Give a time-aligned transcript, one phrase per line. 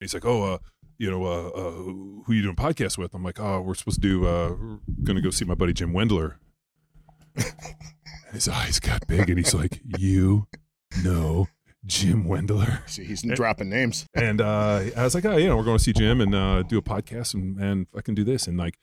[0.00, 0.58] He's like, oh, uh,
[0.98, 1.70] you know, uh, uh,
[2.24, 3.14] who you doing podcast with?
[3.14, 5.92] I'm like, oh, we're supposed to do, uh, we're gonna go see my buddy Jim
[5.92, 6.36] Wendler.
[8.32, 10.46] his eyes got big, and he's like, you
[11.04, 11.48] know
[11.86, 12.86] Jim Wendler.
[12.88, 14.06] See, he's dropping names.
[14.14, 16.62] And uh, I was like, oh, you know, we're going to see Jim and uh,
[16.62, 18.46] do a podcast, and and I can do this.
[18.46, 18.78] And like,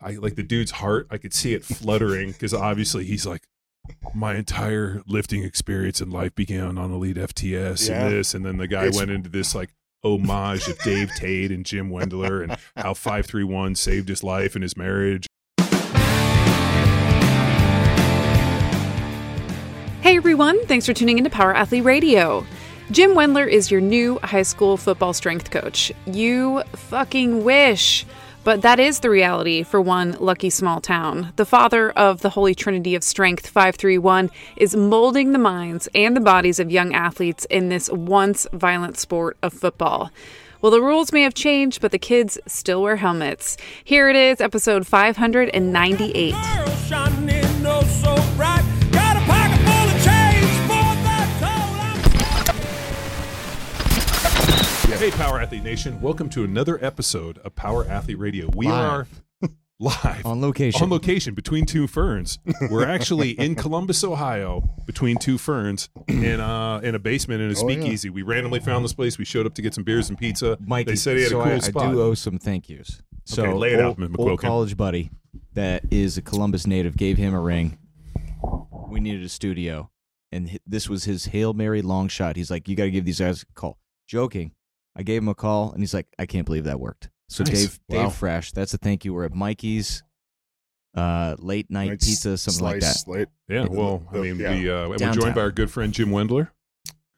[0.00, 1.06] I like the dude's heart.
[1.10, 3.46] I could see it fluttering because obviously he's like,
[4.14, 8.04] my entire lifting experience in life began on Elite FTS Yeah.
[8.06, 9.70] and this, and then the guy It's- went into this like
[10.04, 14.54] homage of Dave Tate and Jim Wendler and how five three one saved his life
[14.54, 15.26] and his marriage.
[20.00, 22.44] Hey everyone, thanks for tuning into Power Athlete Radio.
[22.90, 25.92] Jim Wendler is your new high school football strength coach.
[26.06, 28.04] You fucking wish.
[28.44, 31.32] But that is the reality for one lucky small town.
[31.36, 36.20] The father of the Holy Trinity of Strength 531 is molding the minds and the
[36.20, 40.10] bodies of young athletes in this once violent sport of football.
[40.60, 43.56] Well, the rules may have changed, but the kids still wear helmets.
[43.84, 46.34] Here it is, episode 598.
[55.02, 56.00] Hey, Power Athlete Nation!
[56.00, 58.48] Welcome to another episode of Power Athlete Radio.
[58.54, 59.08] We Live.
[59.42, 59.48] are
[59.80, 60.80] live On location.
[60.80, 62.38] On location between two ferns.
[62.70, 67.54] We're actually in Columbus, Ohio, between two ferns, in uh in a basement in a
[67.58, 67.74] Oh, yeah.
[67.80, 68.10] speakeasy.
[68.10, 69.18] We randomly found this place.
[69.18, 70.56] We showed up to get some beers and pizza.
[70.64, 71.86] Mike, they said he had so a cool I, spot.
[71.86, 73.02] I do owe some thank yous.
[73.24, 74.18] So Okay, lay it old, out, Mr.
[74.20, 74.42] old McQuilkin.
[74.42, 75.10] college buddy
[75.54, 77.76] that is a Columbus native gave him a ring.
[78.88, 79.90] We needed a studio,
[80.30, 82.36] and hi- this was his hail mary long shot.
[82.36, 84.52] He's like, "You got to give these guys a call." Joking,
[84.96, 87.52] I gave him a call, and he's like, "I can't believe that worked." So Nice.
[87.62, 88.02] Dave, Wow.
[88.04, 89.14] Dave Fresh, that's a thank you.
[89.14, 90.02] We're at Mikey's,
[90.94, 92.86] uh, late night Like pizza, something like that.
[92.96, 93.28] slice, Slate.
[93.48, 94.50] yeah, well, I mean, Yeah.
[94.54, 96.48] we uh, we're joined by our good friend Jim Wendler.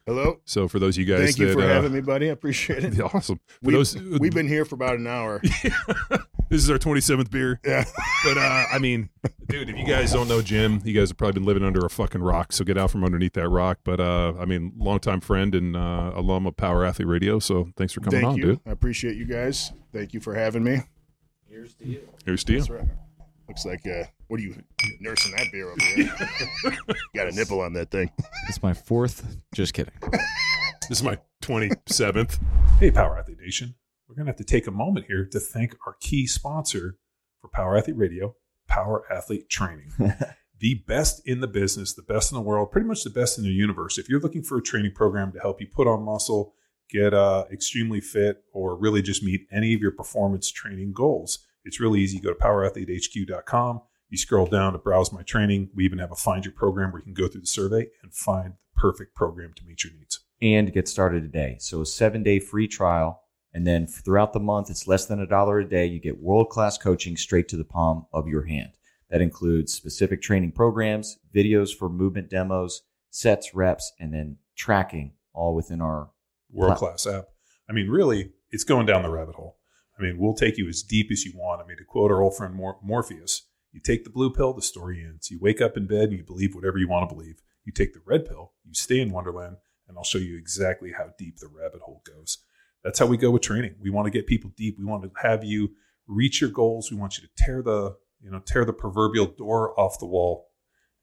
[0.05, 0.39] Hello.
[0.45, 2.27] So for those of you guys Thank you that for uh, having me, buddy.
[2.29, 2.99] I appreciate it.
[3.13, 3.39] awesome.
[3.47, 5.41] For We, those, we've been here for about an hour.
[6.49, 7.59] this is our 27th beer.
[7.65, 7.85] Yeah.
[8.23, 9.09] But uh, I mean,
[9.47, 11.89] dude, if you guys don't know Jim, you guys have probably been living under a
[11.89, 12.53] fucking rock.
[12.53, 13.79] So get out from underneath that rock.
[13.83, 17.39] But uh, I mean, longtime friend and uh, alum of Power Athlete Radio.
[17.39, 18.43] So thanks for coming Thank on, you.
[18.43, 18.59] dude.
[18.67, 19.73] I appreciate you guys.
[19.91, 20.81] Thank you for having me.
[21.49, 22.07] Here's to you.
[22.25, 22.87] That's right.
[23.47, 24.55] Looks like uh, what are you
[24.99, 26.13] nursing that beer over here?
[27.15, 28.11] Got a nipple on that thing.
[28.47, 29.37] It's my fourth.
[29.53, 29.93] Just kidding.
[30.87, 32.39] This is my 27th.
[32.77, 33.73] Hey, Power Athlete Nation.
[34.07, 36.99] We're going to have to take a moment here to thank our key sponsor
[37.41, 38.35] for Power Athlete Radio,
[38.67, 39.91] Power Athlete Training.
[40.59, 43.45] the best in the business, the best in the world, pretty much the best in
[43.45, 43.97] the universe.
[43.97, 46.53] If you're looking for a training program to help you put on muscle,
[46.91, 51.79] get uh, extremely fit, or really just meet any of your performance training goals, it's
[51.79, 52.19] really easy.
[52.19, 53.81] Go to powerathletehq.com.
[54.09, 55.69] You scroll down to browse my training.
[55.75, 58.13] We even have a find your program where you can go through the survey and
[58.13, 60.19] find the perfect program to meet your needs.
[60.41, 61.55] and get started today.
[61.59, 63.21] So a seven day free trial.
[63.53, 65.85] And then throughout the month, it's less than a dollar a day.
[65.85, 68.71] You get world class coaching straight to the palm of your hand.
[69.09, 75.55] That includes specific training programs, videos for movement demos, sets, reps, and then tracking all
[75.55, 76.09] within our
[76.51, 77.25] world class app.
[77.69, 79.57] I mean, really, it's going down the rabbit hole.
[79.97, 81.61] I mean, we'll take you as deep as you want.
[81.61, 83.43] I mean, to quote our old friend Mor- Morpheus,
[83.75, 85.29] you take the blue pill, the story ends.
[85.29, 87.41] You wake up in bed and you believe whatever you want to believe.
[87.65, 89.57] You take the red pill, you stay in Wonderland,
[89.89, 92.37] and I'll show you exactly how deep the rabbit hole goes.
[92.85, 93.75] That's how we go with training.
[93.81, 94.77] We want to get people deep.
[94.79, 95.71] We want to have you
[96.07, 96.89] reach your goals.
[96.89, 100.51] We want you to tear the, you know, tear the proverbial door off the wall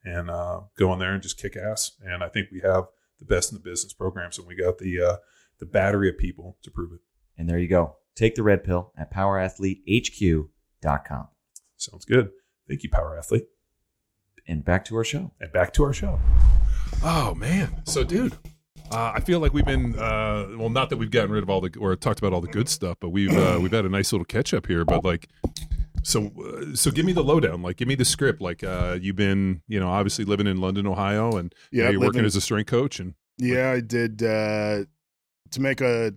[0.03, 1.93] and uh, go in there and just kick ass.
[2.01, 2.87] And I think we have
[3.19, 5.17] the best in the business programs, and we got the uh,
[5.59, 7.01] the battery of people to prove it.
[7.37, 7.97] and there you go.
[8.15, 11.29] Take the red pill at powerathletehq.com.
[11.77, 12.31] Sounds good.
[12.69, 13.47] Thank you, Power Athlete.
[14.47, 15.33] And back to our show.
[15.41, 16.19] And back to our show.
[17.05, 18.37] Oh man, so dude,
[18.91, 21.61] uh, I feel like we've been uh, well, not that we've gotten rid of all
[21.61, 24.13] the or talked about all the good stuff, but we've uh, we've had a nice
[24.13, 24.85] little catch up here.
[24.85, 25.29] But like,
[26.03, 27.63] so uh, so give me the lowdown.
[27.63, 28.41] Like, give me the script.
[28.41, 32.25] Like, uh, you've been you know obviously living in London, Ohio, and Yeah, you're working
[32.25, 34.23] as a strength coach, and Yeah, I did.
[34.23, 34.85] Uh,
[35.51, 36.15] to make a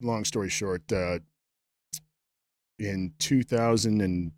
[0.00, 1.18] long story short, uh,
[2.78, 4.32] in 2000 and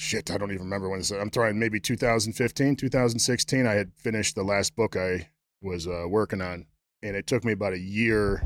[0.00, 1.00] shit, I don't even remember when.
[1.00, 3.66] This, I'm trying maybe 2015, 2016.
[3.66, 5.28] I had finished the last book I
[5.60, 6.66] was uh, working on,
[7.02, 8.42] and it took me about a year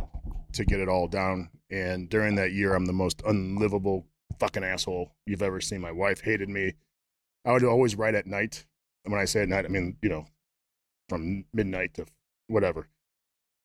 [0.52, 1.50] to get it all down.
[1.70, 4.06] And during that year, I'm the most unlivable
[4.40, 5.80] fucking asshole you've ever seen.
[5.80, 6.72] My wife hated me.
[7.44, 8.66] I would always write at night.
[9.04, 10.26] And when I say at night, I mean you know
[11.08, 12.06] from midnight to
[12.48, 12.88] whatever.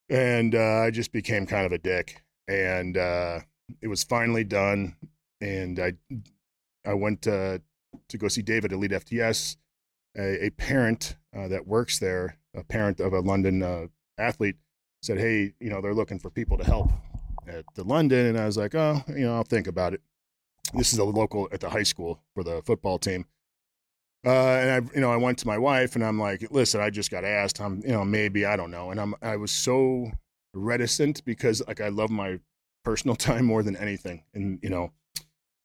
[0.10, 2.24] And uh, I just became kind of a dick.
[2.48, 3.40] And uh,
[3.82, 4.96] it was finally done.
[5.42, 5.94] And I,
[6.86, 7.60] I went uh,
[8.10, 9.58] to go see David at Elite FTS,
[10.18, 13.88] a, a parent uh, that works there, a parent of a London uh,
[14.18, 14.56] athlete,
[15.02, 16.92] said, "Hey, you know, they're looking for people to help
[17.48, 20.02] at the London," and I was like, "Oh, you know, I'll think about it."
[20.74, 23.26] This is a local at the high school for the football team.
[24.26, 26.90] Uh, and I, you know, I went to my wife and I'm like, listen, I
[26.90, 27.62] just got asked.
[27.62, 28.92] I'm, you know, maybe I don't know.
[28.92, 30.12] And I'm, I was so
[30.54, 32.40] reticent because like I love my
[32.84, 34.92] personal time more than anything, and you know,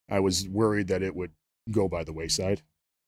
[0.09, 1.33] I was worried that it would
[1.71, 2.63] go by the wayside.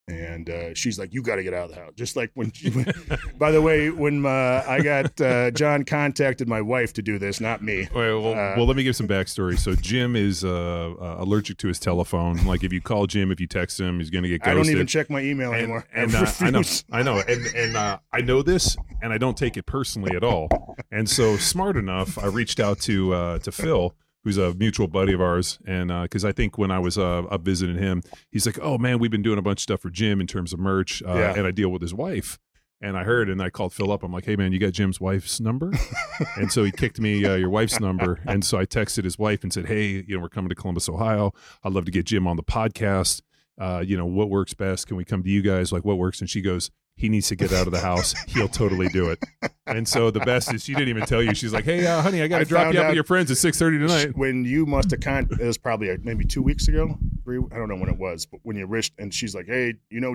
[0.09, 2.53] And uh, she's like, "You got to get out of the house." Just like when,
[2.53, 2.87] she, when
[3.39, 7.41] by the way, when uh, I got uh, John contacted my wife to do this,
[7.41, 7.89] not me.
[7.93, 9.59] Well, well, Uh, well, let me give some backstory.
[9.59, 12.37] So Jim is uh, uh, allergic to his telephone.
[12.47, 14.53] Like if you call Jim, if you text him, he's going to get ghosted.
[14.53, 15.85] I don't even check my email and, anymore.
[15.93, 16.63] and, I I know.
[16.93, 20.23] I know, and and uh, I know this, and I don't take it personally at
[20.23, 20.49] all.
[20.93, 23.93] And so, smart enough, I reached out to uh, to Phil,
[24.27, 27.43] who's a mutual buddy of ours, and because I think when I was uh, up
[27.43, 28.03] visiting him,
[28.33, 30.53] he's like, "Oh man, we've been doing a bunch of stuff for Jim in terms
[30.53, 31.35] of merch, uh, Yeah.
[31.37, 32.39] and I deal with his wife."
[32.81, 34.03] And I heard, and I called Phil up.
[34.03, 35.73] I'm like, "Hey man, you got Jim's wife's number?"
[36.37, 39.45] and so he kicked me uh, your wife's number, and so I texted his wife
[39.45, 41.33] and said, "Hey, you know, we're coming to Columbus, Ohio.
[41.63, 43.23] I'd love to get Jim on the podcast.
[43.61, 44.89] Uh, you know, what works best?
[44.89, 45.71] Can we come to you guys?
[45.73, 48.15] Like, what works?" And she goes, "He needs to get out of the house.
[48.29, 49.23] He'll totally do it."
[49.67, 51.35] And so the best is she didn't even tell you.
[51.35, 53.31] She's like, "Hey, uh, honey, I got to drop you out out- with your friends
[53.31, 56.69] at six thirty tonight." when you must have con it was probably maybe two weeks
[56.69, 59.47] ago three i don't know when it was but when you reached and she's like
[59.47, 60.15] hey you know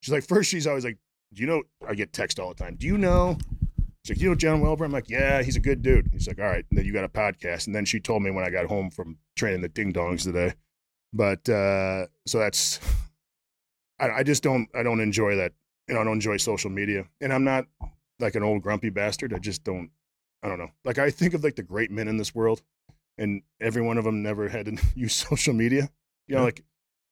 [0.00, 0.96] she's like first she's always like
[1.34, 3.36] do you know i get text all the time do you know
[4.04, 6.38] she's like you know john Welbourn i'm like yeah he's a good dude he's like
[6.38, 8.50] all right and then you got a podcast and then she told me when i
[8.50, 10.54] got home from training the ding dongs today
[11.12, 12.78] but uh so that's
[13.98, 15.52] I, I just don't i don't enjoy that
[15.88, 17.66] you know i don't enjoy social media and i'm not
[18.20, 19.90] like an old grumpy bastard i just don't
[20.42, 22.62] i don't know like i think of like the great men in this world
[23.18, 25.90] and every one of them never had to use social media.
[26.28, 26.44] You know, Yeah.
[26.44, 26.64] like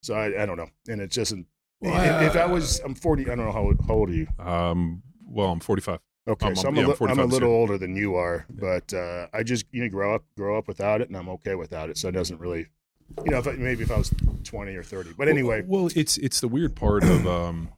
[0.03, 1.45] so I, I don't know, and it just if,
[1.83, 4.27] Well, if I was I'm 40, I don't know how how old are you?
[4.39, 5.99] Um, well, I'm 45.
[6.27, 7.59] Okay, I'm- so I'm, yeah, a, I'm li- I'm 45 a little year.
[7.59, 11.03] older than you are, but uh, I just you know grow up grow up without
[11.03, 11.99] it, and I'm okay without it.
[11.99, 12.69] So it doesn't really,
[13.27, 14.11] you know, if I, maybe if I was
[14.45, 17.69] 20 or 30, but anyway, well, well, it's it's the weird part of um,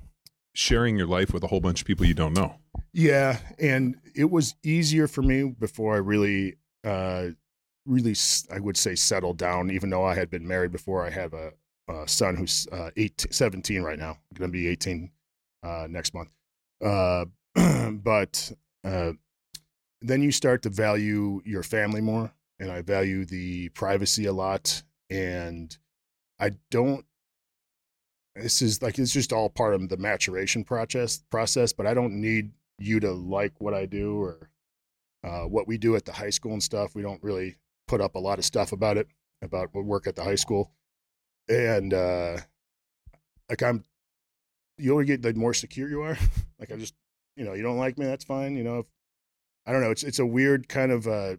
[0.55, 2.57] sharing your life with a whole bunch of people you don't know.
[2.93, 7.29] Yeah, and it was easier for me before I really, uh,
[7.87, 8.15] really,
[8.53, 9.71] I would say settled down.
[9.71, 11.53] Even though I had been married before, I have a,
[11.89, 15.11] a son who's uh, eight, 17 right now, going to be 18
[15.63, 16.29] uh, next month.
[16.85, 17.25] Uh,
[17.93, 18.53] but
[18.85, 19.13] uh,
[20.01, 24.83] then you start to value your family more, and I value the privacy a lot.
[25.09, 25.77] And
[26.39, 27.05] I don't.
[28.35, 31.23] This is like it's just all part of the maturation process.
[31.31, 34.51] Process, but I don't need you to like what I do or
[35.23, 36.95] uh, what we do at the high school and stuff.
[36.95, 37.57] We don't really
[37.87, 39.09] put up a lot of stuff about it,
[39.43, 40.73] about what work at the high school.
[41.49, 42.39] And uh,
[43.51, 43.85] like I'm,
[44.79, 46.17] you only get the more secure you are.
[46.59, 46.95] like I just,
[47.37, 48.57] you know, you don't like me, that's fine.
[48.57, 48.87] You know, if,
[49.67, 49.91] I don't know.
[49.91, 51.07] It's it's a weird kind of.
[51.07, 51.37] Uh,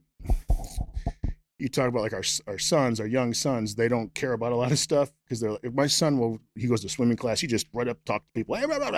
[1.63, 4.56] you talk about like our our sons, our young sons, they don't care about a
[4.56, 7.39] lot of stuff because they're like, if my son will, he goes to swimming class,
[7.39, 8.54] he just right up talk to people.
[8.56, 8.92] Hey, blah, blah,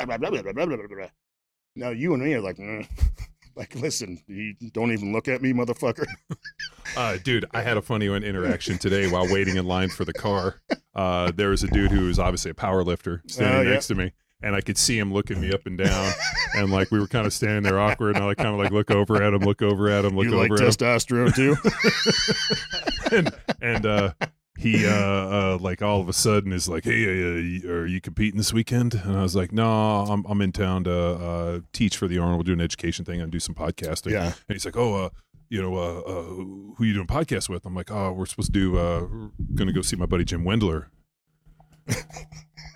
[1.75, 2.88] Now you and me are like, mm.
[3.56, 6.07] like listen, you don't even look at me, motherfucker.
[6.97, 10.13] uh, dude, I had a funny one interaction today while waiting in line for the
[10.13, 10.61] car.
[10.95, 13.69] Uh, there was a dude who was obviously a power lifter standing uh, yeah.
[13.71, 14.13] next to me
[14.45, 16.13] and I could see him looking me up and down,
[16.53, 18.71] and like we were kind of standing there awkward, and I like kind of like
[18.71, 21.33] look over at him, look over at him, look you like over at him, testosterone
[21.36, 21.56] too?
[23.15, 24.13] and and uh,
[24.56, 28.37] he uh, uh, like all of a sudden is like, "Hey, uh, are you competing
[28.37, 32.07] this weekend?" And I was like, "No, I'm I'm in town to uh, teach for
[32.07, 32.37] the Arnold.
[32.37, 34.25] We'll do an education thing and do some podcasting." yeah.
[34.25, 35.09] And he's like, "Oh, uh,
[35.49, 36.23] you know, uh, uh,
[36.75, 38.78] who you doing podcast with?" I'm like, "Oh, we're supposed to do.
[38.78, 40.85] Uh, we're gonna go see my buddy Jim Wendler."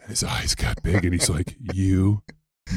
[0.10, 2.24] And his eyes got big, and he's like, "You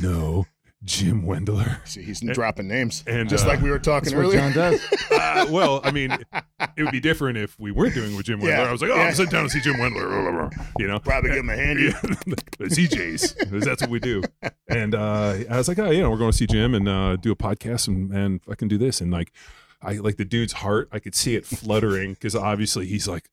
[0.02, 0.44] know
[0.84, 4.34] Jim Wendler?" See, he's dropping names, and, just uh, like we were talking That's what
[4.36, 4.40] earlier.
[4.40, 4.80] John does.
[5.22, 6.10] Uh, well, I mean,
[6.76, 8.48] it would be different if we weren't doing it with Jim Wendler.
[8.48, 9.02] Yeah, I was like, "Oh, yeah.
[9.04, 10.98] I'm sitting down to see Jim Wendler," you know.
[10.98, 11.84] Probably give him a handy.
[11.96, 13.32] Yeah, CJ's.
[13.32, 14.22] 'cause That's what we do.
[14.68, 17.16] And uh, I was like, oh, you know, we're going to see Jim and uh,
[17.16, 19.00] do a podcast and, and I can do this.
[19.00, 19.32] And like,
[19.80, 20.88] I like the dude's heart.
[20.92, 23.28] I could see it fluttering because obviously he's like,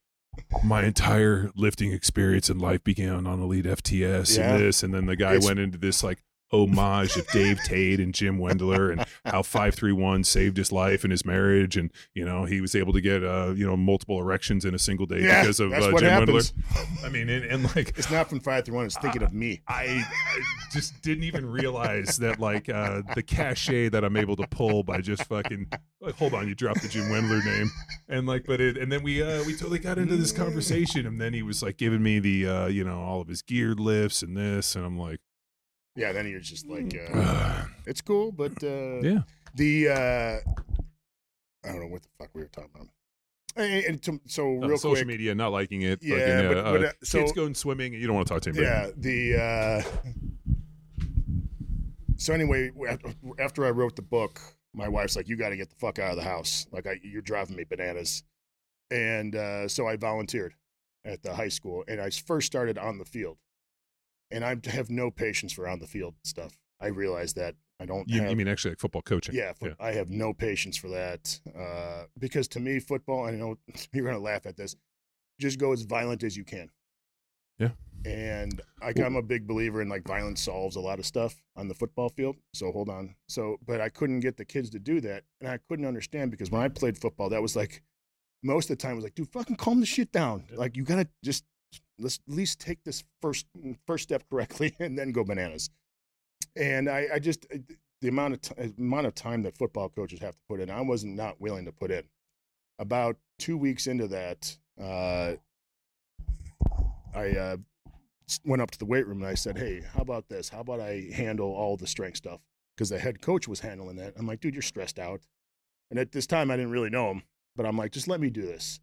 [0.63, 4.53] my entire lifting experience in life began on Elite FTS Yeah.
[4.55, 4.83] and this.
[4.83, 6.19] And then the guy It's- went into this like
[6.51, 11.25] homage of Dave Tate and Jim Wendler and how 531 saved his life and his
[11.25, 11.77] marriage.
[11.77, 14.79] And, you know, he was able to get, uh, you know, multiple erections in a
[14.79, 16.51] single day Yeah, because of uh, Jim happens.
[16.51, 17.05] Wendler.
[17.05, 18.79] I mean, and, and like, It's not from five through.
[18.81, 19.61] It's thinking of me.
[19.67, 20.41] I, I
[20.71, 25.01] just didn't even realize that like uh, the cachet that I'm able to pull by
[25.01, 25.67] just fucking
[26.01, 27.69] like hold on, you dropped the Jim Wendler name
[28.07, 31.19] and like but it and then we uh we totally got into this conversation and
[31.19, 34.21] then he was like giving me the uh you know all of his geared lifts
[34.21, 35.19] and this and I'm like
[35.99, 39.21] Yeah, then you're just like, uh, uh, it's cool, but uh, yeah
[39.55, 40.51] the uh,
[41.67, 42.87] I don't know what the fuck we were talking about.
[43.55, 45.99] And, and to, so Uh, real social quick, media not liking it.
[46.01, 47.93] Yeah, fucking, but- uh, but, uh, uh, so- kids going swimming.
[47.93, 48.67] You don't want to talk to anybody.
[48.67, 49.81] Yeah, the uh
[52.17, 54.39] so anyway, after- after I wrote the book,
[54.73, 56.67] my wife's like, "You got to get the fuck out of the house.
[56.71, 58.23] Like, I, you're driving me bananas."
[58.91, 60.53] And uh, so I volunteered
[61.05, 63.37] at the high school, and I first started on the field.
[64.31, 66.57] And I have no patience for on the field stuff.
[66.79, 68.07] I realize that I don't.
[68.09, 69.35] You, have, you mean actually like football coaching?
[69.35, 73.25] yeah, fo- I have no patience for that uh, because to me, football.
[73.25, 73.57] I know
[73.93, 74.75] you're gonna laugh at this.
[75.39, 76.69] Just go as violent as you can.
[77.57, 77.69] Yeah.
[78.05, 81.67] And I, I'm a big believer in like violence solves a lot of stuff on
[81.67, 82.37] the football field.
[82.53, 83.15] So hold on.
[83.27, 86.51] So, but I couldn't get the kids to do that, and I couldn't understand because
[86.51, 87.81] when I played football, that was like
[88.43, 90.45] most of the time it was like, dude, fucking calm the shit down.
[90.53, 91.45] Like you gotta just
[91.99, 93.45] let's at least take this first
[93.85, 95.69] first step correctly and then go bananas.
[96.55, 97.45] And I, I just
[98.01, 100.81] the amount of t- amount of time that football coaches have to put in, I
[100.81, 102.03] wasn't not willing to put in.
[102.77, 105.33] About two weeks into that, uh,
[107.13, 107.57] I uh,
[108.45, 110.49] went up to the weight room and I said, "Hey, how about this?
[110.49, 112.39] How about I handle all the strength stuff?"
[112.75, 114.13] Because the head coach was handling that.
[114.17, 115.21] I'm like, "Dude, you're stressed out."
[115.89, 117.23] And at this time, I didn't really know him,
[117.55, 118.79] but I'm like, "Just let me do this."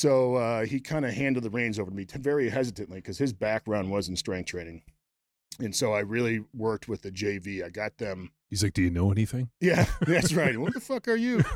[0.00, 3.34] So uh, he kind of handed the reins over to me very hesitantly because his
[3.34, 4.82] background was in strength training.
[5.58, 7.62] And so I really worked with the JV.
[7.62, 8.30] I got them.
[8.48, 10.58] He's like, "Do you know anything?" Yeah, that's right.
[10.58, 11.42] what the fuck are you?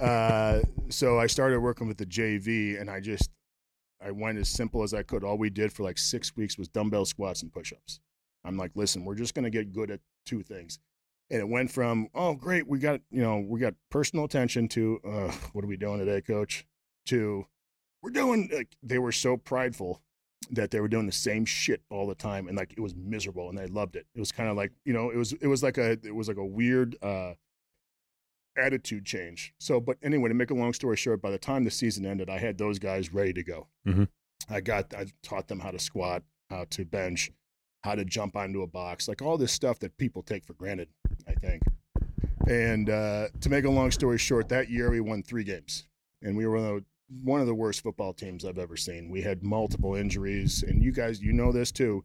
[0.00, 3.30] Uh, so I started working with the JV, and I just
[4.04, 5.22] I went as simple as I could.
[5.24, 8.00] All we did for like six weeks was dumbbell squats and push-ups.
[8.44, 10.78] I'm like, listen, we're just gonna get good at two things,
[11.30, 15.00] and it went from oh great, we got you know we got personal attention to
[15.06, 16.66] uh, what are we doing today, coach?
[17.06, 17.46] To
[18.04, 20.02] we're doing like they were so prideful
[20.50, 23.48] that they were doing the same shit all the time and like it was miserable
[23.48, 24.06] and I loved it.
[24.14, 26.28] It was kind of like, you know, it was it was like a it was
[26.28, 27.32] like a weird uh
[28.56, 29.54] attitude change.
[29.58, 32.28] So but anyway, to make a long story short, by the time the season ended,
[32.28, 33.68] I had those guys ready to go.
[33.86, 34.08] Mhm.
[34.50, 37.30] I got I taught them how to squat, how to bench,
[37.82, 40.88] how to jump onto a box, like all this stuff that people take for granted,
[41.26, 41.62] I think.
[42.46, 45.86] And uh, to make a long story short, that year we won three games,
[46.20, 46.84] and we were one of the-
[47.22, 49.10] one of the worst football teams I've ever seen.
[49.10, 52.04] We had multiple injuries, and you guys, you know this too.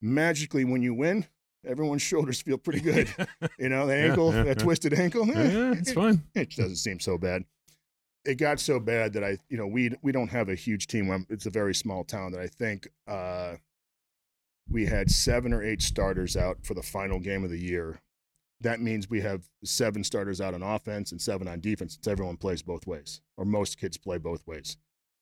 [0.00, 1.26] Magically, when you win,
[1.66, 3.08] everyone's shoulders feel pretty good.
[3.58, 4.64] You know, the ankle, yeah, that yeah.
[4.64, 6.22] twisted ankle, eh, yeah, it's fine.
[6.34, 7.44] it doesn't seem so bad.
[8.24, 11.10] It got so bad that I, you know, we we don't have a huge team.
[11.10, 13.56] Um, It's a very small town that I think uh,
[14.70, 18.00] we had seven or eight starters out for the final game of the year.
[18.60, 21.94] That means we have seven starters out on offense and seven on defense.
[21.94, 24.76] Since everyone plays both ways, or most kids play both ways.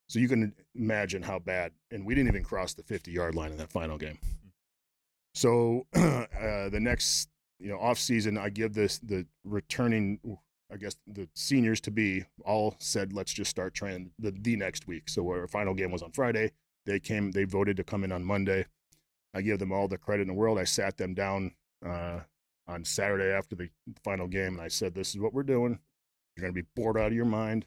[0.09, 1.73] So you can imagine how bad.
[1.91, 4.19] And we didn't even cross the 50 yard line in that final game.
[5.35, 7.29] So uh, the next,
[7.59, 10.21] you know, off season, I give this the returning,
[10.73, 14.87] I guess the seniors to be all said, let's just start training the, the next
[14.87, 15.09] week.
[15.09, 16.53] So our final game was on Friday.
[16.87, 18.65] They came, they voted to come in on Monday.
[19.35, 20.59] I give them all the credit in the world.
[20.59, 21.53] I sat them down
[21.85, 22.21] uh,
[22.69, 23.69] on Saturday after the
[24.05, 25.79] final game, and I said, "This is what we're doing.
[26.37, 27.67] You're going to be bored out of your mind.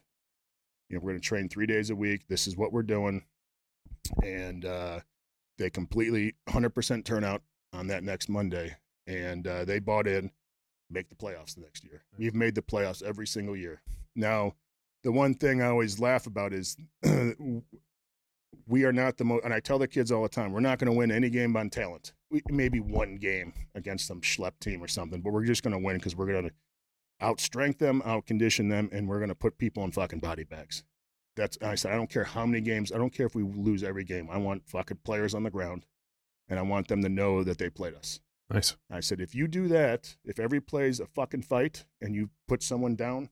[0.90, 2.28] You know, we're going to train three days a week.
[2.28, 3.24] This is what we're doing."
[4.24, 5.02] And uh,
[5.58, 7.42] they completely 100% turnout
[7.74, 8.76] on that next Monday,
[9.06, 10.32] and uh, they bought in,
[10.90, 12.04] make the playoffs the next year.
[12.18, 13.82] We've made the playoffs every single year.
[14.16, 14.56] Now,
[15.04, 16.76] the one thing I always laugh about is
[18.68, 20.80] we are not the most, and I tell the kids all the time, we're not
[20.80, 22.14] going to win any game on talent.
[22.32, 25.84] We, maybe one game against some schlep team or something, but we're just going to
[25.84, 26.54] win because we're going to
[27.22, 30.84] outstrength them, outcondition them, and we're going to put people in fucking body bags.
[31.36, 32.92] That's I said I don't care how many games.
[32.92, 34.30] I don't care if we lose every game.
[34.32, 35.86] I want fucking players on the ground,
[36.48, 38.20] and I want them to know that they played us.
[38.52, 38.76] Nice.
[38.90, 42.64] I said, if you do that, if every play's a fucking fight and you put
[42.64, 43.30] someone down,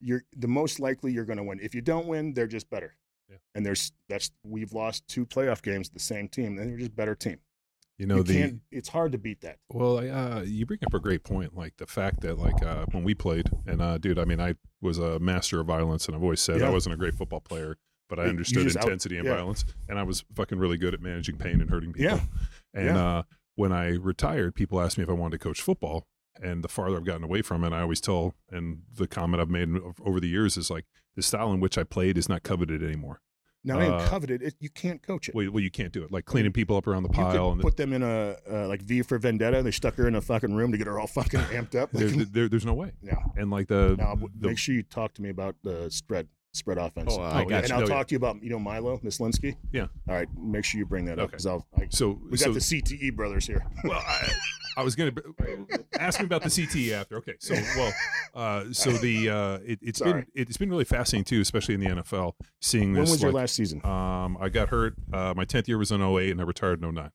[0.00, 1.60] you're the most likely you're going to win.
[1.62, 2.96] If you don't win, they're just better.
[3.30, 3.36] Yeah.
[3.54, 7.14] And there's that's we've lost two playoff games the same team, and they're just better
[7.14, 7.38] team.
[7.98, 8.58] You know you the.
[8.72, 9.58] It's hard to beat that.
[9.70, 11.56] Well, uh, you bring up a great point.
[11.56, 14.56] Like the fact that, like, uh, when we played, and uh, dude, I mean, I
[14.82, 16.66] was a master of violence, and I've always said Yeah.
[16.66, 17.76] I wasn't a great football player,
[18.08, 19.36] but I understood just out- intensity and yeah.
[19.36, 22.16] violence, and I was fucking really good at managing pain and hurting people.
[22.16, 22.20] Yeah.
[22.74, 23.06] And Yeah.
[23.18, 23.22] uh,
[23.54, 26.08] when I retired, people asked me if I wanted to coach football,
[26.42, 29.50] and the farther I've gotten away from it, I always tell, and the comment I've
[29.50, 29.68] made
[30.04, 30.84] over the years is like,
[31.16, 33.20] the style in which I played is not coveted anymore.
[33.66, 34.42] Not even Uh, coveted.
[34.42, 35.34] It, you can't coach it.
[35.34, 36.12] Well, well, you can't do it.
[36.12, 38.68] Like cleaning people up around the you pile, could and put them in a uh,
[38.68, 39.56] like V for Vendetta.
[39.56, 41.90] And they stuck her in a fucking room to get her all fucking amped up.
[41.92, 42.92] there, there, there's no way.
[43.02, 43.14] yeah.
[43.36, 46.28] And like the, Now, the make sure you talk to me about the spread.
[46.54, 47.12] Spread offense.
[47.16, 47.74] Oh, I Oh, got and you.
[47.74, 47.86] I'll yeah.
[47.94, 49.56] talk to you about you know Milo Mislinski.
[49.72, 49.88] Yeah.
[50.08, 51.30] All right, make sure you bring that up Okay.
[51.32, 51.66] because I'll.
[51.76, 53.64] I, So we so, got the CTE brothers here.
[53.84, 54.32] well, I,
[54.76, 57.16] I was going to ask me about the CTE after.
[57.18, 57.92] Okay, so well,
[58.34, 60.26] uh, so the uh, it, it's been Sorry.
[60.34, 62.98] it's been really fascinating too, especially in the NFL, seeing this.
[62.98, 63.10] when this.
[63.12, 63.84] was your last season?
[63.84, 64.94] Um, I got hurt.
[65.12, 67.10] Uh, my tenth year was in 08 and I retired in 09.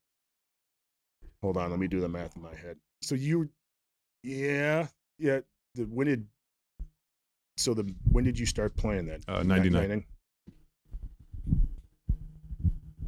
[1.42, 2.78] Hold on, let me do the math in my head.
[3.02, 3.50] So you,
[4.24, 5.40] yeah, yeah.
[5.76, 6.28] The, when did?
[7.60, 9.20] So the when did you start playing then?
[9.28, 10.06] Uh, 99.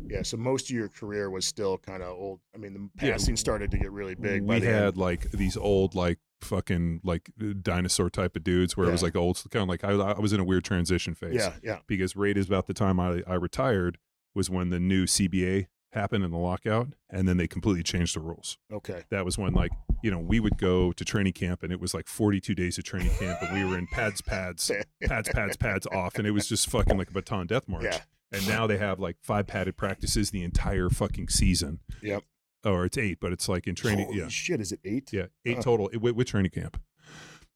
[0.08, 2.42] Yeah, so most of your career was still kind of old.
[2.54, 3.14] I mean, the Yeah.
[3.14, 4.42] passing started to get really big.
[4.42, 4.98] we had end.
[4.98, 7.30] like these old like fucking like
[7.62, 10.34] dinosaur type of dudes where it was like old kind of like I, I was
[10.34, 11.36] in a weird transition phase.
[11.36, 14.00] yeah, yeah, because right is about the time I, I retired
[14.36, 18.20] was when the new CBA happened in the lockout, and then they completely changed the
[18.20, 18.58] rules.
[18.72, 19.72] okay, That was when like
[20.04, 22.84] you know we would go to training camp, and it was like 42 days of
[22.84, 24.72] training camp, and we were in pads, pads,
[25.04, 27.84] pads, pads, pads off, and it was just fucking like a Bataan death march.
[27.84, 28.00] yeah,
[28.32, 31.80] And now they have like five padded practices the entire fucking season.
[32.02, 32.24] Yep.
[32.64, 34.06] Or it's eight, but it's like in training.
[34.06, 34.28] Holy yeah.
[34.28, 35.12] shit, is it eight?
[35.12, 35.64] Yeah, eight Huh.
[35.64, 36.80] total with, with training camp.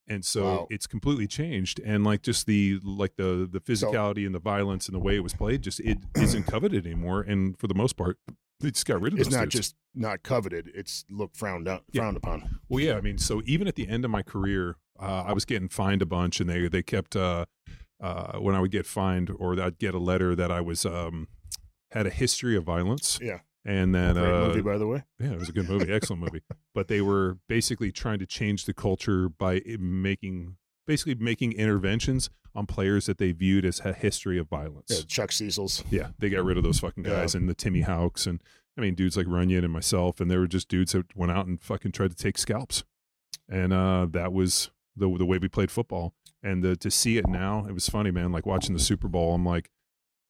[0.07, 0.67] And so Wow.
[0.69, 4.95] it's completely changed, and like just the like the the physicality and the violence and
[4.95, 7.21] the way it was played, just it isn't coveted anymore.
[7.21, 8.19] And for the most part,
[8.59, 9.23] they just got rid of it.
[9.25, 9.55] It's not dudes.
[9.55, 12.01] just not coveted; it's looked frowned out, Yeah.
[12.01, 12.59] frowned upon.
[12.69, 15.43] Well, yeah, I mean, so even at the end of my career, uh, I was
[15.43, 17.45] getting fined a bunch, and they they kept uh,
[17.99, 21.29] uh, when I would get fined or I'd get a letter that I was um,
[21.91, 23.17] had a history of violence.
[23.21, 23.39] Yeah.
[23.65, 25.03] And then Great uh, movie, by the way.
[25.19, 26.41] Yeah, it was a good movie, excellent movie.
[26.73, 32.67] But they were basically trying to change the culture by making basically making interventions on
[32.67, 35.03] players that they viewed as a history of Yeah, violence.
[35.05, 35.83] Chuck Cecil's.
[35.89, 38.41] Yeah, they got rid of those fucking guys and the Timmy Hawks and
[38.77, 41.47] I mean dudes like Runyan and myself, and they were just dudes that went out
[41.47, 42.83] and fucking tried to take scalps,
[43.49, 46.13] and uh, that was the the way we played football.
[46.43, 48.31] And the, to see it now, it was funny, man.
[48.31, 49.71] Like watching the Super Bowl, I'm like,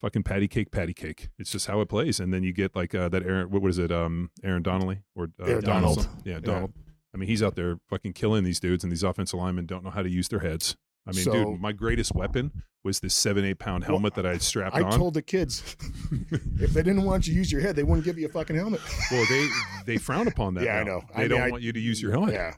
[0.01, 1.29] fucking patty cake, patty cake.
[1.39, 2.19] It's just how it plays.
[2.19, 5.29] And then you get like uh, that Aaron, what was it, um, Aaron Donnelly or
[5.41, 5.97] uh, Aaron Donald?
[5.97, 6.21] Donald.
[6.25, 6.39] Yeah, Yeah.
[6.41, 6.73] Donald.
[7.13, 9.89] I mean, he's out there fucking killing these dudes, and these offensive linemen don't know
[9.89, 10.75] how to use their heads.
[11.07, 12.51] I mean, So- dude, my greatest weapon
[12.83, 14.93] was this seven, eight pound Well, helmet that I had strapped I on.
[14.93, 15.75] I told the kids
[16.59, 18.55] if they didn't want you to use your head, they wouldn't give you a fucking
[18.55, 18.81] helmet.
[19.11, 19.47] well, they
[19.85, 20.63] they frown upon that.
[20.65, 21.01] Yeah, I know.
[21.15, 22.33] They I don't I- want you to use your helmet.
[22.33, 22.53] Yeah,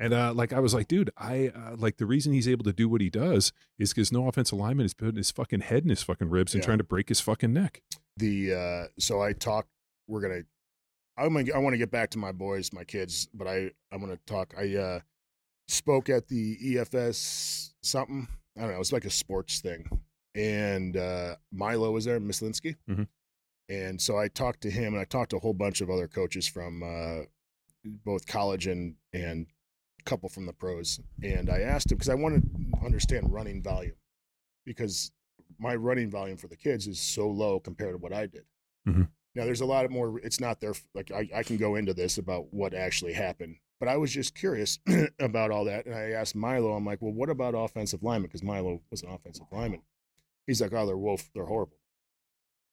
[0.00, 2.72] And uh, like I was like, dude, I uh, like the reason he's able to
[2.72, 5.90] do what he does is because no offensive lineman is putting his fucking head in
[5.90, 6.66] his fucking ribs and Yeah.
[6.66, 7.82] trying to break his fucking neck.
[8.16, 9.66] the uh so I talk.
[10.06, 10.42] We're gonna.
[11.16, 11.52] I'm gonna.
[11.52, 14.54] I want to get back to my boys, my kids, but I I'm gonna talk.
[14.56, 15.00] I uh
[15.66, 18.28] spoke at the EFS something.
[18.56, 18.80] I don't know.
[18.80, 19.88] It's like a sports thing,
[20.34, 23.06] and uh Milo was there, Mislinski, Mhm.
[23.68, 26.08] and so I talked to him, and I talked to a whole bunch of other
[26.08, 27.24] coaches from uh
[28.04, 29.46] both college and and
[30.08, 33.96] couple from the pros, and I asked him because I wanted to understand running volume
[34.64, 35.10] because
[35.58, 38.44] my running volume for the kids is so low compared to what I did.
[38.86, 39.08] Mhm.
[39.34, 40.18] Now there's a lot of more.
[40.20, 40.74] It's not there.
[40.94, 44.34] Like I, I can go into this about what actually happened, but I was just
[44.34, 44.78] curious
[45.20, 46.72] about all that, and I asked Milo.
[46.72, 48.28] I'm like, well, what about offensive lineman?
[48.28, 49.82] Because Milo was an offensive lineman.
[50.46, 51.28] He's like, oh, they're wolf.
[51.34, 51.76] They're horrible.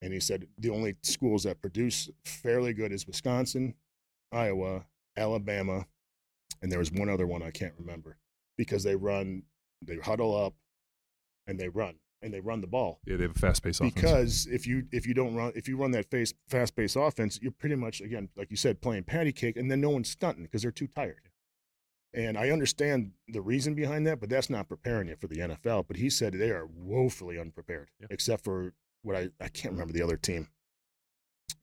[0.02, 3.76] And he said the only schools that produce fairly good is Wisconsin,
[4.32, 4.86] Iowa,
[5.18, 5.88] Alabama,
[6.66, 8.18] and there was one other one I can't remember
[8.58, 9.44] because they run,
[9.86, 10.56] they huddle up,
[11.46, 13.02] and they run and they run the ball.
[13.06, 13.94] Yeah, they have a fast pace offense.
[13.94, 17.38] Because if you if you don't run if you run that face fast pace offense,
[17.40, 20.42] you're pretty much again like you said playing patty cake, and then no one's stunting
[20.44, 21.30] because they're too tired.
[22.16, 25.86] And I understand the reason behind that, but that's not preparing you for the NFL.
[25.88, 28.08] But he said they are woefully unprepared, Yeah.
[28.10, 28.74] except for
[29.04, 30.48] what I I can't remember the other team.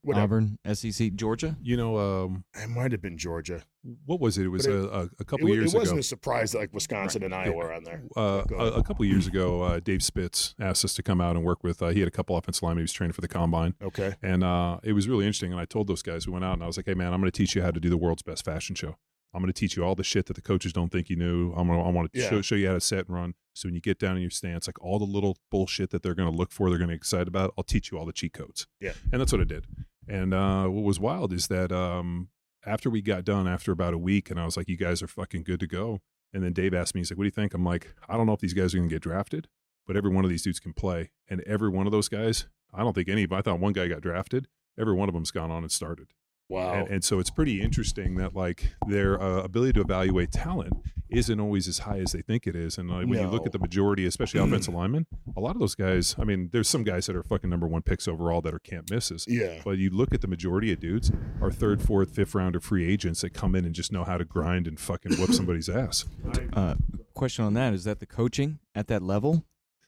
[0.01, 0.37] Whatever.
[0.37, 1.55] Auburn, SEC, Georgia.
[1.61, 3.63] you know, um, It might have been Georgia.
[4.05, 4.43] what was it?
[4.45, 5.77] It was a, it- a, a couple wa- years ago.
[5.77, 5.99] it wasn't ago.
[5.99, 7.63] a surprise that like Wisconsin and Iowa Yeah.
[7.63, 8.03] are on there.
[8.15, 11.45] Uh, a, a couple years ago, uh, Dave Spitz asked us to come out and
[11.45, 11.81] work with.
[11.81, 14.15] Uh, he had a couple offensive linemen he was training for the combine, Okay.
[14.21, 15.51] and uh, it was really interesting.
[15.51, 17.21] And I told those guys, we went out, and I was like, "Hey, man, I'm
[17.21, 18.97] going to teach you how to do the world's best fashion show.
[19.33, 21.51] I'm going to teach you all the shit that the coaches don't think you knew.
[21.53, 22.29] I'm going to, I want to Yeah.
[22.29, 23.33] show, show you how to set and run.
[23.53, 26.13] So when you get down in your stance, like all the little bullshit that they're
[26.15, 27.53] going to look for, they're going to excited about.
[27.57, 28.67] I'll teach you all the cheat codes.
[28.79, 28.93] Yeah.
[29.11, 29.65] and that's what I did.
[30.07, 32.29] And uh, what was wild is that um,
[32.65, 35.07] after we got done, after about a week, and I was like, "You guys are
[35.07, 36.01] fucking good to go."
[36.33, 38.25] And then Dave asked me, he's like, "What do you think?" I'm like, "I don't
[38.27, 39.47] know if these guys are going to get drafted,
[39.87, 42.79] but every one of these dudes can play, and every one of those guys, I
[42.83, 43.23] don't think any.
[43.23, 44.47] of I thought one guy got drafted.
[44.77, 46.07] Every one of them's gone on and started."
[46.53, 46.73] Wow.
[46.73, 50.73] And, and so it's pretty interesting that like their uh, ability to evaluate talent
[51.09, 52.77] isn't always as high as they think it is.
[52.77, 55.05] And like, when you look at the majority, especially offensive linemen,
[55.37, 56.15] a lot of those guys.
[56.17, 58.89] I mean, there's some guys that are fucking number one picks overall that are can't
[58.89, 59.25] misses.
[59.27, 59.61] yeah.
[59.63, 61.11] But you look at the majority of dudes
[61.41, 64.25] are third, fourth, fifth rounder free agents that come in and just know how to
[64.25, 66.05] grind and fucking whoop somebody's ass.
[66.53, 66.75] Uh,
[67.13, 69.43] question on that is that the coaching at that level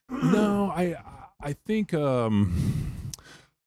[0.09, 0.95] No, I
[1.41, 3.04] I think um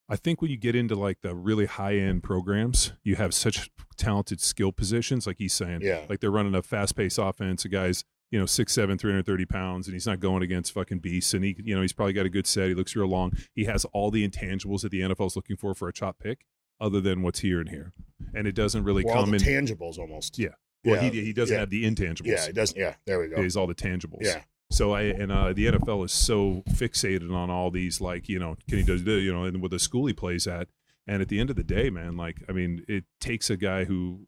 [0.08, 3.70] I think when you get into like the really high end programs, you have such
[3.96, 5.80] talented skill positions, like he's saying.
[5.82, 6.04] Yeah.
[6.08, 7.64] Like they're running a fast paced offense.
[7.64, 11.34] A guy's, you know, 6'7, 330 pounds, and he's not going against fucking beasts.
[11.34, 12.68] And he, you know, he's probably got a good set.
[12.68, 13.32] He looks real long.
[13.54, 16.46] He has all the intangibles that the NFL's looking for for a chop pick,
[16.80, 17.92] other than what's here and here.
[18.34, 19.66] And it doesn't really Well, all come the in.
[19.66, 20.38] tangibles almost.
[20.38, 20.48] Yeah.
[20.84, 21.60] well, yeah, he, he doesn't yeah.
[21.60, 22.26] have the intangibles.
[22.26, 22.78] Yeah, it doesn't.
[22.78, 23.42] Yeah, there we go.
[23.42, 24.22] He's all the tangibles.
[24.22, 24.42] Yeah.
[24.78, 28.56] So I and uh, the NFL is so fixated on all these like you know
[28.68, 30.68] can he does you know and with the school he plays at
[31.04, 33.86] and at the end of the day man like I mean it takes a guy
[33.86, 34.20] who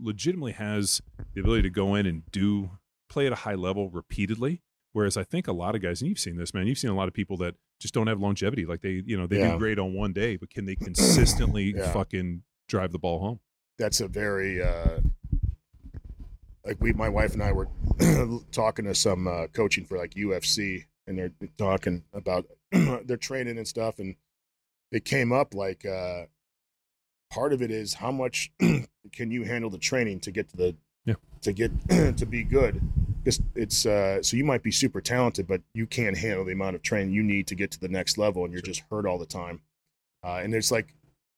[0.00, 1.02] legitimately has
[1.34, 2.70] the ability to go in and do
[3.10, 4.62] play at a high level repeatedly
[4.94, 6.96] whereas I think a lot of guys and you've seen this man you've seen a
[6.96, 9.52] lot of people that just don't have longevity like they you know they Yeah.
[9.52, 11.92] do great on one day but can they consistently Yeah.
[11.92, 13.40] fucking drive the ball home
[13.76, 15.00] That's a very uh,
[16.64, 17.68] like we, my wife and I were
[18.52, 23.66] talking to some uh, coaching for like UFC, and they're talking about their training and
[23.66, 24.16] stuff, and
[24.92, 26.24] it came up like uh,
[27.30, 28.50] part of it is how much
[29.12, 31.14] can you handle the training to get to the Yeah.
[31.42, 31.70] to get
[32.16, 32.80] to be good
[33.22, 36.76] because it's uh, so you might be super talented but you can't handle the amount
[36.76, 39.18] of training you need to get to the next level and you're just hurt all
[39.18, 39.60] the time
[40.24, 40.94] uh, and it's like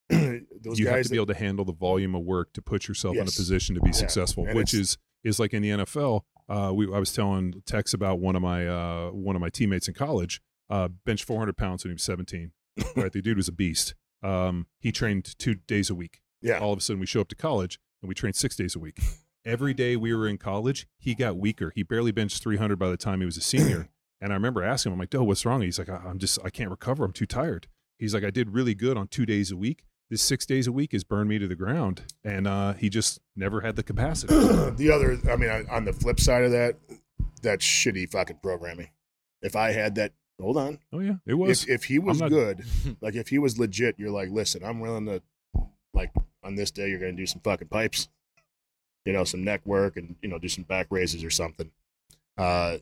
[0.09, 2.87] those you have guys to be able to handle the volume of work to put
[2.89, 3.95] yourself in a position to be Yeah.
[3.95, 6.23] successful, And which is is like in the NFL.
[6.49, 9.89] Uh, we I was telling Tex about one of my uh, one of my teammates
[9.89, 10.41] in college.
[10.69, 12.53] Uh, bench 400 pounds when he was 17.
[12.97, 13.95] right, the dude was a beast.
[14.23, 16.21] Um, he trained two days a week.
[16.43, 18.77] yeah All of a sudden, we show up to college and we train six days
[18.77, 19.01] a week.
[19.45, 21.73] Every day we were in college, he got weaker.
[21.75, 23.89] He barely benched 300 by the time he was a senior.
[24.23, 26.51] And I remember asking him, I'm like, "Doe, what's wrong?" He's like, "I'm just, I
[26.51, 27.07] can't recover.
[27.07, 29.85] I'm too tired." He's like, "I did really good on two days a week.
[30.11, 33.21] This six days a week has burned me to the ground." And uh, he just
[33.37, 34.35] never had the capacity.
[34.77, 36.77] the other, I mean, on- the flip side of that,
[37.43, 38.91] that's shitty fucking programming.
[39.41, 40.79] If I had that, hold on.
[40.93, 41.63] oh yeah, it was.
[41.65, 42.65] If, if he was not- good,
[43.01, 45.23] like if he was legit, you're like, listen, I'm willing to,
[45.95, 46.11] like,
[46.43, 48.09] on this day, you're going to do some fucking pipes,
[49.05, 51.71] you know, some neck work and, you know, do some back raises or something.
[52.37, 52.79] Uh,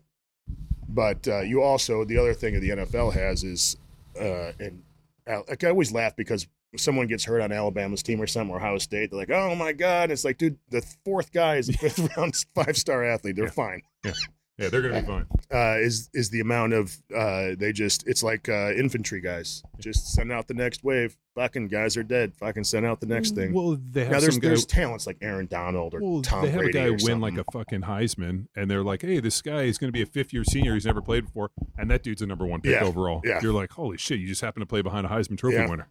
[0.88, 3.77] but uh, you also, the other thing that the NFL has is,
[4.19, 4.83] uh, and
[5.27, 8.78] like I always laugh because someone gets hurt on Alabama's team or something, or Ohio
[8.78, 10.11] State, they're like, oh my God.
[10.11, 13.37] It's like, dude, the fourth guy is a fifth round five star athlete.
[13.37, 13.50] They're Yeah.
[13.50, 14.12] fine yeah,
[14.59, 15.26] Yeah, they're gonna be fine.
[15.52, 20.12] uh, is is the amount of uh, they just it's like uh, infantry guys just
[20.12, 23.52] send out the next wave fucking guys are dead fucking send out the next thing
[23.54, 24.48] Well, they have now there's some guy.
[24.48, 27.20] there's talents like Aaron Donald or Well, Tom they have Brady a guy win something.
[27.20, 30.07] like a fucking Heisman, and they're like, "Hey, this guy is going to be a
[30.07, 30.74] fifth-year senior.
[30.74, 33.38] He's never played before, and that dude's a number one pick Yeah, overall." yeah.
[33.40, 34.18] You're like, "Holy shit!
[34.18, 35.70] You just happen to play behind a Heisman Trophy Yeah.
[35.70, 35.87] winner."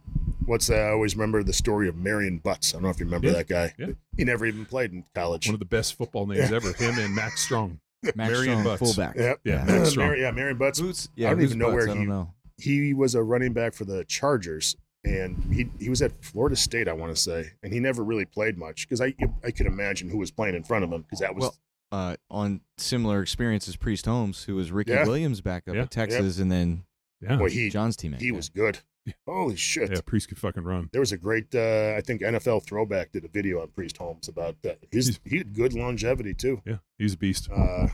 [0.47, 0.79] What's that?
[0.79, 3.33] I always remember the story of Marion Butts I don't know if you remember Yeah,
[3.33, 3.88] that guy yeah.
[4.17, 6.55] he never even played in college One of the best football names Yeah.
[6.57, 6.73] ever.
[6.73, 7.79] Him and Max Strong.
[8.03, 8.79] Max Marion Strong, Butts.
[8.79, 9.15] fullback.
[9.15, 9.39] yep.
[9.43, 9.77] Yeah, Yeah.
[9.77, 10.07] Max Strong.
[10.07, 11.10] Mar- yeah Marion Butts Boots.
[11.17, 11.89] I don't even know where Butts?
[11.89, 12.33] I he- don't know.
[12.57, 16.88] he was a running back for the Chargers and he he was at Florida State
[16.88, 20.10] I want to say and he never really played much because I I could imagine
[20.10, 21.55] who was playing in front of him because that was Well,
[21.89, 25.05] uh, on similar experiences, Priest Holmes, who was Ricky Yeah.
[25.05, 25.83] Williams backup Yeah.
[25.83, 26.83] at Texas, and then
[27.21, 28.19] Yeah, boy he John's teammate.
[28.19, 28.33] he yeah.
[28.33, 28.79] was good.
[29.28, 29.91] Holy shit!
[29.91, 30.00] yeah.
[30.06, 30.89] Priest could fucking run.
[30.91, 34.28] There was a great, uh, I think NFL Throwback did a video on Priest Holmes
[34.28, 34.80] about that.
[34.91, 36.62] His he had good longevity too.
[36.65, 37.50] Yeah, he's a beast.
[37.56, 37.88] Uh,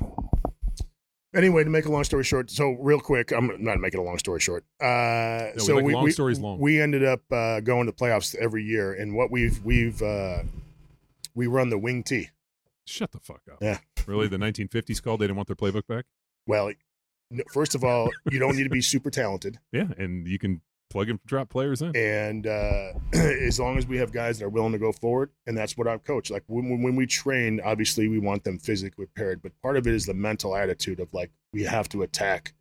[1.34, 4.18] anyway, to make a long story short, so real quick, I'm not making a long
[4.18, 4.64] story short.
[4.82, 6.60] Uh, we so we, long we- stories long.
[6.60, 10.44] We ended up uh, going to playoffs every year, and what we've we've uh,
[11.36, 12.30] we run the wing T.
[12.86, 13.60] Shut the fuck up.
[13.62, 13.80] Yeah.
[14.08, 15.22] Really, the 1950s called.
[15.22, 16.06] They didn't want their playbook back.
[16.46, 16.72] Well,
[17.54, 19.60] first of all, you don't need to be super talented.
[19.72, 20.62] Yeah, and you can
[20.94, 21.94] plug and drop players in.
[21.98, 25.58] and uh, as long as we have guys that are willing to go forward, and
[25.58, 26.32] that's what I've coached.
[26.32, 29.86] Like when, when when we train, obviously we want them physically prepared, but part of
[29.88, 32.54] it is the mental attitude of like we have to attack.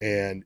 [0.00, 0.44] And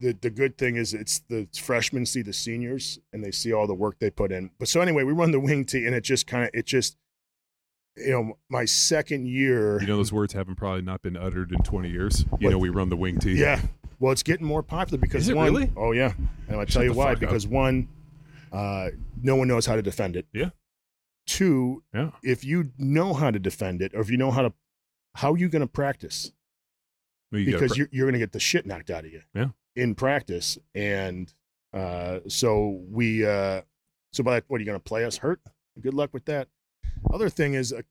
[0.00, 3.66] the the good thing is it's the freshmen see the seniors and they see all
[3.66, 4.50] the work they put in.
[4.58, 6.96] But so anyway, we run the wing T, and it just kind of it just
[7.96, 9.80] you know my second year.
[9.80, 12.20] You know, those words haven't probably not been uttered in 20 years.
[12.24, 12.50] You What?
[12.50, 13.32] know, we run the wing T.
[13.40, 13.62] Yeah.
[13.98, 15.72] Well, it's getting more popular because Is it one, really?
[15.76, 16.12] Oh yeah,
[16.48, 17.04] and I Shut tell you the why.
[17.14, 17.20] fuck up.
[17.20, 17.88] Because one,
[18.52, 18.90] uh,
[19.22, 20.26] no one knows how to defend it.
[20.32, 20.50] Yeah.
[21.26, 22.10] Two, Yeah.
[22.22, 24.52] if you know how to defend it, or if you know how to,
[25.16, 26.30] how are you going to practice?
[27.32, 29.12] Well, you gotta because pre- you're, you're going to get the shit knocked out of
[29.12, 29.22] you.
[29.34, 29.48] Yeah.
[29.74, 31.32] In practice, and
[31.74, 33.62] uh, so we, uh,
[34.12, 35.40] so by that, what are you going to play us hurt?
[35.80, 36.48] Good luck with that.
[37.12, 37.82] Other thing is, uh,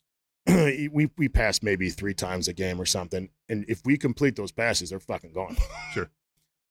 [0.93, 4.51] we we pass maybe three times a game or something, and if we complete those
[4.51, 5.57] passes, they're fucking gone.
[5.93, 6.09] Sure.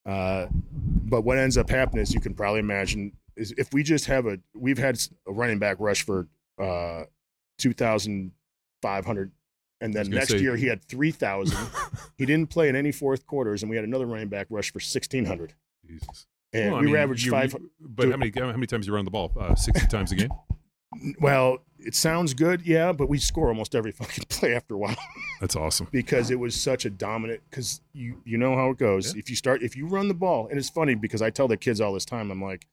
[0.06, 4.04] Uh, but what ends up happening is you can probably imagine is if we just
[4.06, 7.04] have a we've had a running back rush for uh,
[7.58, 8.32] two thousand
[8.82, 9.32] five hundred
[9.80, 11.56] And then next say- year he had 3,000.
[12.18, 14.76] he didn't play in any fourth quarters, and we had another running back rush for
[14.78, 15.54] 1,600.
[15.88, 16.26] Jesus.
[16.52, 17.56] And Well, I we mean, averaged you- five.
[17.80, 19.32] But how many how many times you run the ball?
[19.40, 20.30] Uh, Sixty times a game.
[21.20, 24.96] Well, it sounds good, yeah, but we score almost every fucking play after a while
[25.40, 25.88] That's awesome.
[25.90, 27.42] because it was such a dominant.
[27.50, 29.14] Because you you know how it goes.
[29.14, 29.18] Yeah.
[29.20, 31.57] If you start, if you run the ball, and it's funny because I tell the
[31.57, 32.66] kids all this time, I'm like,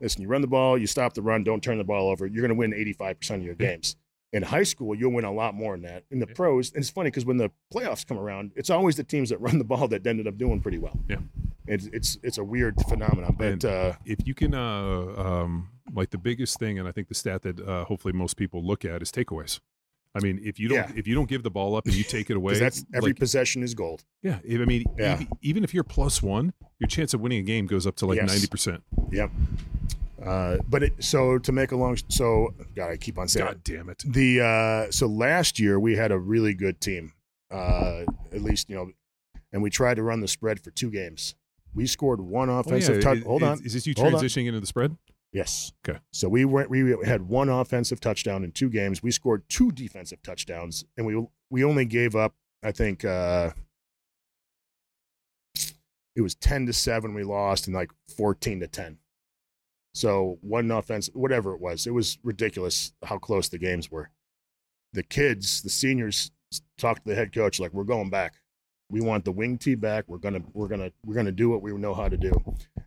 [0.00, 2.26] listen, you run the ball, you stop the run, don't turn the ball over.
[2.26, 3.96] You're going to win 85 percent of your games.
[4.32, 6.04] In high school, you'll win a lot more than that.
[6.10, 6.34] In the Yeah.
[6.34, 9.40] pros, and it's funny because when the playoffs come around, it's always the teams that
[9.46, 10.98] run the ball that ended up doing pretty well.
[11.08, 11.16] Yeah.
[11.66, 16.18] it's it's it's a weird phenomenon, but uh, If you can, uh, um, like the
[16.18, 19.10] biggest thing, and I think the stat that uh, hopefully most people look at is
[19.12, 19.60] takeaways.
[20.14, 20.92] I mean, if you don't Yeah.
[20.96, 23.18] if you don't give the ball up and you take it away, that's every like,
[23.18, 24.04] possession is gold.
[24.22, 24.38] yeah.
[24.48, 25.14] I mean, Yeah.
[25.14, 28.06] even, even if you're plus one, your chance of winning a game goes up to
[28.06, 28.28] like Yes.
[28.28, 28.82] ninety percent.
[29.12, 29.30] Yep.
[30.24, 33.46] Uh, but it, so to make a long so God, I keep on saying.
[33.46, 34.02] God damn it!
[34.06, 37.12] the uh, so last year we had a really good team,
[37.50, 38.02] uh,
[38.32, 38.90] at least you know,
[39.52, 41.34] and we tried to run the spread for two games.
[41.74, 43.00] We scored one offensive yeah.
[43.00, 43.18] touch.
[43.18, 44.20] Is- Hold is, on, Is this you Hold on.
[44.20, 44.96] transitioning into the spread?
[45.32, 45.72] yes.
[45.88, 45.98] Okay.
[46.12, 46.70] So we went.
[46.70, 49.02] We had one offensive touchdown in two games.
[49.02, 52.34] We scored two defensive touchdowns, and we we only gave up.
[52.62, 53.52] I think uh,
[56.14, 57.14] it was ten to seven.
[57.14, 58.98] We lost, and like fourteen to ten.
[59.94, 64.10] So one offense, whatever it was, it was ridiculous how close the games were.
[64.92, 66.30] The kids, the seniors,
[66.78, 68.34] talked to the head coach like, "We're going back.
[68.90, 70.04] We want the wing T back.
[70.08, 72.32] We're gonna, we're gonna, we're gonna do what we know how to do."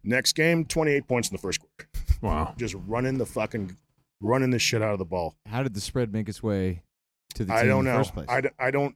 [0.04, 1.90] Next game, twenty-eight points in the first quarter
[2.22, 2.54] Wow.
[2.58, 3.78] just running the fucking
[4.22, 5.36] running the shit out of the ball.
[5.46, 6.84] How did the spread make its way
[7.36, 7.98] to the team I don't in the know.
[7.98, 8.28] first place?
[8.30, 8.96] I, d- I don't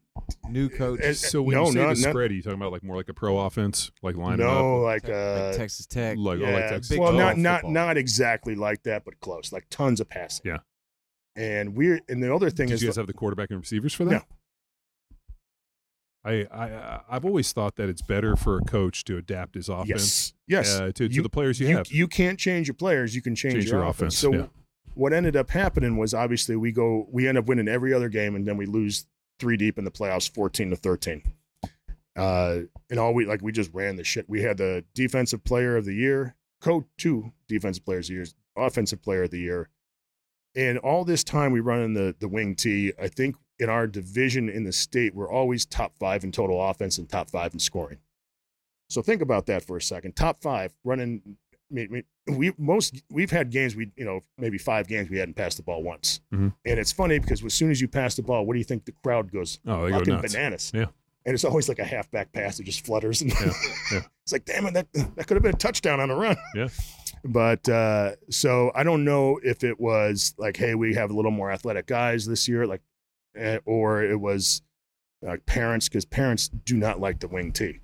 [0.50, 2.71] New coach, Uh, So when no, you say no, the spread, are you talking about
[2.71, 6.17] like more like a pro offense, like lining no, up, like uh like Texas Tech.
[6.17, 6.97] like, yeah, oh, like Texas?
[6.97, 7.71] well not not football.
[7.71, 10.58] not exactly like that but close like tons of passing Yeah.
[11.36, 13.93] and we're and the other thing Did is you guys have the quarterback and receivers
[13.93, 14.12] for that?
[14.12, 14.21] No.
[16.26, 20.34] I, I I've always thought that it's better for a coach to adapt his offense
[20.45, 21.88] yes yes uh, to, to You- the players you, you, have.
[21.91, 24.47] you can't change your players you can change, Change your, your offense, offense, so yeah.
[24.98, 28.36] What ended up happening was obviously we go we end up winning every other game
[28.36, 29.06] and then we lose
[29.40, 31.22] three deep in the playoffs 14 to 13
[32.16, 34.30] uh and all we like we just ran the shit.
[34.30, 38.26] We had the defensive player of the year co two defensive players of the year
[38.56, 39.70] offensive player of the year.
[40.56, 42.94] And all this time we run in the the wing t.
[43.00, 46.98] I think in our division in the state we're always top five in total offense
[46.98, 48.00] and top five in scoring.
[48.90, 50.16] So think about that for a second.
[50.16, 51.38] Top five running
[51.71, 55.36] I mean, we most we've had games we you know maybe five games we hadn't
[55.36, 56.53] passed the ball once, Mhm.
[56.65, 58.86] and it's funny because as soon as you pass the ball, what do you think
[58.86, 60.34] the crowd goes oh, they go nuts.
[60.34, 60.71] bananas?
[60.73, 60.86] Yeah.
[61.25, 63.51] and it's always like a halfback pass that just flutters, and Yeah,
[63.91, 64.01] yeah.
[64.23, 66.38] it's like damn it, that that could have been a touchdown on a run.
[66.56, 66.69] Yeah.
[67.25, 71.32] But uh, so I don't know if it was like, hey, we have a little
[71.32, 72.82] more athletic guys this year, like,
[73.36, 74.62] eh, or it was
[75.21, 77.80] like parents because parents do not like the wing T.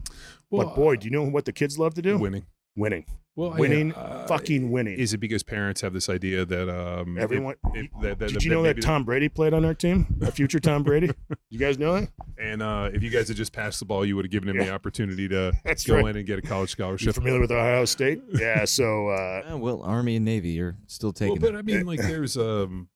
[0.50, 2.18] Well, but boy, do you know what the kids love to do?
[2.18, 2.46] winning.
[2.78, 5.00] Winning, Well, I- winning, uh, fucking winning.
[5.00, 8.52] Is it because parents have this idea that um, Everyone- if, that, that, Did you
[8.52, 10.06] know that maybe- Tom Brady played on our team?
[10.22, 11.10] A future Tom Brady?
[11.50, 12.10] You guys know that?
[12.38, 14.58] And uh, if you guys had just passed the ball, you would have given him
[14.58, 16.08] the opportunity to That's go right.
[16.10, 17.16] in and get a college You scholarship.
[17.16, 18.22] familiar with Ohio State?
[18.34, 18.66] Yeah.
[18.66, 21.58] So uh, well, Army and Navy, you're still Well, taking but it.
[21.58, 22.90] I mean, like, there's um,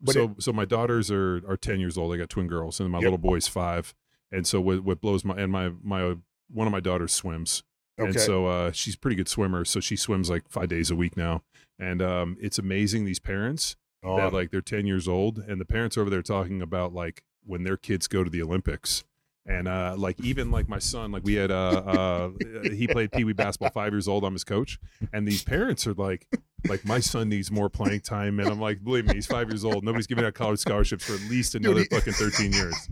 [0.00, 2.12] But so so my daughters are are ten years old.
[2.12, 3.04] I got twin girls, and my Yep.
[3.04, 3.94] little boy's five.
[4.32, 6.16] And so what what blows my and my my
[6.50, 7.62] one of my daughters swims,
[8.04, 9.64] and so uh, she's a pretty good swimmer.
[9.64, 11.42] So she swims like five days a week now,
[11.78, 15.64] and um, it's amazing these parents Oh, that like they're 10 years old and the
[15.64, 19.02] parents over there talking about like when their kids go to the olympics.
[19.48, 22.30] And uh like even like my son like we had uh uh
[22.72, 24.78] he played pee-wee basketball five years old i'm his coach.
[25.12, 26.28] And these parents are like
[26.68, 28.38] like my son needs more playing time.
[28.38, 29.82] And i'm like believe me he's five years old.
[29.82, 32.88] Nobody's giving out college scholarships for at least another he- fucking 13 years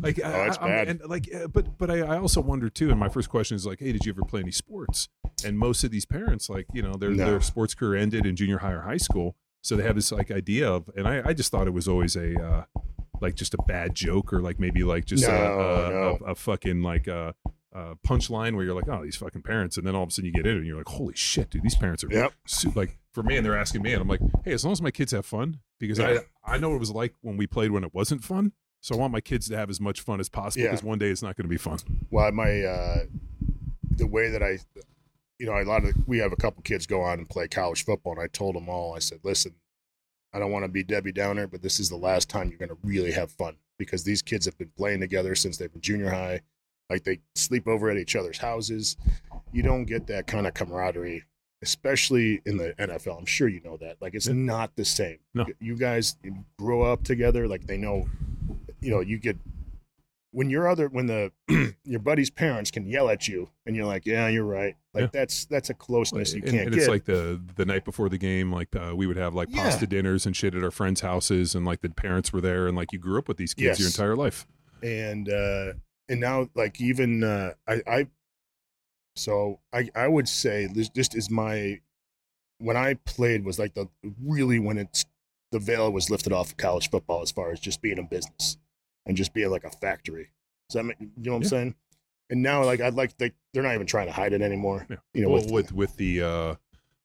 [0.00, 0.88] like Oh, that's I, bad.
[0.88, 3.66] and like uh, but but I, I also wonder too and my first question is
[3.66, 5.08] like hey did you ever play any sports
[5.44, 7.24] and most of these parents like you know their No.
[7.26, 10.30] their sports career ended in junior high or high school so they have this like
[10.30, 12.64] idea of and i, I just thought it was always a uh
[13.20, 16.18] like just a bad joke or like maybe like just a, No, a, no.
[16.26, 17.34] a, a fucking like a,
[17.72, 20.26] a punchline where you're like oh these fucking parents and then all of a sudden
[20.26, 22.32] you get in it and you're like holy shit dude these parents are Yep.
[22.74, 24.90] like for me and they're asking me and i'm like hey as long as my
[24.90, 26.18] kids have fun because Yeah.
[26.44, 28.94] i i know what it was like when we played when it wasn't fun so
[28.94, 30.70] i want my kids to have as much fun as possible Yeah.
[30.70, 31.78] because one day it's not going to be fun
[32.10, 32.96] well, my uh,
[33.90, 34.58] the way that I,
[35.38, 37.84] you know, a lot of we have a couple kids go on and play college
[37.84, 39.54] football, and I told them all, I said, listen,
[40.34, 42.68] I don't want to be Debbie Downer, but this is the last time you're going
[42.68, 46.10] to really have fun because these kids have been playing together since they've been junior
[46.10, 46.40] high.
[46.90, 48.96] Like they sleep over at each other's houses.
[49.52, 51.24] You don't get that kind of camaraderie,
[51.62, 53.18] especially in the NFL.
[53.18, 53.96] I'm sure you know that.
[54.00, 55.18] Like it's not the same.
[55.34, 55.46] No.
[55.60, 56.16] You guys
[56.58, 57.48] grow up together.
[57.48, 58.08] Like they know,
[58.86, 59.36] you know, you get
[60.32, 61.32] when your other when the
[61.84, 64.76] your buddy's parents can yell at you and you're like, yeah, you're right.
[64.94, 65.08] Like Yeah.
[65.12, 66.78] that's that's a closeness you and, can't and get.
[66.82, 69.62] it's like the the night before the game, like uh, we would have like Yeah.
[69.64, 72.76] pasta dinners and shit at our friends' houses, and like the parents were there, and
[72.76, 74.46] like you grew up with these kids your entire life.
[74.82, 75.72] and uh
[76.08, 78.06] and now like even uh i i
[79.16, 81.80] so i i would say this just is my
[82.58, 83.88] when i played was like the
[84.22, 85.04] really when it's
[85.52, 88.58] the veil was lifted off of college football as far as just being a business
[89.06, 90.30] and just be like a factory
[90.68, 91.48] so I mean, you know what i'm Yeah.
[91.48, 91.74] saying
[92.30, 94.96] and now like i'd like they, they're not even trying to hide it anymore Yeah.
[95.14, 96.54] you know well, with, with with the uh,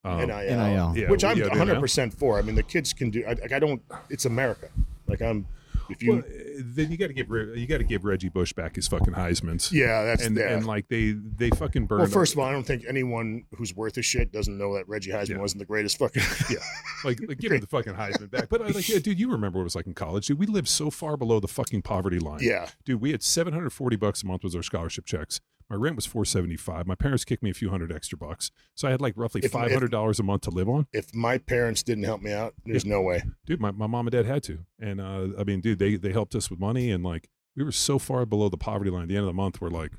[0.03, 0.93] um, NIL, NIL.
[0.97, 3.59] yeah, which i'm yeah, 100% for i mean the kids can do I, like i
[3.59, 4.69] don't it's america
[5.07, 5.45] like i'm
[5.91, 8.53] if you Well, uh, then you got to give you got to give Reggie Bush
[8.53, 9.71] back his fucking Heisman's.
[9.71, 12.01] yeah that's and that and like they they fucking burned.
[12.03, 14.87] Well, first of all, I don't think anyone who's worth a shit doesn't know that
[14.87, 15.37] Reggie Heisman Yeah.
[15.39, 16.23] wasn't the greatest fucking.
[16.49, 16.57] Yeah.
[17.05, 18.49] like, like give him the fucking Heisman back.
[18.49, 20.39] But like, yeah, dude, you remember what it was like in college, dude?
[20.39, 22.39] We lived so far below the fucking poverty line.
[22.41, 22.69] yeah.
[22.85, 25.39] dude, we had seven hundred forty bucks a month was our scholarship checks.
[25.71, 26.85] My rent was four seventy five.
[26.85, 29.45] My parents kicked me a few hundred extra bucks, so I had like roughly If-
[29.45, 30.85] if- five hundred dollars a month to live on.
[30.91, 33.23] If my parents didn't help me out, there's no way.
[33.45, 36.11] Dude, my, my mom and dad had to, and uh, I mean, dude, they they
[36.11, 39.03] helped us with money, and like we were so far below the poverty line.
[39.03, 39.91] At the end of the month, we're like,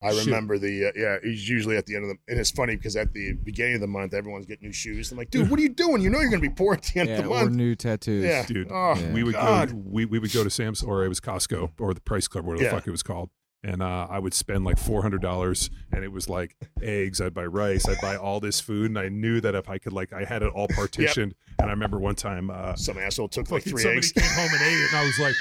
[0.00, 0.26] I Shit.
[0.26, 1.16] remember the uh, yeah.
[1.24, 3.80] He's usually at the end of the, and it's funny because at the beginning of
[3.80, 5.10] the month, everyone's getting new shoes.
[5.10, 6.02] I'm like, dude, what are you doing?
[6.02, 7.42] You know you're gonna be poor at the end Yeah, of the month.
[7.42, 7.56] or month.
[7.56, 8.22] new tattoos.
[8.24, 9.12] Yeah, dude, Oh, Yeah.
[9.12, 9.70] we would God.
[9.72, 12.44] go we, we would go to Sam's or it was Costco or the Price Club,
[12.44, 12.70] whatever Yeah.
[12.70, 13.30] the fuck it was called.
[13.64, 17.20] And uh, I would spend like four hundred dollars, and it was like eggs.
[17.20, 17.88] I'd buy rice.
[17.88, 20.42] I'd buy all this food, and I knew that if I could, like, I had
[20.44, 21.34] it all partitioned.
[21.58, 24.12] And I remember one time, uh, Some asshole took like three somebody eggs.
[24.14, 25.34] Somebody came home and ate it, and I was like,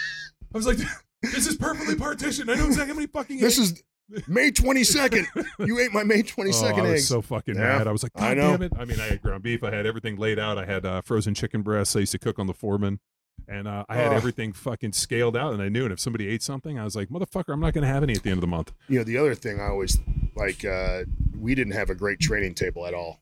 [0.54, 0.78] I was like,
[1.22, 2.50] this is perfectly partitioned.
[2.50, 3.40] I know exactly how many fucking.
[3.40, 3.72] This eggs.
[3.72, 3.84] is
[4.28, 5.26] May 22nd.
[5.60, 7.08] you ate my May 22nd oh, eggs.
[7.08, 7.88] so fucking Yeah, mad.
[7.88, 8.52] I was like, I know.
[8.54, 8.74] damn it.
[8.80, 9.64] I mean, I had ground beef.
[9.64, 10.58] I had everything laid out.
[10.58, 11.96] I had uh, frozen chicken breasts.
[11.96, 13.00] I used to cook on the foreman.
[13.48, 14.16] And uh, I had Oh.
[14.16, 15.54] everything fucking scaled out.
[15.54, 15.84] And I knew.
[15.84, 18.14] And if somebody ate something, I was like, motherfucker, I'm not going to have any
[18.14, 18.74] at the end of the month.
[18.90, 20.00] you know, the other thing I always
[20.36, 21.04] like, uh,
[21.38, 23.20] we didn't have a great training table at all.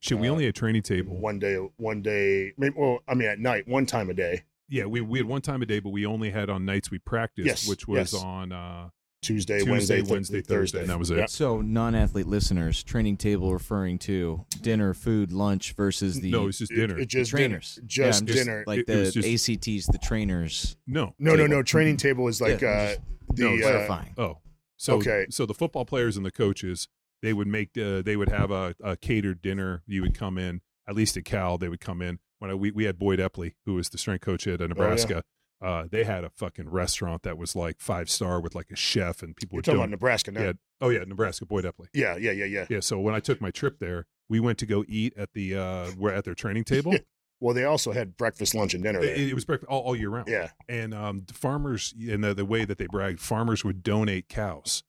[0.00, 1.16] Shit, we Uh, only had training table.
[1.16, 4.84] One day, one day, maybe, well, I mean, at night, one time a day, Yeah,
[4.84, 7.46] we, we had one time a day, but we only had on nights we practiced,
[7.46, 8.22] Yes, which was yes.
[8.22, 8.90] on uh,
[9.22, 11.18] Tuesday, Tuesday, Wednesday, th- Wednesday, Thursday, and that was it.
[11.18, 11.26] Yeah.
[11.26, 16.68] So, non-athlete listeners, training table referring to dinner, food, lunch versus the no, it's was
[16.68, 16.98] just dinner.
[16.98, 17.74] It, it just trainers.
[17.74, 17.86] dinner.
[17.86, 18.64] Just Yeah, I'm dinner.
[18.66, 20.76] Like It- it the just- ACTs, the trainers.
[20.86, 21.48] no, no, no, table.
[21.56, 21.62] no.
[21.62, 23.00] Training table is like Yeah, uh,
[23.34, 24.14] the No, uh, Clarifying.
[24.16, 24.38] Oh,
[24.78, 25.26] so Okay.
[25.30, 26.88] So the football players and the coaches,
[27.22, 29.82] they would make uh, they would have a, a catered dinner.
[29.86, 31.58] You would come in at least at Cal.
[31.58, 34.22] They would come in when I, we we had Boyd Epley, who was the strength
[34.24, 35.24] coach Oh, at uh, Nebraska.
[35.62, 39.22] Uh, they had a fucking restaurant that was like five star with like a chef
[39.22, 40.42] and people You're would talking about Nebraska now.
[40.42, 41.86] yeah, oh yeah, Nebraska Boyd Epley.
[41.92, 42.66] Yeah, yeah, yeah, yeah.
[42.70, 45.56] Yeah, so when I took my trip there, we went to go eat at the
[45.56, 46.94] uh, we're at their training table.
[47.42, 48.98] Well, they also had breakfast, lunch, and dinner.
[49.00, 49.28] it, There.
[49.28, 50.28] it was breakfast all, all year round.
[50.28, 54.28] yeah, and um, the farmers and the, the way that they bragged, farmers would donate
[54.28, 54.82] cows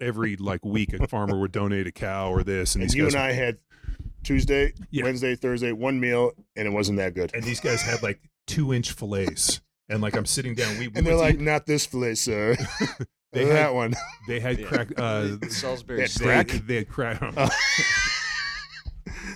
[0.00, 0.92] every like week.
[0.94, 3.32] A farmer would donate a cow or this, and, and these you guys and I
[3.32, 3.58] had
[4.24, 5.04] Tuesday, Yeah.
[5.04, 7.32] Wednesday, Thursday, one meal, and it wasn't that good.
[7.34, 10.96] and these guys had like two inch fillets, and like I'm sitting down, we, we
[10.96, 12.56] And they're like, eat- not this fillet, sir.
[13.32, 13.94] They that had- one.
[14.26, 14.88] they had crack.
[14.96, 16.18] Uh, Salisbury Yeah, steak.
[16.22, 16.66] they, crack?
[16.66, 17.22] they had crack.
[17.36, 17.48] Uh,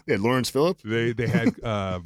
[0.06, 0.80] They had Lawrence Phillip.
[0.82, 2.02] they they had um,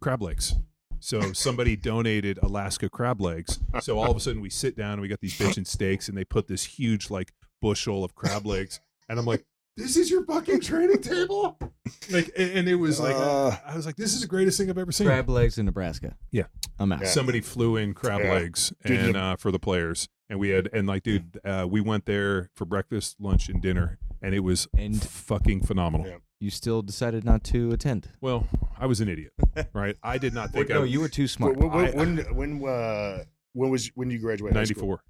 [0.00, 0.54] crab legs.
[1.00, 3.60] So somebody donated Alaska crab legs.
[3.80, 6.18] So all of a sudden we sit down and we got these bitchin' steaks, and
[6.18, 7.32] they put this huge like
[7.62, 9.44] bushel of crab legs, and I'm like,
[9.78, 11.58] "This is your fucking training table?"
[12.10, 13.56] Like, and, and it was like, Uh.
[13.66, 16.16] I was like, "This is the greatest thing I've ever seen." Crab legs in Nebraska.
[16.30, 16.44] Yeah.
[16.78, 17.00] I'm out.
[17.02, 17.06] Yeah.
[17.08, 18.32] Somebody flew in crab Yeah.
[18.32, 21.66] legs Dude, and the- uh, for the players, and we had and like, dude, uh,
[21.68, 26.06] we went there for breakfast, lunch, and dinner, and it was And- fucking phenomenal.
[26.06, 26.16] Yeah.
[26.40, 28.10] You still decided not to attend.
[28.20, 28.46] Well,
[28.78, 29.32] I was an idiot,
[29.74, 29.96] right?
[30.02, 31.56] I did not think no, I you were too smart.
[31.56, 31.90] When, when, I-
[32.36, 34.56] when, when, uh, when was when you graduated?
[34.56, 34.82] high school?
[34.82, 35.02] 94.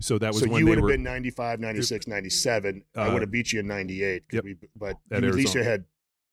[0.00, 2.82] So that was so when you would have been 95, 96, 97.
[2.96, 4.24] I Uh, would have beat you in 98.
[4.32, 4.44] yep.
[4.44, 5.64] we- but At you at least Arizona.
[5.64, 5.84] had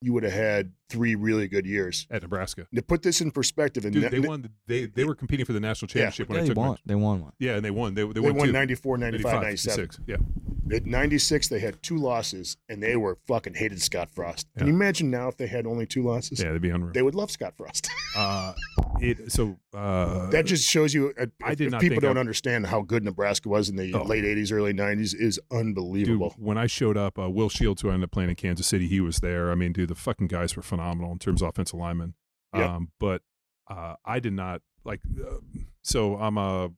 [0.01, 2.07] you would have had three really good years.
[2.09, 2.67] at Nebraska.
[2.73, 4.41] To put this in perspective, and Dude, they won.
[4.41, 6.67] The, they they were competing for the national championship yeah, when I they took my-
[6.69, 6.77] won.
[6.85, 7.31] They won one.
[7.39, 7.93] Yeah, and they won.
[7.93, 9.77] They, they, They, won, won 94, 95, 97.
[9.83, 9.99] 96.
[10.07, 10.75] Yeah.
[10.75, 14.45] At 96, they had two losses, and they were fucking hated Scott Frost.
[14.55, 14.71] Can Yeah.
[14.71, 16.39] you imagine now if they had only two losses?
[16.41, 16.93] Yeah, they'd be unreal.
[16.93, 17.89] They would love Scott Frost.
[18.17, 18.53] Uh,
[19.01, 22.19] it so uh, that just shows you, uh, I did if not people don't I-
[22.19, 24.01] understand how good Nebraska was in the Oh.
[24.03, 25.59] late 80s, early 90s, is dude.
[25.59, 26.33] unbelievable.
[26.37, 28.87] When I showed up, uh, Will Shields, who I ended up playing in Kansas City,
[28.87, 29.51] he was there.
[29.51, 32.13] I mean, dude, the fucking guys were phenomenal in terms of offensive linemen.
[32.55, 32.69] Yep.
[32.69, 33.21] Um, but
[33.69, 35.01] uh, I did not like.
[35.19, 35.35] Uh,
[35.83, 36.69] so I'm a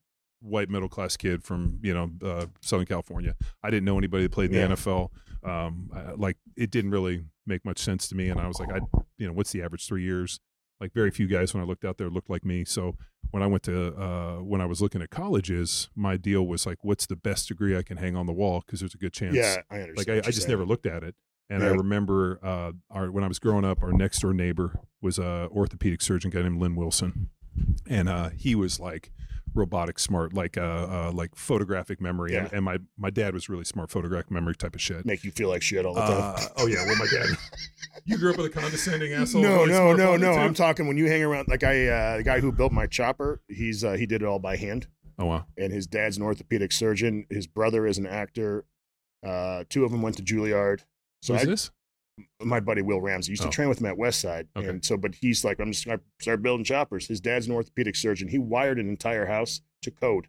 [0.41, 3.35] white middle class kid from you know uh, Southern California.
[3.63, 5.09] I didn't know anybody that played in the NFL.
[5.43, 8.71] Um, I, like it didn't really make much sense to me, and I was like,
[8.71, 8.79] I
[9.17, 10.39] you know, what's the average three years?
[10.79, 12.65] Like very few guys when I looked out there looked like me.
[12.65, 12.95] So
[13.29, 16.79] when I went to uh, when I was looking at colleges, my deal was like,
[16.83, 19.35] what's the best degree I can hang on the wall because there's a good chance.
[19.35, 19.97] Yeah, I understand.
[19.97, 21.15] like I, I just never looked at it.
[21.51, 25.19] And I remember uh, our when I was growing up, our next door neighbor was
[25.19, 27.29] a orthopedic surgeon guy named Lynn Wilson,
[27.89, 29.11] and uh, he was like
[29.53, 32.35] robotic smart, like uh, uh, like photographic memory.
[32.35, 32.55] And, Yeah.
[32.57, 35.05] and my my dad was really smart photographic memory type of shit.
[35.05, 36.35] make you feel like shit all the time.
[36.37, 37.27] Uh, oh yeah, well my dad.
[38.05, 39.41] you grew up with a condescending asshole.
[39.41, 40.33] no, no, no, no.
[40.33, 40.39] too?
[40.39, 41.49] I'm talking when you hang around.
[41.49, 44.39] Like I, uh, the guy who built my chopper, he's uh, he did it all
[44.39, 44.87] by hand,
[45.19, 45.45] Oh wow.
[45.57, 47.25] and his dad's an orthopedic surgeon.
[47.29, 48.63] His brother is an actor.
[49.21, 50.83] Uh, two of them went to Juilliard.
[51.21, 51.71] So Who's I, this?
[52.41, 53.45] my buddy Will Ramsey used Oh.
[53.45, 54.67] to train with him at Westside, Okay.
[54.67, 57.07] and so but he's like, I'm just gonna start building choppers.
[57.07, 58.27] His dad's an orthopedic surgeon.
[58.27, 60.27] He wired an entire house to code.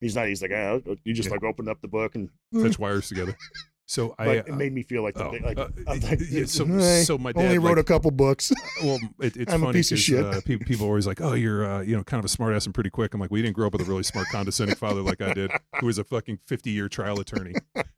[0.00, 0.28] He's not.
[0.28, 1.34] He's like, ah, you just Yeah.
[1.34, 2.30] like opened up the book and.
[2.54, 3.36] Fetch wires together.
[3.90, 4.32] So But I.
[4.34, 7.02] it made me feel like, the, oh, big- like, uh, I'm like yeah, so- "Hey,
[7.04, 8.52] so my only dad, wrote like- a couple books.
[8.84, 10.24] Well, it, it's I'm funny piece of 'cause, shit.
[10.24, 12.54] Uh, people, people are always like, "Oh, you're, uh, you know, kind of a smart
[12.54, 14.76] ass and pretty quick." I'm like, "We didn't grow up with a really smart, condescending
[14.76, 17.54] father like I did, who was a fucking 50 year trial attorney."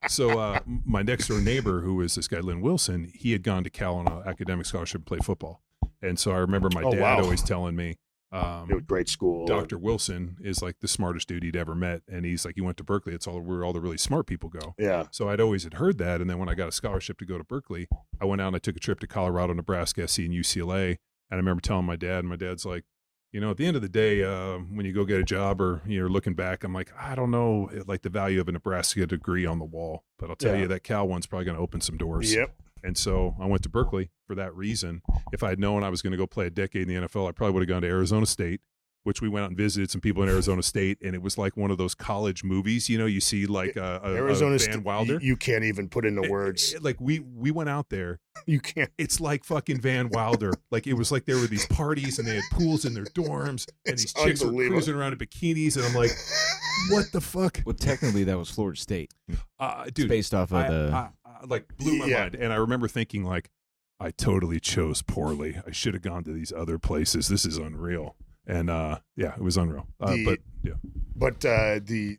[0.09, 3.65] So, uh, my next door neighbor, who was this guy Lynn Wilson, he had gone
[3.65, 5.61] to Cal on an academic scholarship and play football,
[6.01, 7.21] and so I remember my Oh, dad wow.
[7.21, 7.97] always telling me,
[8.33, 9.47] um, It was great school.
[9.47, 9.77] Dr.
[9.79, 12.85] Wilson is like the smartest dude he'd ever met, and he's like, he went to
[12.85, 13.13] Berkeley.
[13.15, 14.75] It's all where all the really smart people go.
[14.79, 15.07] Yeah.
[15.11, 17.39] So I'd always had heard that, and then when I got a scholarship to go
[17.39, 17.89] to Berkeley,
[18.21, 20.97] I went out and I took a trip to Colorado, Nebraska, SC, and UCLA.
[21.31, 22.85] And I remember telling my dad, and my dad's like,
[23.33, 25.61] you know, at the end of the day, uh, when you go get a job
[25.61, 29.07] or you're looking back, I'm like, I don't know, like the value of a Nebraska
[29.07, 30.63] degree on the wall, but I'll tell Yeah.
[30.63, 32.35] you that Cal one's probably going to open some doors.
[32.35, 32.53] Yep.
[32.85, 35.03] And so I went to Berkeley for that reason.
[35.33, 37.29] If I had known I was going to go play a decade in the NFL,
[37.29, 38.61] I probably would have gone to Arizona State,
[39.05, 41.57] which we went out and visited some people in Arizona State, and it was like
[41.57, 42.89] one of those college movies.
[42.89, 45.15] You know, you see like a, a, Arizona a Sta- Van Wilder.
[45.15, 46.75] You, you can't even put into It- words.
[46.75, 48.21] it- like we we went out there.
[48.47, 48.91] You can't.
[48.97, 50.53] It's like fucking Van Wilder.
[50.71, 53.67] like it was like there were these parties and they had pools in their dorms
[53.87, 56.11] and It's these chicks were cruising around in bikinis, and I'm like,
[56.91, 59.13] what the fuck, Well, technically, that was Florida State.
[59.59, 60.09] uh, It's dude?
[60.09, 60.91] based off of I, the.
[60.93, 61.09] I- I,
[61.47, 62.21] like blew my Yeah.
[62.21, 63.51] mind, and I remember thinking like,
[63.99, 65.61] I totally chose poorly.
[65.67, 67.29] I should have gone to these other places.
[67.29, 68.17] This is unreal.
[68.47, 69.87] And uh, yeah, it was unreal.
[70.01, 70.73] Uh, The- but yeah,
[71.15, 72.19] But uh, the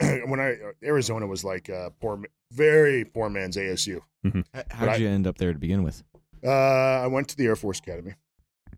[0.26, 2.22] when I Arizona was like uh, poor,
[2.52, 4.00] very poor man's ASU.
[4.24, 6.02] H- How'd I- you end up there to begin with?
[6.44, 8.12] Uh, I went to the Air Force Academy,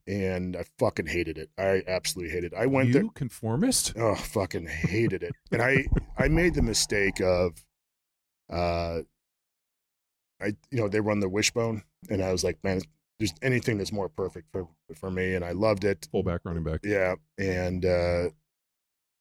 [0.06, 1.50] and I fucking hated it.
[1.58, 2.56] I absolutely hated it.
[2.56, 3.04] I went you there.
[3.14, 3.94] conformist.
[3.96, 5.34] Oh, fucking hated it.
[5.50, 5.86] And I
[6.16, 7.64] I made the mistake of,
[8.48, 9.00] uh,
[10.40, 12.80] I you know they run the wishbone, and I was like, man,
[13.18, 16.06] there's anything that's more perfect for for me, and I loved it.
[16.12, 16.80] Fullback, running back.
[16.84, 18.28] Yeah, and uh,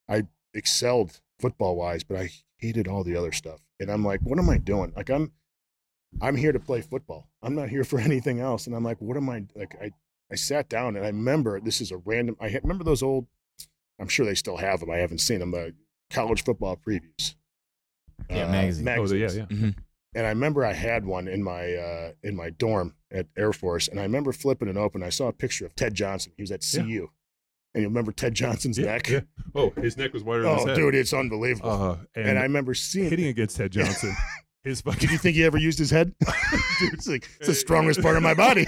[0.09, 3.59] I excelled football wise, but I hated all the other stuff.
[3.80, 4.93] And I'm like, what am I doing?
[4.95, 5.32] Like I'm
[6.22, 7.30] I'm here to play football.
[7.41, 8.68] I'm not here for anything else.
[8.68, 9.76] And I'm like, what am I like?
[9.82, 9.91] I
[10.32, 12.36] I sat down and I remember this is a random.
[12.39, 13.28] I remember those old.
[13.99, 14.91] I'm sure they still have them.
[14.91, 15.51] I haven't seen them.
[15.51, 15.74] The
[16.09, 17.36] college football previews.
[18.30, 18.88] Yeah, Uh, magazine.
[18.89, 19.47] Oh, the- yeah, magazines.
[19.51, 19.57] yeah.
[19.57, 19.76] Mhm.
[20.16, 23.88] And I remember I had one in my uh, in my dorm at Air Force,
[23.89, 25.03] and I remember flipping it open.
[25.03, 26.32] I saw a picture of Ted Johnson.
[26.38, 26.84] He was at Yeah.
[26.84, 27.07] CU,
[27.74, 29.09] and you remember Ted Johnson's Yeah, neck?
[29.09, 29.20] yeah.
[29.53, 30.72] Oh, his neck was wider than his head.
[30.72, 31.70] Oh, dude, it's unbelievable.
[31.70, 33.09] Uh, and, and, I remember seeing.
[33.09, 34.16] hitting against Ted Johnson.
[34.63, 36.16] his fucking Did you think he ever used his head?
[36.80, 38.66] Dude, it's like it's the strongest part of my body.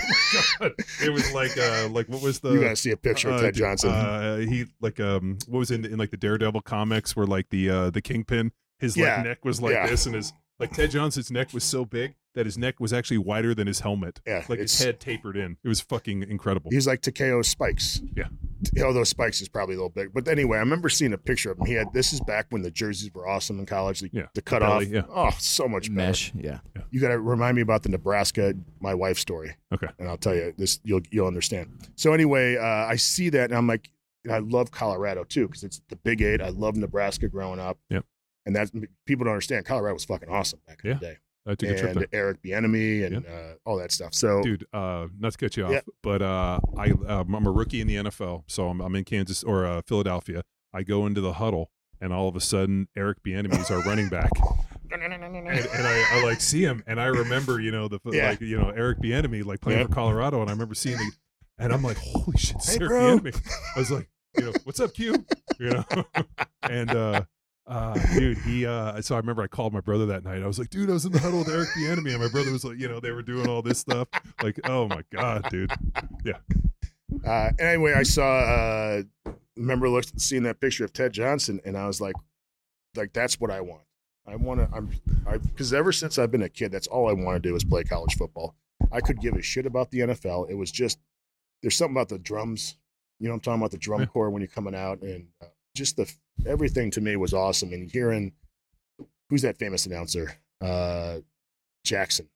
[0.60, 0.74] God,
[1.04, 3.42] it was like uh like what was the you gotta see a picture of uh,
[3.42, 3.90] Ted dude, Johnson.
[3.92, 7.70] Uh, he like um what was in in like the Daredevil comics where like the
[7.70, 9.24] uh the Kingpin his like Yeah.
[9.24, 9.88] neck was like Yeah.
[9.88, 13.18] this and his like Ted Johnson's neck was so big that his neck was actually
[13.18, 14.20] wider than his helmet.
[14.28, 15.58] yeah, Like his head tapered in.
[15.64, 16.70] It was fucking incredible.
[16.72, 18.02] He's like Takeo's Spikes.
[18.16, 18.28] Yeah.
[18.84, 20.14] Although Spikes is probably a little big.
[20.14, 21.66] But anyway, I remember seeing a picture of him.
[21.66, 24.02] He had this is back when the jerseys were awesome in college.
[24.02, 24.28] The, Yeah.
[24.36, 24.92] the cut Belly, off.
[24.92, 25.02] yeah.
[25.10, 25.96] Oh, so much better.
[26.10, 26.32] Mesh.
[26.36, 26.60] Yeah.
[26.92, 29.56] You gotta remind me about the Nebraska, my wife story.
[29.74, 29.88] Okay.
[30.00, 31.72] And I'll tell you this, you'll you'll understand.
[31.96, 33.90] So anyway, uh, I see that and I'm like,
[34.24, 36.42] and I love Colorado too, because it's the big eight.
[36.42, 37.78] I love Nebraska growing up.
[37.90, 38.06] Yep.
[38.48, 38.72] And that
[39.06, 39.66] people don't understand.
[39.66, 40.94] Colorado was fucking awesome back in Yeah.
[40.96, 41.18] the day.
[41.46, 42.08] I took a trip and there.
[42.26, 44.14] Eric Bieniemy and uh, all that stuff.
[44.14, 45.82] So Dude, uh, not to cut you off, Yeah.
[46.02, 49.44] but uh, I um, I'm a rookie in the NFL, so I'm, I'm in Kansas
[49.44, 50.44] or uh, Philadelphia.
[50.74, 51.72] I go into the huddle,
[52.02, 54.30] and all of a sudden, Eric Bieniemy is our running back,
[54.92, 55.14] and, and
[55.88, 58.30] I, I like see him, and I remember, you know, the Yeah.
[58.30, 59.90] like you know Eric Bieniemy like playing Yep.
[59.90, 61.12] for Colorado, and I remember seeing the,
[61.60, 62.92] and I'm like, holy shit, Hey, Eric.
[62.92, 63.52] Bieniemy.
[63.76, 65.26] I was like, you know, what's up, Q?
[65.60, 65.86] You know,
[66.64, 67.24] and uh,
[67.68, 68.66] uh, dude, he.
[68.66, 70.42] Uh, so I remember I called my brother that night.
[70.42, 72.30] I was like, dude, I was in the huddle with Eric the Enemy, and my
[72.30, 74.08] brother was like, you know, they were doing all this stuff.
[74.42, 75.72] Like, oh my god, dude.
[76.24, 76.38] Yeah.
[77.26, 79.02] Uh, anyway, I saw, uh,
[79.56, 82.16] remember looked, seeing that picture of Ted Johnson, and I was like,
[82.96, 83.84] like that's what I want.
[84.28, 84.70] I want to.
[84.76, 84.92] I'm,
[85.26, 87.64] I because ever since I've been a kid, that's all I want to do is
[87.64, 88.56] play college football.
[88.92, 90.50] I could give a shit about the NFL.
[90.50, 91.00] It was just
[91.62, 92.78] there's something about the drums
[93.20, 94.06] You know, I'm talking about the drum Yeah.
[94.08, 95.46] corps when you're coming out, and uh,
[95.78, 96.12] just the
[96.46, 97.74] everything to me was awesome.
[97.74, 98.34] And hearing
[99.30, 101.20] who's that famous announcer, uh,
[101.84, 102.28] Jackson,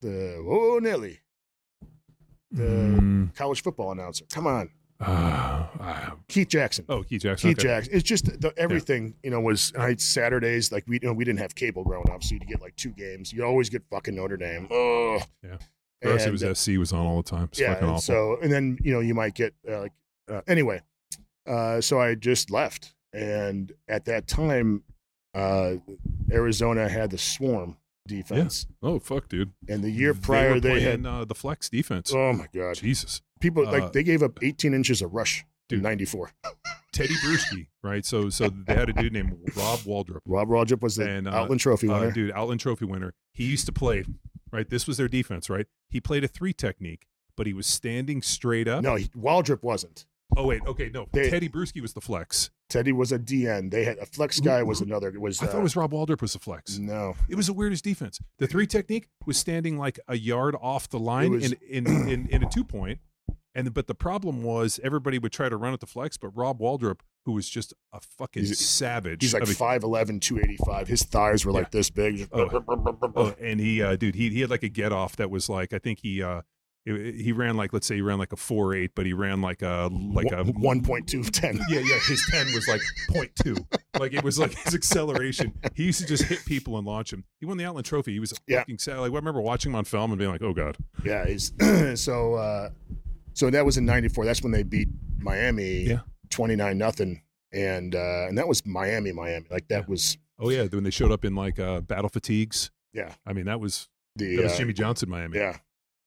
[0.00, 1.20] the oh Nelly,
[2.50, 4.24] the Mm, college football announcer.
[4.30, 4.70] Come on,
[5.00, 6.84] uh, uh, Keith Jackson.
[6.88, 7.50] oh, Keith Jackson.
[7.50, 7.68] Keith okay.
[7.68, 7.94] Jackson.
[7.94, 11.40] It's just the, everything, you know, was I Saturdays, like we you know, we didn't
[11.40, 13.32] have cable growing up, so you'd get like two games.
[13.32, 14.68] You always get fucking Notre Dame.
[14.70, 15.20] Oh.
[15.42, 15.56] Yeah.
[16.02, 17.44] For us, it was And, SC was on all the time.
[17.50, 17.68] It's yeah.
[17.72, 18.02] fucking and awful.
[18.02, 19.92] So and then, you know, you might get uh, like
[20.30, 20.80] uh, anyway.
[21.46, 22.94] Uh, so I just left.
[23.12, 24.82] And at that time,
[25.34, 25.74] uh,
[26.30, 27.76] Arizona had the swarm
[28.06, 28.66] defense.
[28.82, 29.52] oh fuck, dude.
[29.68, 32.12] And the year prior were they, had uh, the flex defense.
[32.14, 32.76] Oh my god.
[32.76, 35.82] Jesus, People Uh, like they gave up 18 inches of rush Dude.
[35.82, 36.30] 94.
[36.92, 38.04] Tedy Bruschi, right?
[38.04, 40.20] So, so they had a dude named Rob Waldrop.
[40.24, 42.12] Rob Waldrop was the And, uh, Outland Trophy uh, winner.
[42.12, 43.12] dude, Outland Trophy winner.
[43.34, 44.04] He used to play,
[44.52, 44.70] right?
[44.70, 45.66] This was their defense, right?
[45.90, 48.82] He played a three technique, but he was standing straight up.
[48.82, 50.06] no, he, Waldrop wasn't.
[50.36, 51.06] Oh wait, okay, no.
[51.12, 52.50] They- Tedy Bruschi was the flex.
[52.70, 53.70] Tedy was a DN.
[53.70, 55.08] They had a flex guy was another.
[55.08, 56.78] It was I thought uh, it was Rob Waldrop was the flex.
[56.78, 57.14] no.
[57.28, 58.18] It was the weirdest defense.
[58.38, 62.26] The three technique was standing like a yard off the line was- in, in, in,
[62.28, 62.66] in a two.
[63.54, 66.58] And but the problem was everybody would try to run at the flex, but Rob
[66.60, 69.22] Waldrop, who was just a fucking He's- savage.
[69.22, 70.88] He's like of a- 5'11", 285.
[70.88, 72.28] His thighs were like this big.
[72.34, 75.72] Oh, and he, uh, dude, he he had like a get off that was like
[75.72, 76.42] I think he uh
[76.86, 79.60] he ran like let's say he ran like a four eight, but he ran like
[79.62, 81.58] a like a one point two ten.
[81.68, 81.98] Yeah, yeah.
[82.06, 82.80] His ten was like
[83.10, 83.66] 0.2.
[83.98, 85.52] Like it was like his acceleration.
[85.74, 87.24] He used to just hit people and launch him.
[87.40, 88.12] He won the Outland Trophy.
[88.12, 88.58] He was Yeah.
[88.60, 88.98] fucking sad.
[88.98, 90.76] Like I remember watching him on film and being like, oh god.
[91.04, 91.52] Yeah, he's
[92.00, 92.70] so uh,
[93.32, 94.24] so that was in '94.
[94.24, 96.00] That's when they beat Miami, Yeah.
[96.30, 97.20] twenty nine nothing,
[97.52, 99.46] and uh, and that was Miami, Miami.
[99.50, 99.86] Like that Yeah.
[99.88, 102.70] was Oh yeah, when they showed up in like uh, battle fatigues.
[102.92, 103.12] Yeah.
[103.26, 105.38] I mean that was the that was uh, Jimmy Johnson Miami.
[105.38, 105.56] yeah.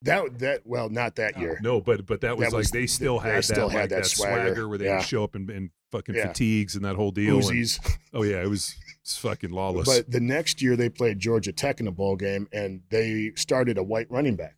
[0.03, 1.59] That that well, not that year.
[1.61, 3.79] No, but but that was That like was- they still they had still that had
[3.81, 4.67] like, that that swagger.
[4.69, 4.97] where they Yeah.
[4.97, 6.27] would show up in, in fucking Yeah.
[6.27, 7.45] fatigues and that whole deal.
[7.45, 7.79] and-
[8.13, 9.87] oh yeah, it was it's fucking lawless.
[9.87, 13.77] But the next year they played Georgia Tech in a bowl game, and they started
[13.77, 14.55] a white running back.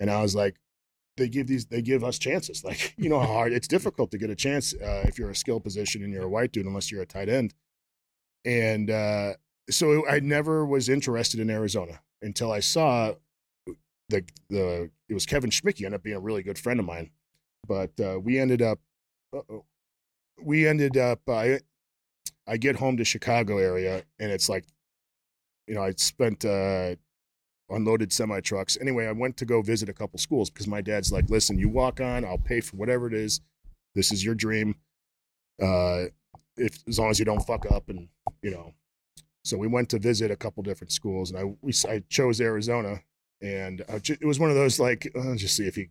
[0.00, 0.56] And I was like,
[1.16, 2.64] they give these, they give us chances.
[2.64, 5.36] Like, you know how hard it's difficult to get a chance uh, if you're a
[5.36, 7.54] skill position and you're a white dude, unless you're a tight end.
[8.44, 9.34] And uh,
[9.70, 13.14] so I never was interested in Arizona until I saw
[14.08, 17.10] the the it was Kevin Schmicky ended up being a really good friend of mine,
[17.66, 18.78] but uh, we ended up,
[19.34, 19.64] uh-oh.
[20.42, 21.20] we ended up.
[21.28, 21.60] I
[22.46, 24.64] I get home to Chicago area and it's like,
[25.66, 26.96] you know, I spent uh,
[27.70, 28.76] unloaded semi trucks.
[28.80, 31.68] Anyway, I went to go visit a couple schools because my dad's like, listen, you
[31.68, 33.40] walk on, I'll pay for whatever it is.
[33.94, 34.76] This is your dream.
[35.62, 36.04] Uh,
[36.56, 38.08] if as long as you don't fuck up and
[38.42, 38.74] you know.
[39.44, 43.02] So we went to visit a couple different schools, and I we I chose Arizona,
[43.42, 45.88] and ju- it was one of those like, uh, just see if he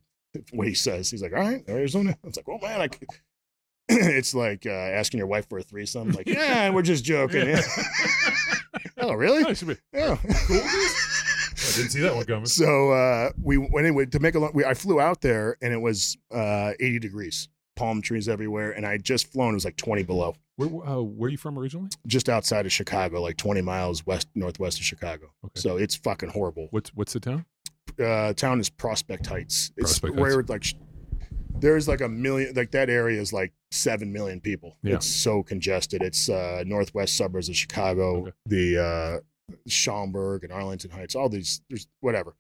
[0.52, 1.12] what he says.
[1.12, 2.12] He's like, all right, Arizona.
[2.24, 2.88] I was like, oh man, I.
[2.88, 3.06] c-"
[3.90, 6.12] it's like uh, asking your wife for a threesome.
[6.12, 7.48] Like, yeah, we're just joking.
[7.50, 7.62] Yeah.
[9.00, 9.44] oh, really?
[9.64, 10.18] Oh, be- Yeah.
[10.24, 12.46] I didn't see that one coming.
[12.46, 14.52] So uh, we went anyway to make a long.
[14.54, 18.86] We, I flew out there and it was uh, 80 degrees, palm trees everywhere, and
[18.86, 19.52] I had just flown.
[19.52, 21.90] It was like 20 below, Where uh, where are you from originally?
[22.08, 25.32] just outside of Chicago, like 20 miles west northwest of Chicago.
[25.46, 25.60] Okay.
[25.60, 26.68] So it's fucking horrible.
[26.72, 27.46] What's what's the town?
[28.00, 29.72] Uh, town is Prospect Heights.
[29.78, 30.66] It's Prospect where like
[31.60, 32.54] there's like a million.
[32.56, 34.78] Like that area is like seven million people.
[34.84, 34.96] Yeah.
[34.96, 36.02] It's so congested.
[36.02, 38.22] It's uh, northwest suburbs of Chicago.
[38.22, 38.32] Okay.
[38.46, 41.16] The uh, Schaumburg and Arlington Heights.
[41.16, 41.62] All these.
[41.70, 42.36] There's whatever.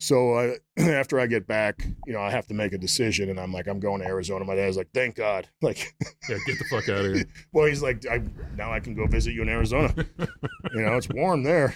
[0.00, 3.52] So after I get back, you know, I have to make a decision, and I'm
[3.52, 4.44] like, I'm going to Arizona.
[4.44, 5.48] My dad's like, thank God.
[5.60, 5.92] Like,
[6.28, 7.24] Yeah, get the fuck out of here.
[7.52, 8.22] well, he's like, I,
[8.54, 9.92] now I can go visit you in Arizona.
[10.18, 11.74] you know, it's warm there.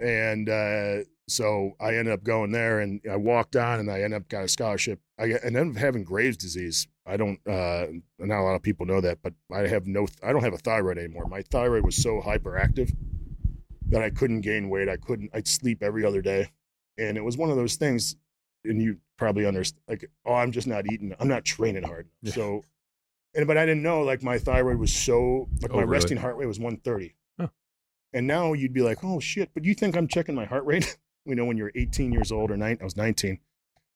[0.00, 4.22] And uh, so I ended up going there and I walked on and I ended
[4.22, 5.00] up got a scholarship.
[5.18, 6.88] I ended up having Graves' disease.
[7.06, 7.86] I don't, uh,
[8.18, 10.58] not a lot of people know that, but I have no, I don't have a
[10.58, 11.26] thyroid anymore.
[11.28, 12.92] My thyroid was so hyperactive
[13.88, 14.88] that I couldn't gain weight.
[14.88, 16.48] I couldn't, I'd sleep every other day.
[16.98, 18.16] And it was one of those things,
[18.64, 22.08] and you probably understand, like, oh, I'm just not eating, I'm not training hard.
[22.22, 22.32] Yeah.
[22.32, 22.64] So,
[23.34, 25.92] and but I didn't know, like, my thyroid was so, like, Oh, my really?
[25.92, 27.14] resting heart rate was 130.
[27.38, 27.48] Huh.
[28.12, 30.98] And now you'd be like, oh shit, but you think I'm checking my heart rate?
[31.24, 33.38] you know, when you're 18 years old or nine, I was 19.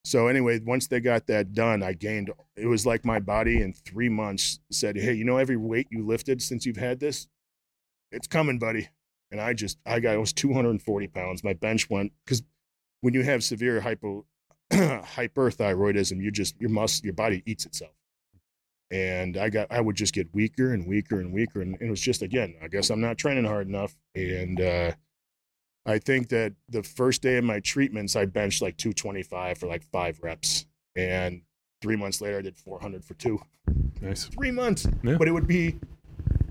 [0.05, 2.31] So anyway, once they got that done, I gained.
[2.57, 6.05] It was like my body in three months said, "Hey, you know, every weight you
[6.05, 7.29] lifted since you've had this,
[8.11, 8.89] it's coming, buddy."
[9.31, 11.45] And I just, I got, I was 240 pounds.
[11.45, 12.43] My bench went because
[13.03, 14.25] when you have severe hypo,
[14.73, 17.93] hyperthyroidism, you just your muscle, your body eats itself.
[18.91, 22.01] And I got, I would just get weaker and weaker and weaker, and it was
[22.01, 24.93] just again, I guess I'm not training hard enough, and uh,
[25.85, 29.83] I think that the first day of my treatments, I benched like 225 for like
[29.91, 30.67] five reps.
[30.95, 31.43] And
[31.81, 33.41] three months later, I did 400 for two.
[34.01, 34.25] Nice.
[34.27, 34.87] Three months.
[35.03, 35.17] Yeah.
[35.17, 35.81] But it would be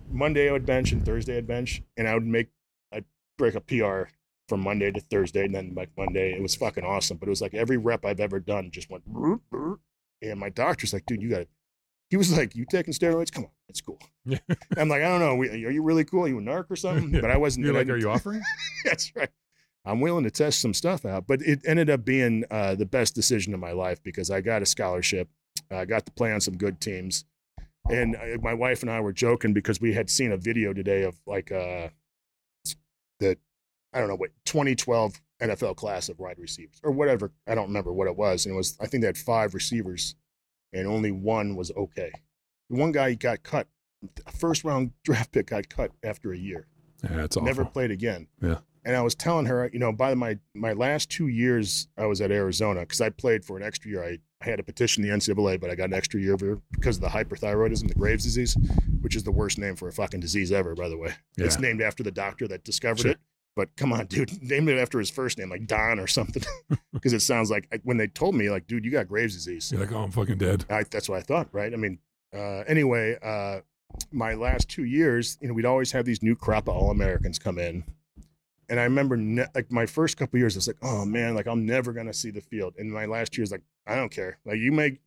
[0.10, 2.50] Monday I would bench and Thursday I'd bench, and I would make
[2.92, 3.06] I'd
[3.38, 4.12] break a PR
[4.52, 7.16] from Monday to Thursday, and then like Monday it was fucking awesome.
[7.16, 9.06] But it was like every rep I've ever done just went,
[10.22, 11.48] and my doctor's like, dude, you got.
[12.10, 13.32] He was like, "You taking steroids?
[13.32, 13.98] Come on, it's cool."
[14.76, 15.40] I'm like, I don't know.
[15.40, 16.26] Are you really cool?
[16.26, 17.12] Are you a narc or something?
[17.22, 17.66] But I wasn't.
[17.66, 18.42] You're like, are you offering?
[18.84, 19.30] That's right.
[19.86, 23.16] I'm willing to test some stuff out, but it ended up being uh, the best
[23.16, 25.30] decision of my life because I got a scholarship.
[25.72, 27.24] I got to play on some good teams,
[27.90, 31.04] and uh, my wife and I were joking because we had seen a video today
[31.04, 31.88] of like uh,
[33.22, 33.38] the
[33.94, 37.32] I don't know what 2012 NFL class of wide receivers or whatever.
[37.48, 40.16] I don't remember what it was, and it was I think they had five receivers,
[40.74, 42.12] and only one was okay.
[42.70, 43.68] The one guy got cut,
[44.26, 46.68] a first round draft pick got cut after a year
[47.04, 47.46] Yeah, it's awful.
[47.48, 48.28] never played again.
[48.42, 48.60] Yeah.
[48.84, 52.20] And I was telling her, you know, by my my last two years I was
[52.22, 54.04] at Arizona because I played for an extra year.
[54.04, 56.36] I, I had to petition the NCAA, but I got an extra year
[56.72, 58.58] because of the hyperthyroidism, the Graves disease,
[59.02, 61.14] which is the worst name for a fucking disease ever, by the way.
[61.38, 63.12] It's named after the doctor that discovered Sure.
[63.12, 63.20] it.
[63.56, 66.44] But come on, dude, name it after his first name, like Don or something,
[66.94, 69.72] because it sounds like when they told me, like, dude, you got Graves disease.
[69.72, 70.66] You're like, oh, I'm fucking dead.
[70.70, 71.74] I, that's what I thought, right?
[71.74, 72.00] I mean,
[72.34, 73.62] uh, anyway, uh,
[74.12, 77.38] my last two years, you know, we'd always have these new crop of All Americans
[77.40, 77.84] come in.
[78.70, 81.46] And I remember, ne- like, my first couple years, I was like, oh man, like,
[81.46, 82.76] I'm never to see the field.
[82.78, 84.38] And my last year was like, I don't care.
[84.46, 85.00] Like, you may,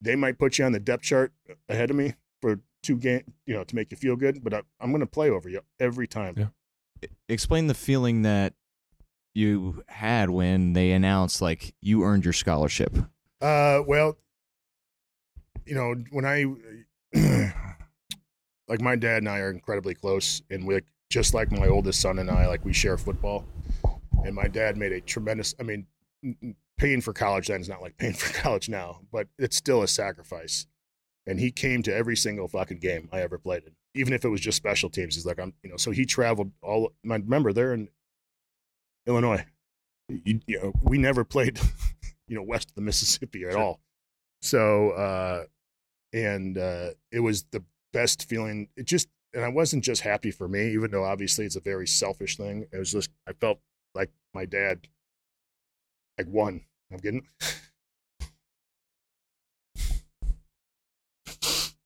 [0.00, 1.32] they might put you on the depth chart
[1.68, 4.62] ahead of me for two game, you know, to make you feel good, but I,
[4.80, 6.34] I'm going to play over you every time.
[6.36, 6.46] Yeah.
[7.28, 8.54] Explain the feeling that
[9.34, 12.96] you had when they announced like you earned your scholarship.
[13.40, 14.16] Uh, well,
[15.66, 16.44] you know, when I
[18.68, 20.80] like my dad and I are incredibly close, and we
[21.10, 23.44] just like my oldest son and I, like we share football.
[24.24, 25.54] And my dad made a tremendous.
[25.60, 25.86] I mean,
[26.78, 29.88] paying for college then is not like paying for college now, but it's still a
[29.88, 30.66] sacrifice.
[31.26, 34.28] And he came to every single fucking game I ever played in, even if it
[34.28, 35.14] was just special teams.
[35.14, 36.92] He's like, I'm, you know, so he traveled all.
[37.04, 37.88] Remember they're in
[39.06, 39.44] Illinois.
[40.08, 41.58] You, you know, we never played,
[42.28, 43.80] you know, west of the Mississippi at all.
[44.42, 45.44] So, uh,
[46.12, 48.68] and uh, it was the best feeling.
[48.76, 51.86] It just, and I wasn't just happy for me, even though obviously it's a very
[51.86, 52.66] selfish thing.
[52.72, 53.58] It was just, I felt
[53.94, 54.86] like my dad,
[56.18, 56.62] like won.
[56.92, 57.26] I'm getting.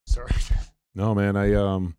[0.07, 0.31] Sorry.
[0.95, 1.37] No, man.
[1.37, 1.97] I um,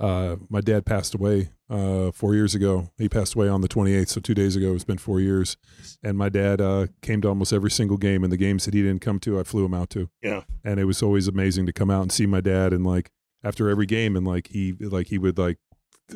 [0.00, 2.90] uh, my dad passed away uh four years ago.
[2.98, 4.74] He passed away on the 28th, so two days ago.
[4.74, 5.56] It's been four years,
[6.02, 8.24] and my dad uh came to almost every single game.
[8.24, 10.08] And the games that he didn't come to, I flew him out to.
[10.22, 10.42] Yeah.
[10.64, 13.10] and it was always amazing to come out and see my dad and like
[13.44, 15.58] after every game and like he like he would like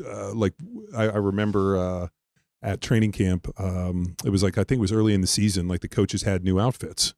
[0.05, 0.53] uh, like
[0.95, 2.07] I, I remember uh
[2.61, 5.67] at training camp um it was like i think it was early in the season
[5.67, 7.13] like the coaches had new outfits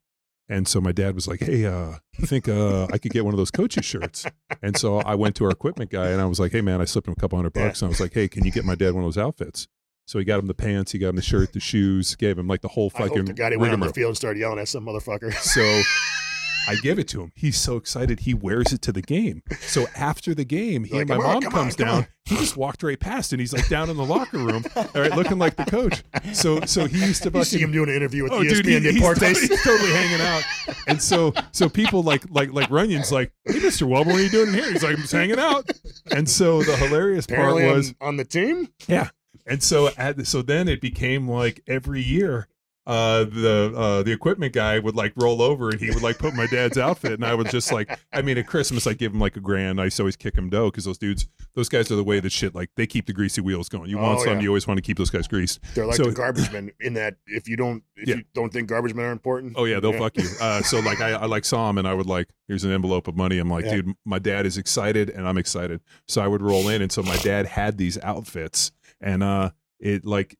[0.50, 3.34] and so my dad was like hey uh i think uh i could get one
[3.34, 4.26] of those coaches shirts
[4.62, 6.86] and so i went to our equipment guy and i was like hey man i
[6.86, 8.76] slipped him a couple hundred bucks and i was like hey can you get my
[8.76, 9.68] dad one of those outfits
[10.06, 12.48] so he got him the pants he got him the shirt the shoes gave him
[12.48, 13.12] like the whole fucking.
[13.12, 15.34] I hope the guy went on the field and started yelling at some motherfucker.
[15.34, 15.62] So
[16.68, 17.32] I give it to him.
[17.36, 19.42] He's so excited he wears it to the game.
[19.62, 21.88] So after the game, he Like, and my "Come on, mom come on, comes come
[21.88, 21.98] down.
[22.00, 24.86] on." He just walked right past and he's like down in the locker room, all
[24.96, 26.04] right, looking like the coach.
[26.34, 28.84] So so he used to You see him doing an interview with Oh, ESPN dude,
[28.84, 30.44] he- he's, he's totally hanging out,
[30.88, 34.30] and so so people like like like Runyan's like, hey, Mister Welbourn, what are you
[34.30, 34.72] doing in here?
[34.74, 35.70] He's like, I'm just hanging out,
[36.12, 38.68] and so the hilarious part Apparently was on, on the team.
[38.88, 39.10] yeah.
[39.46, 42.50] And so at so then it became like every year
[42.88, 46.34] uh the uh the equipment guy would like roll over and he would like put
[46.34, 49.20] my dad's outfit and I would just like I mean at Christmas I give him
[49.20, 51.92] like a grand I used to always kick him dough because those dudes those guys
[51.92, 54.24] are the way that shit like they keep the greasy wheels going you want Oh,
[54.24, 54.44] some yeah.
[54.44, 56.94] you always want to keep those guys greased They're like So- the garbage men in
[56.94, 58.16] that if you don't if Yeah.
[58.16, 59.54] you don't think garbage men are important.
[59.58, 61.94] oh yeah they'll fuck you uh so like I, I like saw him and I
[61.94, 63.76] would like here's an envelope of money I'm like Yeah.
[63.82, 67.04] dude my dad is excited and I'm excited so I would roll in and so
[67.04, 68.72] my dad had these outfits
[69.02, 70.38] and uh it like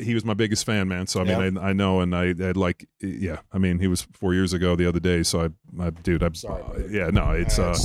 [0.00, 1.06] he was my biggest fan, man.
[1.06, 3.38] So I mean, I, I know, and I, I like, yeah.
[3.52, 5.22] I mean, he was four years ago the other day.
[5.22, 7.76] So I, I dude, I'm Sorry, uh, yeah, no, it's uh,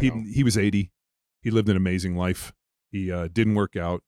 [0.00, 0.90] he he was 80.
[1.42, 2.52] He lived an amazing life.
[2.90, 4.02] He uh, didn't work out,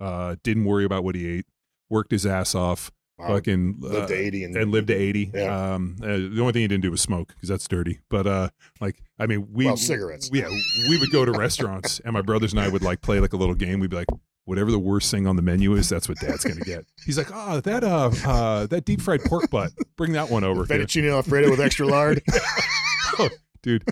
[0.00, 1.46] uh, didn't worry about what he ate,
[1.88, 3.28] worked his ass off, Wow.
[3.28, 5.30] fucking lived uh, to 80 and, and lived to 80.
[5.32, 5.74] Yeah.
[5.74, 8.00] Um, uh, the only thing he didn't do was smoke because that's dirty.
[8.10, 8.48] But uh,
[8.78, 10.28] like, I mean, we Well, cigarettes.
[10.30, 10.50] Yeah,
[10.90, 13.38] we would go to restaurants, and my brothers and I would like play like a
[13.38, 13.80] little game.
[13.80, 14.08] We'd be like,
[14.46, 16.86] whatever the worst thing on the menu is, that's what Dad's gonna get.
[17.04, 19.72] He's like, oh, that uh, uh, that deep fried pork butt.
[19.96, 22.22] Bring that one over fettuccine alfredo with extra lard
[23.62, 23.84] dude.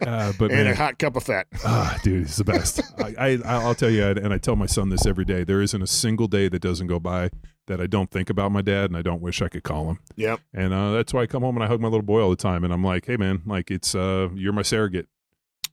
[0.00, 1.46] Uh, but and man, a hot cup of fat.
[1.64, 2.80] Ah, dude, it's the best.
[2.98, 5.44] I, I I'll tell you, and I tell my son this every day.
[5.44, 7.30] There isn't a single day that doesn't go by
[7.66, 9.98] that I don't think about my dad and I don't wish I could call him.
[10.16, 10.40] Yep.
[10.54, 12.36] And uh, that's why I come home and I hug my little boy all the
[12.36, 12.64] time.
[12.64, 15.06] And I'm like, hey man, like it's uh, you're my surrogate.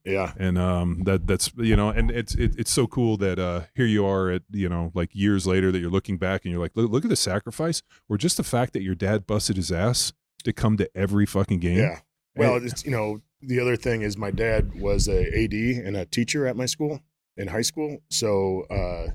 [0.05, 0.33] Yeah.
[0.37, 3.87] And um, that that's you know, and it's it, it's so cool that uh, here
[3.87, 6.73] you are at you know like years later that you're looking back and you're like,
[6.75, 10.13] look, look at the sacrifice, or just the fact that your dad busted his ass
[10.43, 11.79] to come to every fucking game.
[11.79, 11.99] Yeah.
[12.35, 16.05] Well, it's you know the other thing is my dad was a AD and a
[16.05, 17.01] teacher at my school
[17.37, 17.99] in high school.
[18.09, 19.11] So uh,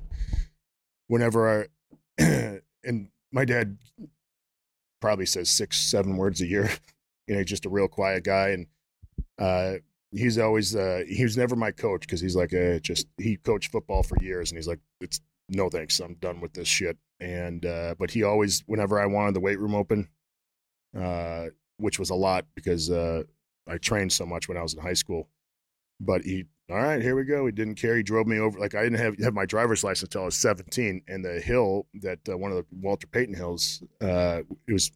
[1.07, 1.69] whenever
[2.19, 3.77] I and my dad
[4.99, 6.69] probably says six seven words a year.
[7.27, 8.67] you know, just a real quiet guy, and
[9.37, 9.75] uh,
[10.11, 13.71] he's always uh, he was never my coach because he's like a just he coached
[13.71, 16.97] football for years, and he's like it's no thanks, I'm done with this shit.
[17.19, 20.07] And uh, but he always whenever I wanted the weight room open.
[20.97, 21.47] Uh,
[21.81, 23.23] which was a lot because uh,
[23.67, 25.27] I trained so much when I was in high school.
[25.99, 27.45] But he, all right, here we go.
[27.45, 27.95] He didn't care.
[27.95, 28.57] He drove me over.
[28.57, 31.87] Like I didn't have have my driver's license until I was 17, and the hill
[32.01, 34.91] that uh, one of the Walter Payton hills, uh, it was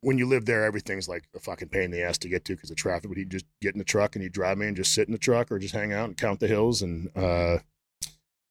[0.00, 2.54] when you live there, everything's like a fucking pain in the ass to get to
[2.54, 3.08] because of traffic.
[3.10, 5.12] But he'd just get in the truck and he'd drive me and just sit in
[5.12, 6.80] the truck or just hang out and count the hills.
[6.82, 7.58] And uh,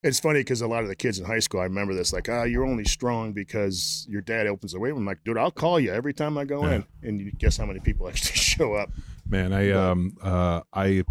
[0.03, 2.27] it's funny because a lot of the kids in high school, I remember this, like,
[2.29, 4.99] ah, you're only strong because your dad opens the weight room.
[4.99, 6.73] I'm like, dude, I'll call you every time I go Yeah.
[6.75, 6.85] in.
[7.01, 8.89] And you guess how many people actually show up?
[9.27, 11.03] Man, I But- um uh I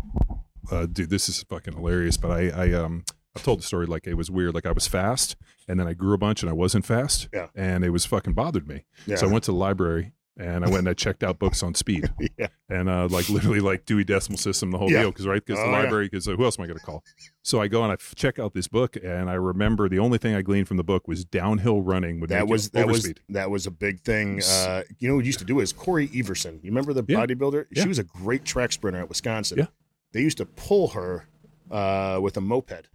[0.71, 2.17] uh dude, this is fucking hilarious.
[2.19, 3.05] But I I um
[3.37, 4.55] I've told the story like it was weird.
[4.55, 5.37] Like I was fast,
[5.69, 7.29] and then I grew a bunch, and I wasn't fast.
[7.33, 7.47] Yeah.
[7.55, 8.85] And it was fucking bothered me.
[9.07, 9.17] Yeah.
[9.17, 11.75] So I went to the library and I went and I checked out books on
[11.75, 12.47] speed yeah.
[12.71, 15.03] and uh like literally like Dewey Decimal System, the whole Yeah.
[15.03, 15.11] deal.
[15.11, 15.83] Because right, because Oh, the yeah.
[15.83, 16.07] library.
[16.07, 17.05] Because who else am I going to call?
[17.43, 20.17] So I go and I f- check out this book, and I remember the only
[20.17, 23.51] thing I gleaned from the book was downhill running would That was that was that
[23.51, 24.41] was a big thing.
[24.43, 26.61] Uh, you know what used to do is Cory Everson.
[26.63, 27.19] You remember the Yeah.
[27.27, 27.67] bodybuilder?
[27.71, 27.83] Yeah.
[27.83, 29.59] She was a great track sprinter at Wisconsin.
[29.59, 29.67] Yeah.
[30.13, 31.27] They used to pull her
[31.71, 32.89] uh, with a moped.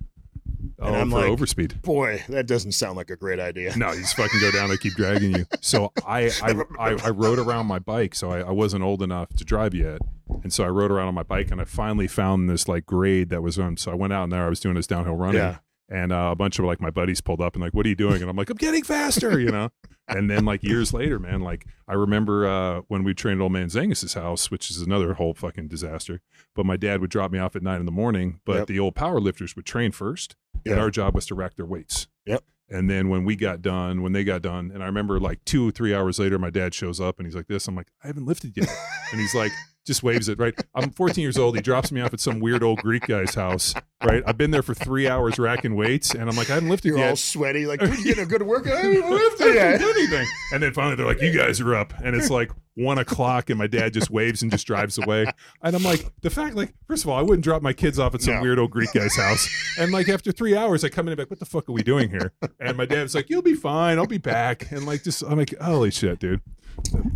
[0.80, 1.82] Oh, and I'm for like- overspeed.
[1.82, 3.76] Boy, that doesn't sound like a great idea.
[3.78, 4.70] No, you just fucking go down.
[4.70, 5.46] They keep dragging you.
[5.62, 8.16] So I I, I, I rode around my bike.
[8.16, 10.00] So I, I wasn't old enough to drive yet,
[10.44, 13.30] and so I rode around on my bike, and I finally found this like grade
[13.30, 13.78] that was on.
[13.78, 14.46] So I went out in there.
[14.46, 15.58] I was doing this downhill running, Yeah.
[15.90, 17.96] and uh, a bunch of like my buddies pulled up and like, "What are you
[17.96, 19.70] doing?" And I'm like, "I'm getting faster," you know.
[20.10, 23.52] and then like years later, man, like I remember uh, when we trained at old
[23.52, 26.22] man Zangus's house, which is another whole fucking disaster.
[26.56, 28.68] But my dad would drop me off at nine in the morning, but Yep.
[28.68, 30.36] the old power lifters would train first,
[30.66, 32.08] and our job was to rack their weights.
[32.26, 32.44] Yep.
[32.70, 35.68] And then when we got done, when they got done, and I remember like two
[35.70, 38.08] or three hours later, my dad shows up and he's like, "This." I'm like, "I
[38.08, 38.70] haven't lifted yet,"
[39.12, 39.52] and he's like,
[39.88, 40.38] just waves it.
[40.38, 40.54] Right.
[40.76, 41.56] I'm 14 years old.
[41.56, 43.74] He drops me off at some weird old Greek guy's house.
[44.04, 44.22] Right.
[44.28, 47.00] I've been there for three hours racking weights, and I'm like, I haven't lifted You're
[47.00, 47.10] yet.
[47.10, 48.74] all sweaty, like dude, you getting a good workout.
[48.78, 49.82] I haven't lifted yet.
[49.82, 50.28] anything.
[50.54, 53.58] And then finally they're like, "You guys are up," and it's like one o'clock, and
[53.58, 55.26] my dad just waves and just drives away.
[55.64, 58.14] And I'm like, the fact, like, first of all, I wouldn't drop my kids off
[58.14, 58.42] at some No.
[58.44, 59.50] weird old Greek guy's house.
[59.80, 61.72] And like after three hours, I come in and be like, "What the fuck are
[61.74, 63.98] we doing here?" And my dad's like, "You'll be fine.
[63.98, 66.42] I'll be back." And like, just I'm like, "Holy shit, dude!"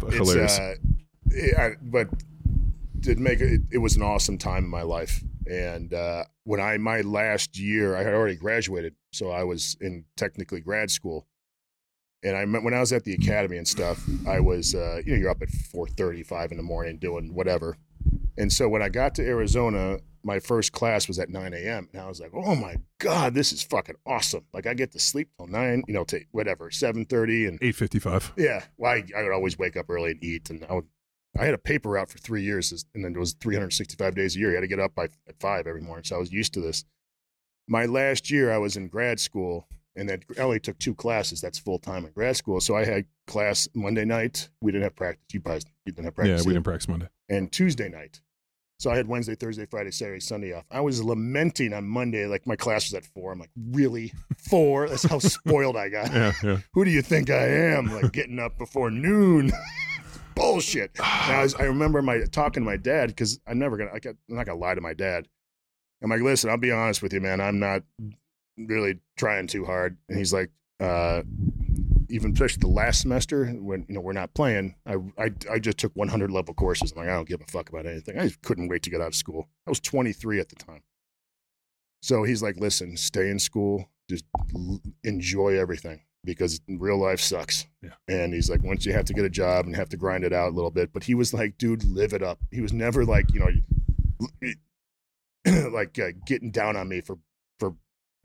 [0.10, 0.60] Hilarious.
[0.60, 2.08] It's, uh, I, but
[3.02, 5.24] did make it, it was an awesome time in my life.
[5.48, 10.06] And uh, when I my last year, I had already graduated, so I was in
[10.16, 11.28] technically grad school.
[12.24, 15.18] And I when I was at the academy and stuff, I was uh, you know
[15.20, 17.78] you're up at four thirty five in the morning doing whatever.
[18.38, 21.90] And so when I got to Arizona, my first class was at 9 a.m.
[21.92, 24.46] And I was like, oh my God, this is fucking awesome.
[24.54, 28.00] Like I get to sleep till 9, you know, to whatever, 7.30 and Eight fifty
[28.00, 28.32] five.
[28.38, 28.64] yeah.
[28.78, 30.86] Well, I, I would always wake up early and eat, and I would.
[31.40, 34.40] I had a paper route for three years, and then it was 365 days a
[34.40, 34.50] year.
[34.50, 36.62] You had to get up by at five every morning, so I was used to
[36.62, 36.84] this.
[37.68, 41.40] My last year, I was in grad school, and then I only took two classes.
[41.40, 42.60] That's full time in grad school.
[42.60, 44.50] So I had class Monday night.
[44.62, 45.24] We didn't have practice.
[45.32, 46.42] You guys you didn't have practice.
[46.42, 47.08] Yeah, we didn't practice Monday.
[47.30, 48.22] And Tuesday night.
[48.80, 50.66] So I had Wednesday, Thursday, Friday, Saturday, Sunday off.
[50.72, 53.32] I was lamenting on Monday, like my class was at four.
[53.32, 54.12] I'm like, really?
[54.40, 54.90] Four?
[54.90, 56.58] That's how spoiled I got Yeah, yeah.
[56.74, 57.94] who do you think I am?
[57.94, 59.52] Like getting up before noon.
[60.36, 60.92] Bullshit.
[61.00, 63.92] I, was- I remember my talking to my dad because I'm never gonna.
[63.94, 65.28] I I'm not gonna lie to my dad.
[66.04, 67.40] I'm like, listen, I'll be honest with you, man.
[67.42, 67.84] I'm not
[68.58, 69.98] really trying too hard.
[70.10, 71.22] And he's like, uh,
[72.10, 75.78] even especially the last semester when you know we're not playing, I I, I just
[75.78, 76.92] took 100 level courses.
[76.92, 78.18] I'm like, I don't give a fuck about anything.
[78.18, 79.48] I just couldn't wait to get out of school.
[79.68, 80.82] I was 23 at the time.
[82.02, 84.26] So he's like, listen, stay in school, just
[85.04, 87.66] enjoy everything because real life sucks.
[87.82, 87.90] Yeah.
[88.08, 90.34] And he's like, once you have to get a job and have to grind it
[90.34, 90.94] out a little bit.
[90.94, 92.40] But he was like, dude, live it up.
[92.52, 94.50] He was never like, you know,
[95.72, 97.18] like uh, getting down on me for
[97.60, 97.76] for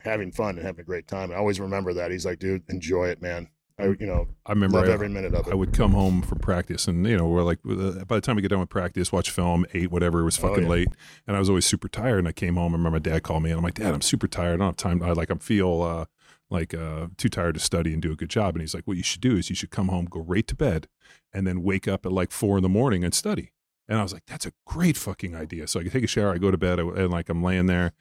[0.00, 1.32] having fun and having a great time.
[1.32, 2.10] I always remember that.
[2.10, 3.48] He's like, dude, enjoy it, man.
[3.78, 5.52] I, you know, I remember love I, every minute of it.
[5.52, 8.36] I would come home from practice, and you know, we're like, uh, by the time
[8.36, 10.70] we get done with practice, watch film, eight, whatever, it was Oh, fucking yeah.
[10.70, 10.88] late,
[11.26, 12.20] and I was always super tired.
[12.20, 14.00] And I came home, and remember my dad called me, and I'm like, Dad, I'm
[14.00, 14.54] super tired.
[14.54, 15.02] I don't have time.
[15.02, 16.06] I like, I'm feel, uh,
[16.50, 18.54] like uh, too tired to study and do a good job.
[18.54, 20.54] And he's like, what you should do is you should come home, go right to
[20.54, 20.88] bed,
[21.32, 23.52] and then wake up at like four in the morning and study.
[23.88, 25.66] And I was like, that's a great fucking idea.
[25.68, 27.92] So I take a shower, I go to bed, I- and like I'm laying there,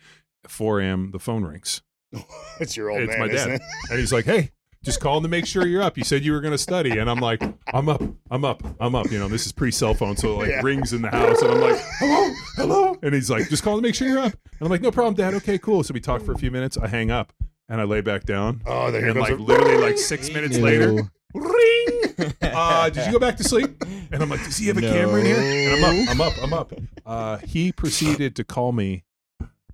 [0.43, 1.11] at 4 a.m.
[1.11, 1.81] The phone rings,
[2.59, 3.55] it's your old It's man, my isn't dad.
[3.61, 3.89] it?
[3.89, 4.51] and he's like, hey.
[4.83, 5.97] Just calling to make sure you're up.
[5.97, 7.41] You said you were going to study, and I'm like,
[7.73, 9.09] I'm up, I'm up, I'm up.
[9.09, 10.61] You know, this is pre-cell phone, so it, like Yeah.
[10.61, 13.87] rings in the house, and I'm like, hello, hello, and he's like, just calling to
[13.87, 14.33] make sure you're up.
[14.33, 15.33] And I'm like, no problem, Dad.
[15.33, 15.83] Okay, cool.
[15.83, 16.77] So we talk for a few minutes.
[16.77, 17.33] I hang up,
[17.69, 20.57] and I lay back down, Oh, there and goes like a- literally like six minutes
[20.57, 21.87] later, ring.
[22.41, 23.69] Uh, did you go back to sleep?
[24.11, 25.35] And I'm like, does he have a camera in here?
[25.75, 26.73] And I'm up, I'm up, I'm up.
[27.05, 29.03] Uh, he proceeded to call me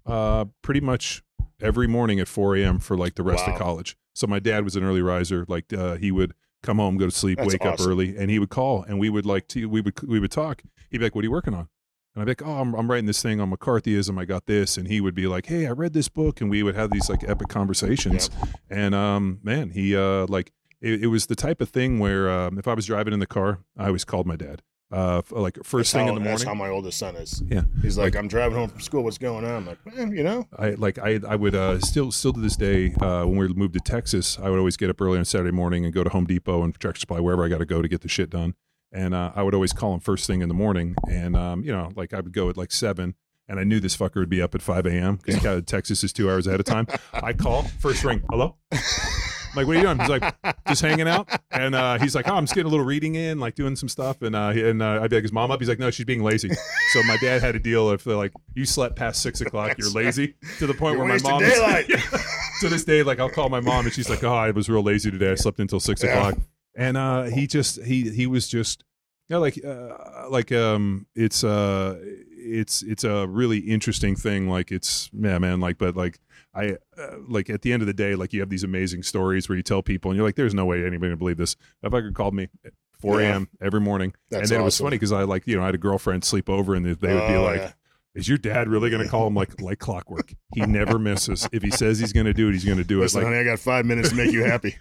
[0.06, 1.24] uh, pretty much
[1.62, 2.80] every morning at 4 a.m.
[2.80, 3.54] for like the rest Wow.
[3.54, 3.96] of college.
[4.16, 5.46] So my dad was an early riser.
[5.48, 6.34] Like uh, he would
[6.64, 9.10] come home, go to sleep, That's wake up early, and he would call, and we
[9.10, 10.62] would like to we would we would talk.
[10.90, 11.70] He'd be like, "What are you working on?"
[12.14, 14.20] And I'd be like, "Oh, I'm, I'm writing this thing on McCarthyism.
[14.20, 16.62] I got this." And he would be like, "Hey, I read this book," and we
[16.64, 18.30] would have these like epic conversations.
[18.70, 20.52] And um, man, he uh, like
[20.82, 23.28] it, it was the type of thing where um, if I was driving in the
[23.28, 24.62] car, I always called my dad.
[24.92, 26.32] Uh, like first That's thing how, in the morning.
[26.40, 27.42] That's how my oldest son is.
[27.48, 27.62] Yeah.
[27.82, 29.04] He's like, Like- I'm driving home from school.
[29.06, 29.52] What's going on?
[29.56, 32.58] I'm like, man, you know, I like I I would uh, still still to this
[32.58, 35.52] day uh, when we moved to Texas, I would always get up early on Saturday
[35.52, 37.88] morning and go to Home Depot and Tractor Supply wherever I got to go to
[37.88, 38.56] get the shit done.
[38.94, 41.72] And uh, I would always call him first thing in the morning, and um, you
[41.72, 43.16] know, like I would go at like seven,
[43.48, 45.20] and I knew this fucker would be up at five a.m.
[45.26, 46.88] because Texas is two hours ahead of time.
[47.14, 48.58] I call first ring, hello.
[48.74, 50.00] I'm like, what are you doing?
[50.00, 50.36] He's like,
[50.68, 51.30] just hanging out.
[51.52, 53.90] And uh, he's like, oh, I'm just getting a little reading in, like doing some
[53.90, 54.22] stuff.
[54.22, 55.60] And uh, and uh, I'd be like, is mom up?
[55.60, 56.50] He's like, no, she's being lazy.
[56.94, 59.90] So my dad had a deal if they're like, you slept past six o'clock, you're
[59.92, 60.36] lazy.
[60.60, 61.88] To the point You're where my mom daylight.
[62.62, 64.84] to this day, like I'll call my mom and she's like, oh, I was real
[64.84, 65.32] lazy today.
[65.32, 66.10] I slept until six Yeah.
[66.28, 66.36] o'clock.
[66.76, 68.84] And uh, he just he he was just
[69.30, 72.00] you know, like uh, like um it's uh
[72.44, 74.48] it's it's a really interesting thing.
[74.50, 75.60] Like it's yeah, man.
[75.60, 76.20] Like but like
[76.54, 79.48] I uh, like at the end of the day, like you have these amazing stories
[79.50, 81.56] where you tell people and you're like, there's no way anybody would believe this.
[81.84, 83.28] If I could called me at 4 Yeah.
[83.32, 83.50] a.m.
[83.62, 85.76] every morning, That's and then it was funny because I like you know I had
[85.76, 87.60] a girlfriend sleep over and they would be Oh, like.
[87.62, 87.72] yeah.
[88.14, 90.34] Is your dad really going to call him like like clockwork?
[90.54, 91.48] He never misses.
[91.54, 93.04] If he says he's going to do it, he's going to do it.
[93.04, 94.76] Listen, Like honey, I got five minutes to make you happy.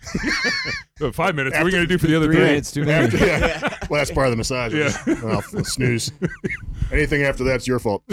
[1.01, 1.55] uh, five minutes.
[1.55, 2.45] what are we going to do for the other Three three?
[2.45, 3.05] minutes, too many.
[3.07, 3.77] After, yeah.
[3.89, 4.75] Last part of the massage.
[4.75, 4.91] Yeah.
[5.23, 6.11] Well, snooze.
[6.91, 8.03] Anything after that's your fault.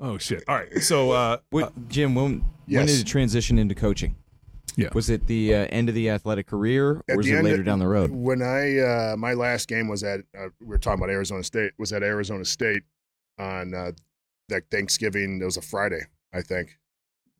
[0.00, 0.44] Oh shit!
[0.48, 0.82] All right.
[0.82, 2.88] So uh, What, Jim, when when yes.
[2.88, 4.16] did it transition into coaching?
[4.76, 4.88] Yeah.
[4.94, 7.66] Was it the uh, end of the athletic career, At or was it later of-
[7.66, 8.10] down the road?
[8.10, 11.72] When I uh, my last game was at uh, we were talking about Arizona State
[11.78, 12.82] was at Arizona State
[13.38, 13.92] on uh,
[14.48, 15.40] that Thanksgiving.
[15.40, 16.02] It was a Friday,
[16.32, 16.78] I think.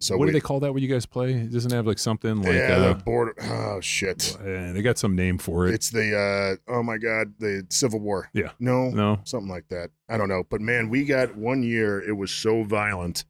[0.01, 1.33] So what we, do they call that when you guys play?
[1.33, 3.35] It doesn't have like something like yeah, uh, the border.
[3.43, 4.37] Oh shit!
[4.41, 5.75] uh, they got some name for it.
[5.75, 8.29] It's the uh, oh my god, the Civil War.
[8.33, 8.51] Yeah.
[8.59, 9.91] No, no, something like that.
[10.09, 12.01] I don't know, but man, we got one year.
[12.01, 13.25] It was so violent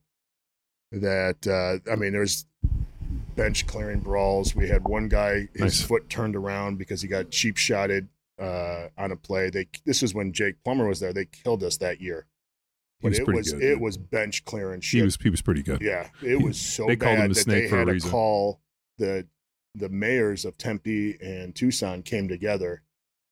[0.90, 2.46] that uh, I mean, there's
[3.36, 4.54] bench clearing brawls.
[4.54, 5.82] We had one guy his Nice.
[5.82, 8.08] foot turned around because he got cheap shotted
[8.40, 9.50] uh, on a play.
[9.50, 11.12] They this is when Jake Plummer was there.
[11.12, 12.26] They killed us that year.
[13.02, 13.62] But was it was good.
[13.62, 14.98] it was bench clearing shit.
[15.00, 15.80] he was he was pretty good.
[15.82, 17.86] Yeah, it was so They called him bad the that snake they for a had
[17.86, 18.10] to reason.
[18.10, 18.60] call
[18.98, 19.26] the
[19.74, 22.82] the mayors of Tempe and Tucson came together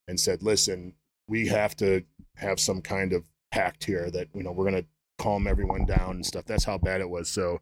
[0.09, 0.95] and said, "Listen,
[1.29, 2.03] we have to
[2.37, 4.87] have some kind of pact here that you know we're going to
[5.19, 7.29] calm everyone down and stuff." That's how bad it was.
[7.31, 7.61] So,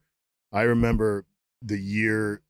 [0.50, 1.26] I remember
[1.62, 2.42] the year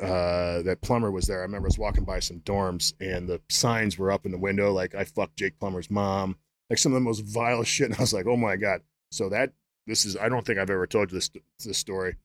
[0.00, 1.38] uh, that Plummer was there.
[1.38, 4.38] I remember I was walking by some dorms and the signs were up in the
[4.38, 6.36] window like "I fucked Jake Plummer's mom,"
[6.70, 7.86] like some of the most vile shit.
[7.90, 9.52] And I was like, "Oh my god!" So that
[9.86, 11.30] this is I don't think I've ever told you this
[11.64, 12.16] this story.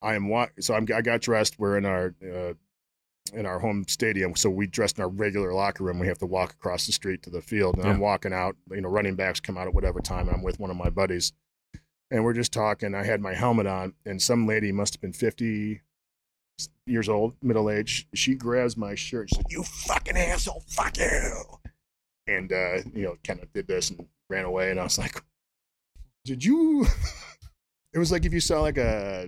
[0.00, 1.58] I am wa- so I'm, I got dressed.
[1.58, 2.54] We're in our uh,
[3.32, 5.98] in our home stadium, so we dressed in our regular locker room.
[5.98, 8.56] We have to walk across the street to the field, and I'm walking out.
[8.70, 10.28] You know, running backs come out at whatever time.
[10.28, 11.32] I'm with one of my buddies,
[12.12, 12.94] and we're just talking.
[12.94, 15.80] I had my helmet on, and some lady must have been 50
[16.86, 18.06] years old, middle age.
[18.14, 19.30] She grabs my shirt.
[19.30, 21.42] She's like, "You fucking asshole, fuck you!"
[22.26, 24.70] And uh, you know, kind of did this and ran away.
[24.70, 25.22] And I was like,
[26.26, 26.86] "Did you?"
[27.94, 29.26] it was like if you saw like a,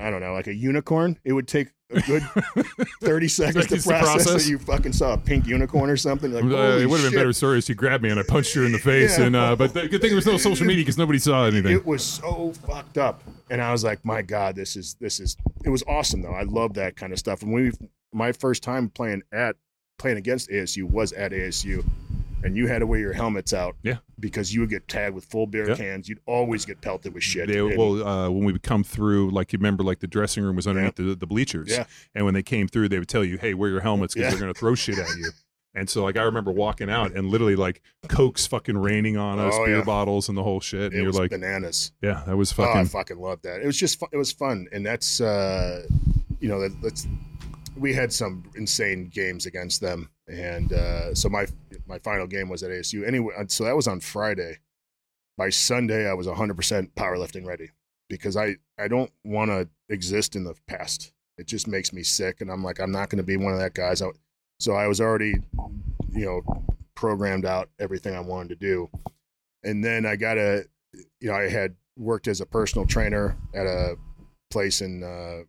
[0.00, 1.18] I don't know, like a unicorn.
[1.24, 2.22] It would take a good
[3.02, 4.44] 30 seconds to process, process.
[4.44, 6.32] that you fucking saw a pink unicorn or something.
[6.32, 8.54] Like, Uh, it would have been better story if she grabbed me and I punched
[8.54, 9.18] her in the face.
[9.18, 9.26] Yeah.
[9.26, 11.72] And uh, but the good thing there was no social media because nobody saw anything.
[11.72, 15.36] It was so fucked up, and I was like, "My God, this is this is."
[15.64, 16.34] It was awesome though.
[16.34, 17.42] I love that kind of stuff.
[17.42, 17.72] And we,
[18.12, 19.56] my first time playing at
[19.98, 21.84] playing against ASU was at ASU,
[22.42, 23.76] and you had to wear your helmets out.
[23.82, 23.96] Yeah.
[24.20, 25.74] Because you would get tagged with full beer Yeah.
[25.76, 26.08] cans.
[26.08, 27.48] You'd always get pelted with shit.
[27.48, 30.56] They, well, uh, when we would come through, like you remember, like the dressing room
[30.56, 31.86] was underneath the, the bleachers, Yeah.
[32.14, 34.30] and when they came through, they would tell you, "Hey, wear your helmets because Yeah.
[34.30, 35.30] they're going to throw shit at you."
[35.78, 39.52] And so like I remember walking out and literally like Coke's fucking raining on us,
[39.54, 39.84] Oh, beer yeah.
[39.84, 40.84] bottles and the whole shit.
[40.84, 41.92] And It you're was like, bananas.
[42.00, 42.86] yeah, that was Oh, I fucking.
[42.86, 43.60] fucking loved that.
[43.60, 44.08] It was just fun.
[44.10, 45.86] It was fun, and that's uh,
[46.40, 47.06] you know that, that's
[47.76, 51.46] we had some insane games against them, and uh, so my
[51.86, 53.06] my final game was at ASU.
[53.06, 54.58] Anyway, uh, so that was on Friday.
[55.38, 57.70] By Sunday, I was 100% powerlifting ready
[58.08, 61.12] because I I don't want to exist in the past.
[61.38, 63.58] It just makes me sick, and I'm like I'm not going to be one of
[63.58, 64.00] that guys.
[64.02, 64.08] I,
[64.58, 65.34] so I was already,
[66.10, 66.64] you know,
[66.94, 68.90] programmed out everything I wanted to do,
[69.62, 70.64] and then I got a,
[71.20, 73.96] you know, I had worked as a personal trainer at a
[74.50, 75.42] place in uh,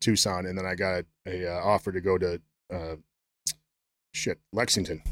[0.00, 2.40] Tucson, and then I got a, a uh, offer to go to
[2.72, 2.96] uh,
[4.14, 5.02] shit Lexington.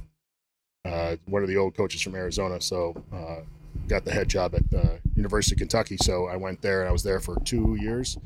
[0.84, 3.40] Uh, one of the old coaches from Arizona, so uh,
[3.88, 5.96] got the head job at uh, University of Kentucky.
[6.00, 8.16] So I went there, and I was there for two years,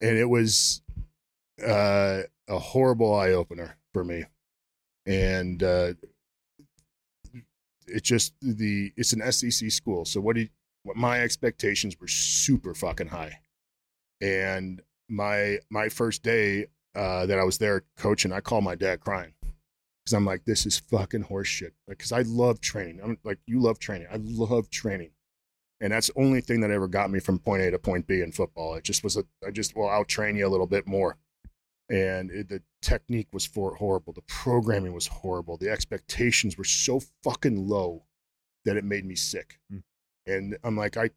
[0.00, 0.82] and it was
[1.66, 4.24] uh, a horrible eye opener for me,
[5.06, 5.94] and uh,
[7.86, 10.04] it's just the it's an SEC school.
[10.04, 10.48] So what do you,
[10.84, 13.40] what my expectations were super fucking high,
[14.20, 19.00] and my my first day uh, that I was there coaching, I called my dad
[19.00, 19.32] crying
[20.04, 21.72] because I'm like, this is fucking horseshit.
[21.86, 23.00] Because I love training.
[23.02, 24.08] I'm like, you love training.
[24.10, 25.10] I love training,
[25.80, 28.20] and that's the only thing that ever got me from point A to point B
[28.20, 28.74] in football.
[28.74, 31.18] It just was a I just well, I'll train you a little bit more,
[31.88, 34.12] and it, the technique was for horrible.
[34.12, 35.56] The programming was horrible.
[35.56, 38.04] The expectations were so fucking low
[38.64, 39.58] that it made me sick.
[39.70, 39.78] Hmm.
[40.26, 41.10] And I'm like, I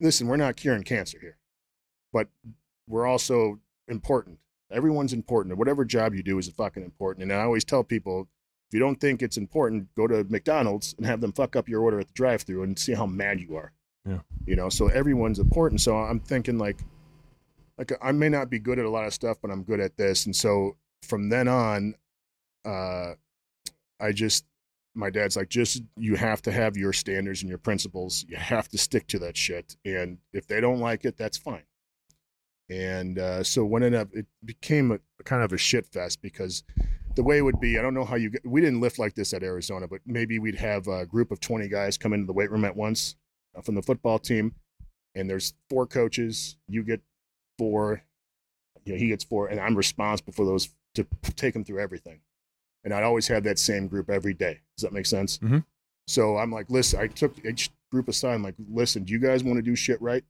[0.00, 0.26] listen.
[0.26, 1.38] We're not curing cancer here,
[2.12, 2.28] but
[2.88, 4.38] we're also important.
[4.70, 5.56] Everyone's important.
[5.58, 7.24] Whatever job you do is fucking important.
[7.24, 8.28] And I always tell people,
[8.68, 11.82] if you don't think it's important, go to McDonald's and have them fuck up your
[11.82, 13.72] order at the drive-through and see how mad you are.
[14.04, 14.18] Yeah.
[14.44, 15.80] You know, so everyone's important.
[15.80, 16.80] So I'm thinking like,
[17.78, 19.96] like I may not be good at a lot of stuff, but I'm good at
[19.96, 20.26] this.
[20.26, 21.94] And so from then on,
[22.64, 23.14] uh,
[24.00, 24.44] I just
[24.94, 28.24] my dad's like, just you have to have your standards and your principles.
[28.28, 29.76] You have to stick to that shit.
[29.84, 31.64] And if they don't like it, that's fine.
[32.68, 36.64] And uh, so what ended up, it became a kind of a shit fest because
[37.14, 38.32] the way it would be, I don't know how you.
[38.44, 41.68] We didn't lift like this at Arizona, but maybe we'd have a group of 20
[41.68, 43.14] guys come into the weight room at once
[43.56, 44.54] uh, from the football team.
[45.14, 46.56] And there's four coaches.
[46.68, 47.00] You get
[47.58, 48.02] four,
[48.84, 51.06] you know, he gets four, and I'm responsible for those to
[51.36, 52.20] take them through everything.
[52.84, 54.60] And I'd always have that same group every day.
[54.76, 55.38] Does that make sense?
[55.38, 55.64] Mhm.
[56.06, 58.34] So I'm like, listen, I took each group aside.
[58.34, 60.22] I'm like, listen, do you guys want to do shit right?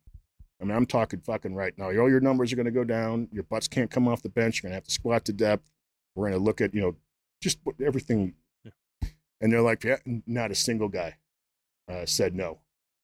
[0.61, 1.87] I mean, I'm talking fucking right now.
[1.87, 3.29] All your numbers are going to go down.
[3.31, 4.57] Your butts can't come off the bench.
[4.57, 5.71] You're going to have to squat to depth.
[6.15, 6.97] We're going to look at, you know,
[7.43, 8.35] just everything.
[9.41, 11.17] And they're like, yeah, not a single guy
[11.91, 12.61] uh, said no.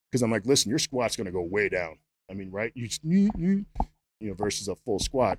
[0.09, 1.99] Because I'm like, listen, your squat's going to go way down.
[2.29, 2.71] I mean, right?
[2.73, 3.65] You, just, you
[4.19, 5.37] know, versus a full squat.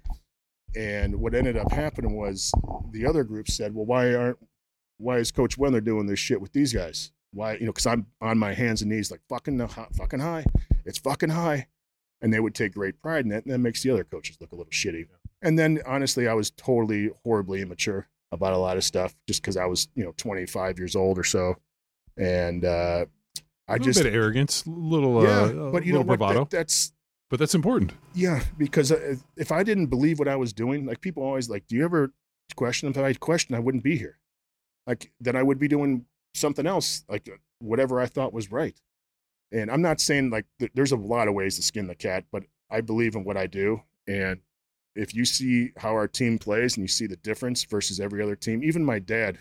[0.76, 2.52] And what ended up happening was
[2.92, 4.38] the other group said, well, why aren't,
[4.98, 7.10] why is Coach Wendler doing this shit with these guys?
[7.32, 10.44] Why, you know, because I'm on my hands and knees, like fucking, fucking high.
[10.84, 11.66] It's fucking high
[12.24, 14.50] and they would take great pride in it, and that makes the other coaches look
[14.50, 15.06] a little shitty.
[15.42, 19.58] And then, honestly, I was totally horribly immature about a lot of stuff, just because
[19.58, 21.56] I was, you know, 25 years old or so,
[22.16, 23.04] and uh,
[23.68, 25.42] I a just, bit of arrogance, little, yeah.
[25.42, 26.40] uh, but you know bravado.
[26.40, 26.92] That, that's
[27.28, 27.92] but that's important.
[28.14, 31.66] yeah, because uh, if I didn't believe what I was doing, like people always like,
[31.66, 32.14] do you ever
[32.56, 32.88] question?
[32.88, 34.18] If I question, I wouldn't be here.
[34.86, 38.80] Like then I would be doing something else, like uh, whatever I thought was right.
[39.54, 42.24] And I'm not saying like th- there's a lot of ways to skin the cat,
[42.32, 43.82] but I believe in what I do.
[44.08, 44.40] And
[44.96, 48.36] if you see how our team plays and you see the difference versus every other
[48.36, 49.38] team, even my dad,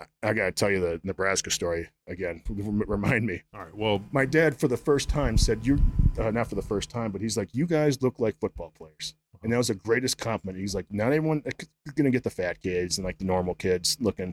[0.00, 2.42] I, I got to tell you the Nebraska story again.
[2.48, 3.76] Remind me All right.
[3.76, 5.78] Well, my dad for the first time said you
[6.18, 9.14] uh, not for the first time but he's like you guys look like football players
[9.42, 12.58] and that was the greatest compliment he's like not everyone is gonna get the fat
[12.62, 14.32] kids and like the normal kids looking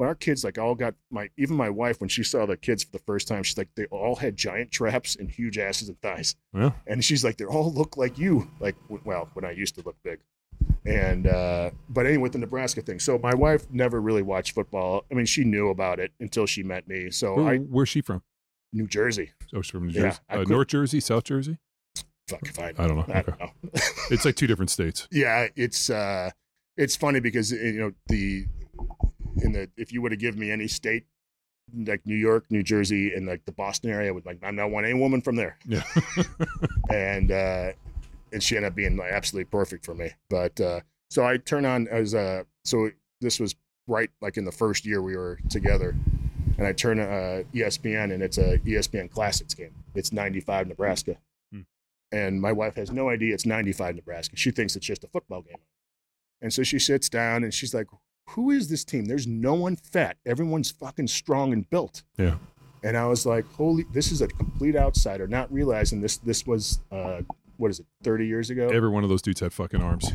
[0.00, 2.82] but our kids like all got my even my wife when she saw the kids
[2.82, 6.00] for the first time she's like they all had giant traps and huge asses and
[6.00, 6.70] thighs yeah.
[6.86, 9.82] and she's like they all look like you like w- well when i used to
[9.84, 10.18] look big
[10.86, 15.04] and uh but anyway with the nebraska thing so my wife never really watched football
[15.10, 18.00] i mean she knew about it until she met me so Where, i where's she
[18.00, 18.22] from?
[18.72, 20.18] new jersey Oh, she's from New Jersey.
[20.28, 21.58] I uh, North Jersey, South Jersey.
[22.28, 23.04] fuck if i I don't know.
[23.12, 23.32] I Okay.
[23.36, 23.50] don't know.
[24.12, 25.08] It's like two different states.
[25.12, 26.30] yeah, it's uh,
[26.76, 28.46] it's funny because you know the
[29.42, 31.04] in the if you would have given me any state
[31.86, 34.70] like New York, New Jersey, and like the Boston area, I would like I not
[34.70, 35.82] want any woman from there, Yeah.
[36.90, 37.72] and uh,
[38.32, 40.10] and she ended up being like absolutely perfect for me.
[40.28, 43.54] But uh, so I turn on as uh, so this was
[43.86, 45.94] right like in the first year we were together.
[46.58, 49.74] And I turn uh, ESPN, and it's a ESPN Classics game.
[49.94, 51.16] It's 95 Nebraska,
[51.50, 51.60] Hmm.
[52.12, 54.36] and my wife has no idea it's 95 Nebraska.
[54.36, 55.56] She thinks it's just a football game.
[56.42, 57.86] And so she sits down and she's like,
[58.30, 59.04] who is this team?
[59.06, 60.16] There's no one fat.
[60.26, 62.02] Everyone's fucking strong and built.
[62.18, 62.36] Yeah.
[62.82, 66.80] And I was like, holy, this is a complete outsider, not realizing this this was
[66.90, 67.20] uh
[67.56, 68.68] what is it, 30 years ago?
[68.68, 70.10] Every one of those dudes had fucking arms.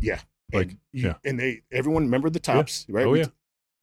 [0.00, 0.18] yeah.
[0.52, 1.14] like, and, yeah.
[1.24, 3.06] and they everyone remembered the tops, right?
[3.06, 3.26] Oh We- yeah.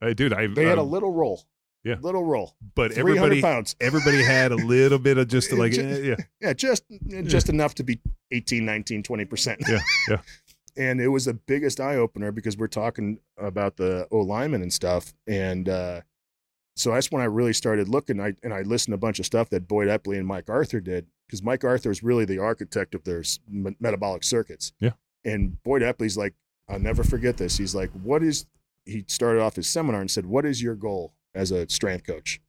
[0.01, 1.43] Hey, dude, I They had a um, little roll.
[1.85, 1.95] yeah.
[2.01, 2.55] Little roll.
[2.75, 3.75] but 300 everybody pounds.
[3.81, 6.15] everybody had a little bit of just like Ju- eh, yeah.
[6.41, 6.83] Yeah, just
[7.23, 9.67] just enough to be 18, 19, 20%.
[9.69, 9.79] Yeah,
[10.09, 10.17] yeah.
[10.77, 14.73] and it was the biggest eye opener because we're talking about the O lineman and
[14.73, 15.13] stuff.
[15.27, 16.01] And uh,
[16.75, 18.19] so that's when I really started looking.
[18.19, 20.79] I and I listened to a bunch of stuff that Boyd Epley and Mike Arthur
[20.79, 24.73] did because Mike Arthur is really the architect of their me- metabolic circuits.
[24.79, 24.91] Yeah.
[25.23, 26.35] And Boyd Epley's like,
[26.67, 27.57] I'll never forget this.
[27.57, 28.45] He's like, what is?
[28.85, 32.39] He started off his seminar and said, "What is your goal as a strength coach?"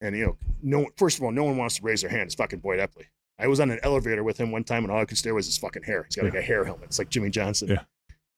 [0.00, 0.88] And you know, no.
[0.96, 2.22] First of all, no one wants to raise their hand.
[2.22, 3.04] It's fucking Boyd Epley.
[3.38, 5.46] I was on an elevator with him one time, and all I could stare was
[5.46, 6.04] his fucking hair.
[6.04, 6.86] He's got like a hair helmet.
[6.86, 7.68] It's like Jimmy Johnson.
[7.68, 7.82] Yeah.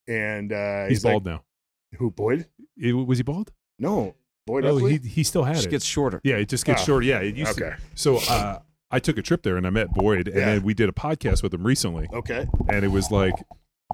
[0.09, 1.44] And uh, He's, he's, like, bald now.
[1.98, 2.46] who Boyd?
[2.76, 3.53] It- was he bald?
[3.78, 4.14] No,
[4.46, 5.03] Boyd Oh, Epley.
[5.03, 5.70] he he still had Just it.
[5.70, 6.20] gets shorter.
[6.24, 7.05] yeah, it just gets Ah, short.
[7.05, 7.70] Yeah, it used okay.
[7.70, 7.76] to.
[7.94, 8.59] So uh,
[8.90, 10.44] I took a trip there and I met Boyd, and Yeah.
[10.46, 12.46] then we did a podcast with him recently, okay.
[12.68, 13.34] and it was like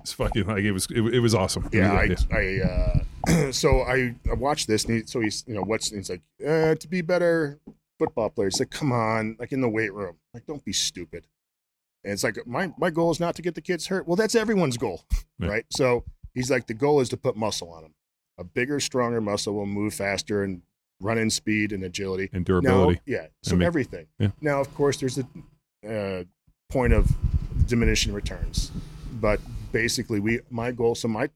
[0.01, 1.69] it's fucking like it was it, it was awesome.
[1.73, 3.03] Yeah, was- I, I
[3.39, 6.23] uh, so I, I watched this, and he, so he's, you know, what's he's like
[6.47, 7.59] uh, to be better
[7.99, 8.59] football players.
[8.59, 11.27] Like, come on, like in the weight room, like don't be stupid.
[12.05, 14.07] And it's like my my goal is not to get the kids hurt.
[14.07, 15.05] Well, that's everyone's goal,
[15.39, 15.49] Yeah.
[15.49, 15.65] right?
[15.71, 17.95] So he's like, the goal is to put muscle on them.
[18.39, 20.63] A bigger, stronger muscle will move faster and
[21.01, 22.29] run in speed and agility.
[22.33, 23.01] and durability.
[23.07, 23.27] Now, yeah.
[23.43, 24.07] So And make- everything.
[24.19, 24.29] yeah.
[24.41, 25.27] Now, of course, there's a
[25.89, 26.25] uh,
[26.71, 27.11] point of
[27.67, 28.71] diminishing returns,
[29.21, 29.41] but
[29.73, 30.95] basically, we my goal.
[30.95, 31.31] So my,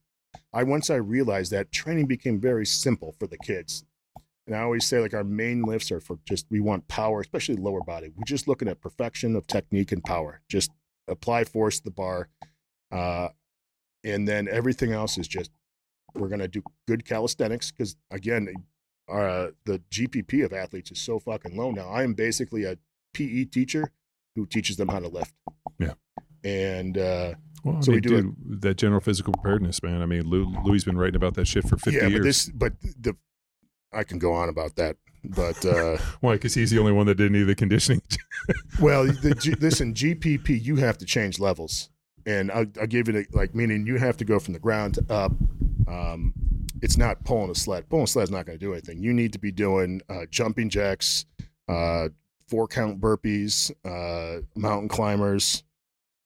[0.52, 3.84] I once I realized that training became very simple for the kids,
[4.46, 7.56] and I always say like our main lifts are for just we want power, especially
[7.56, 8.10] lower body.
[8.14, 10.40] We're just looking at perfection of technique and power.
[10.48, 10.70] Just
[11.08, 12.28] apply force to the bar,
[12.90, 13.28] uh,
[14.04, 15.50] and then everything else is just
[16.14, 18.52] we're gonna do good calisthenics because again
[19.10, 21.88] uh, the GPP of athletes is so fucking low now.
[21.88, 22.76] I am basically a
[23.14, 23.90] PE teacher
[24.36, 25.34] who teaches them how to lift.
[25.78, 25.94] Yeah.
[26.44, 27.34] And uh,
[27.64, 30.00] Well, So we do dude, that general physical preparedness, man.
[30.00, 32.20] I mean, Lou, Louis been writing about that shit for fifty yeah, years.
[32.20, 33.16] but this, but the,
[33.92, 34.96] I can go on about that.
[35.24, 36.34] But uh, Why?
[36.34, 38.02] Because he's the only one that did any of the conditioning.
[38.80, 41.90] well, the, G, listen, GPP, you have to change levels,
[42.26, 44.94] and I'll, I'll give it a, like meaning you have to go from the ground
[44.94, 45.32] to up.
[45.88, 46.34] Um,
[46.82, 47.88] it's not pulling a sled.
[47.88, 49.02] Pulling a sled is not going to do anything.
[49.02, 51.26] You need to be doing uh, jumping jacks,
[51.68, 52.08] uh,
[52.48, 55.62] four count burpees, uh, mountain climbers,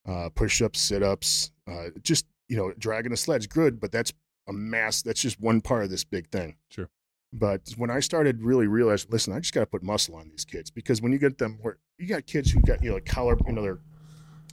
[0.06, 1.50] uh, push ups, sit ups.
[1.66, 4.12] Uh, just you know, dragging a sled's good, but that's
[4.48, 5.02] a mass.
[5.02, 6.56] That's just one part of this big thing.
[6.68, 6.88] Sure.
[7.36, 10.44] But when I started really realizing, listen, I just got to put muscle on these
[10.44, 13.06] kids because when you get them, where you got kids who got you know like
[13.06, 13.78] collar, you know their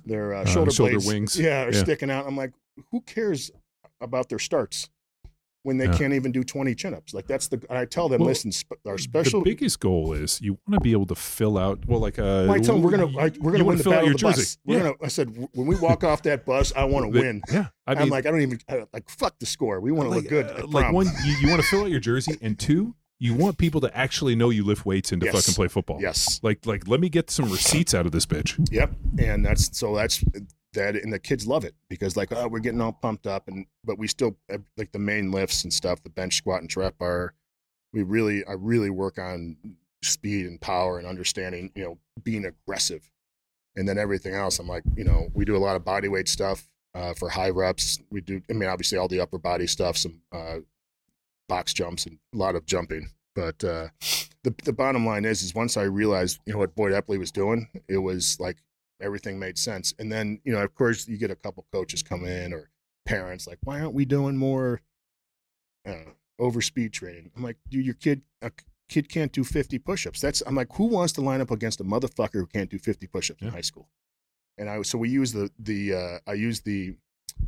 [0.04, 1.40] their uh, Uh, shoulder shoulder blades, wings.
[1.40, 1.84] yeah, are Yeah.
[1.84, 2.26] sticking out.
[2.26, 2.54] I'm like,
[2.90, 3.52] who cares
[4.02, 4.90] about their starts
[5.64, 5.98] when they Yeah.
[5.98, 7.14] can't even do 20 chin ups?
[7.14, 7.62] Like that's the.
[7.70, 9.42] I tell them, Well, listen, sp- our special.
[9.44, 11.86] The biggest goal is you want to be able to fill out.
[11.88, 14.04] Well, like uh, I tell them we're gonna like, we're gonna win the fill out
[14.04, 14.42] battle your of the jersey.
[14.42, 14.58] bus.
[14.66, 14.84] We're Yeah.
[14.84, 14.96] gonna.
[15.04, 17.42] I said when we walk off that bus, I want to win.
[17.52, 19.80] Yeah, I mean, am like, I don't even I, like fuck the score.
[19.80, 20.46] We want to like, look good.
[20.48, 23.58] uh, like one, you, you want to fill out your jersey, and two, you want
[23.60, 25.36] people to actually know you lift weights and to Yes.
[25.36, 26.00] fucking play football.
[26.02, 26.40] Yes.
[26.42, 28.58] Like, like, let me get some receipts out of this bitch.
[28.72, 28.94] Yep.
[29.20, 30.24] And that's so that's
[30.74, 33.66] that, and the kids love it because like, oh, we're getting all pumped up, and
[33.84, 34.36] but we still
[34.78, 37.34] like the main lifts and stuff, the bench squat and trap bar.
[37.94, 39.58] We really, I really work on
[40.02, 43.10] speed and power and understanding, you know, being aggressive,
[43.76, 44.60] and then everything else.
[44.60, 47.50] I'm like, you know, we do a lot of body weight stuff uh, for high
[47.50, 48.00] reps.
[48.10, 50.58] We do, I mean, obviously all the upper body stuff, some uh,
[51.48, 53.10] box jumps and a lot of jumping.
[53.36, 53.88] But uh,
[54.44, 57.32] the the bottom line is, is once I realized, you know, what Boyd Epley was
[57.32, 58.58] doing, it was like
[59.02, 59.94] everything made sense.
[60.00, 62.70] And then, you know, of course, you get a couple coaches come in or
[63.06, 64.82] parents like, why aren't we doing more
[65.88, 67.32] uh, over speed training?
[67.36, 68.52] I'm like, dude, your kid, a
[68.90, 70.22] kid can't do 50 push-ups.
[70.22, 73.08] That's I'm like, who wants to line up against a motherfucker who can't do 50
[73.08, 73.90] push-ups in high school?
[74.58, 76.96] And I so we use the the uh, I use the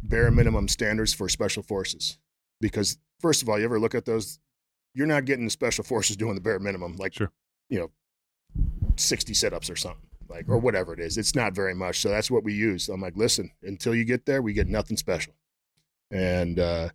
[0.04, 2.18] bare minimum standards for special forces
[2.62, 4.40] because first of all, you ever look at those?
[4.96, 7.32] You're not getting the special forces doing the bare minimum, like Sure.
[7.70, 7.92] you know,
[8.96, 11.18] 60 sit-ups or something like or whatever it is.
[11.18, 12.02] It's not very much.
[12.02, 12.90] So that's what we use.
[12.90, 15.34] I'm like listen until you get there we get nothing special.
[16.12, 16.90] And uh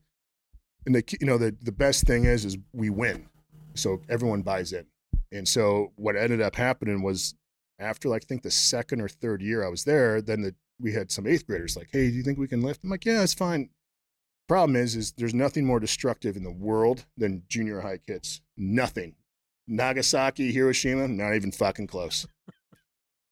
[0.87, 3.29] and the you know the the best thing is is we win.
[3.75, 4.87] So everyone buys in.
[5.31, 7.35] And so what ended up happening was
[7.81, 10.93] after like i think the second or third year i was there then the we
[10.93, 12.83] had some eighth graders like hey do you think we can lift?
[12.83, 13.71] I'm like yeah it's fine.
[14.49, 18.41] Problem is is there's nothing more destructive in the world than junior high kids.
[18.57, 19.15] Nothing.
[19.69, 22.27] Nagasaki, Hiroshima, not even fucking close.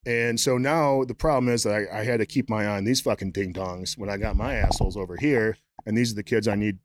[0.06, 2.84] And so now the problem is that I, I had to keep my eye on
[2.84, 5.58] these fucking ding dongs when I got my assholes over here.
[5.84, 6.78] And these are the kids I need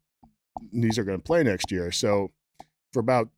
[0.74, 1.92] these are going to play next year.
[1.92, 2.32] So
[2.94, 3.30] for about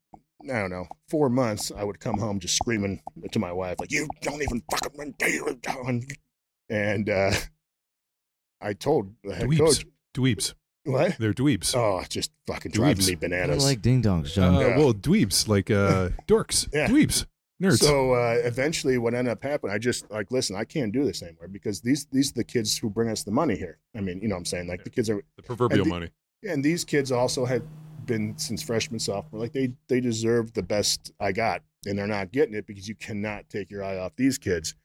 [0.43, 3.01] I don't know four months, I would come home just screaming
[3.31, 6.01] to my wife like, "You don't even fucking run ding down."
[6.69, 7.31] And uh,
[8.61, 9.57] I told the head Dweebs.
[9.59, 9.85] coach,
[10.15, 10.53] Dweebs.
[10.85, 11.17] "What?
[11.17, 11.75] They're dweebs.
[11.75, 13.07] Oh, just fucking driving Dweebs.
[13.07, 14.53] me I bananas." like ding dongs, Uh, John.
[14.59, 14.77] Yeah.
[14.77, 16.67] Well, dweebs, like uh, dorks.
[16.73, 16.87] Yeah.
[16.87, 17.25] Dweebs.
[17.61, 17.79] Nerds.
[17.79, 21.21] So uh, eventually, what ended up happening, I just like, listen, I can't do this
[21.21, 23.79] anymore because these these are the kids who bring us the money here.
[23.95, 26.09] I mean, you know, what I'm saying like the kids are, the proverbial the- money.
[26.47, 27.63] and these kids also had
[28.05, 29.39] been since freshman sophomore.
[29.39, 32.95] Like they they deserve the best I got, and they're not getting it because you
[32.95, 34.75] cannot take your eye off these kids.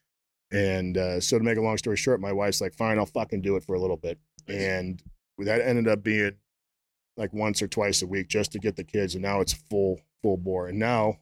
[0.51, 3.41] And uh, so to make a long story short, my wife's like, fine, I'll fucking
[3.41, 4.17] do it for a little bit,
[4.47, 5.01] and
[5.37, 6.33] that ended up being
[7.17, 9.99] like once or twice a week just to get the kids, and now it's full
[10.21, 10.67] full bore.
[10.67, 11.17] And now,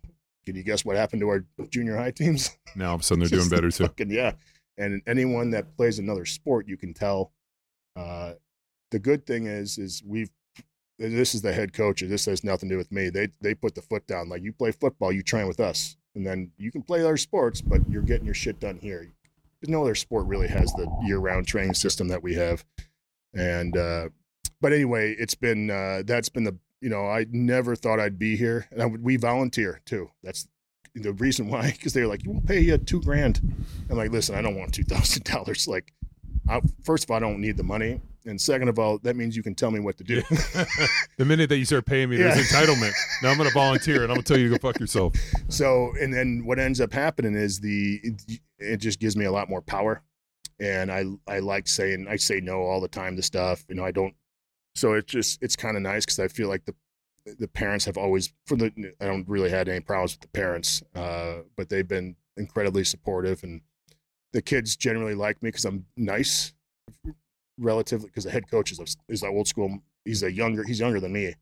[0.47, 2.57] can you guess what happened to our junior high teams?
[2.75, 3.83] Now all of a sudden they're doing better too.
[3.87, 4.31] fucking- yeah.
[4.77, 7.33] And anyone that plays another sport, you can tell.
[7.95, 8.33] Uh,
[8.91, 10.29] the good thing is, is we've.
[10.99, 12.01] This is the head coach.
[12.01, 13.09] This has nothing to do with me.
[13.09, 14.29] They they put the foot down.
[14.29, 17.59] Like you play football, you train with us, and then you can play other sports,
[17.61, 19.11] but you're getting your shit done here.
[19.67, 22.63] No other sport really has the year-round training system that we have.
[23.33, 24.09] And uh,
[24.61, 28.35] but anyway, it's been uh, that's been the you know I never thought I'd be
[28.35, 30.09] here, and I would, we volunteer too.
[30.23, 30.47] That's
[30.95, 33.41] the reason why because they were like, "We'll pay you two grand."
[33.89, 35.67] I'm like, "Listen, I don't want two thousand dollars.
[35.67, 35.93] Like,
[36.49, 39.35] I, first of all, I don't need the money, and second of all, that means
[39.35, 40.21] you can tell me what to do."
[41.17, 42.93] the minute that you start paying me, there's entitlement.
[43.21, 45.13] Now I'm going to volunteer and I'm going to tell you to go fuck yourself.
[45.49, 49.31] so, and then what ends up happening is the it, it just gives me a
[49.31, 50.01] lot more power,
[50.59, 53.63] and I I like saying I say no all the time to stuff.
[53.69, 54.13] You know, I don't.
[54.77, 56.75] So it's just it's kind of nice because I feel like the
[57.39, 58.71] the parents have always for the
[59.01, 63.43] I don't really had any problems with the parents, uh, but they've been incredibly supportive,
[63.43, 63.61] and
[64.33, 66.53] the kids generally like me because I'm nice,
[67.57, 69.79] relatively because the head coach is a, is a old school.
[70.05, 71.33] He's a younger he's younger than me,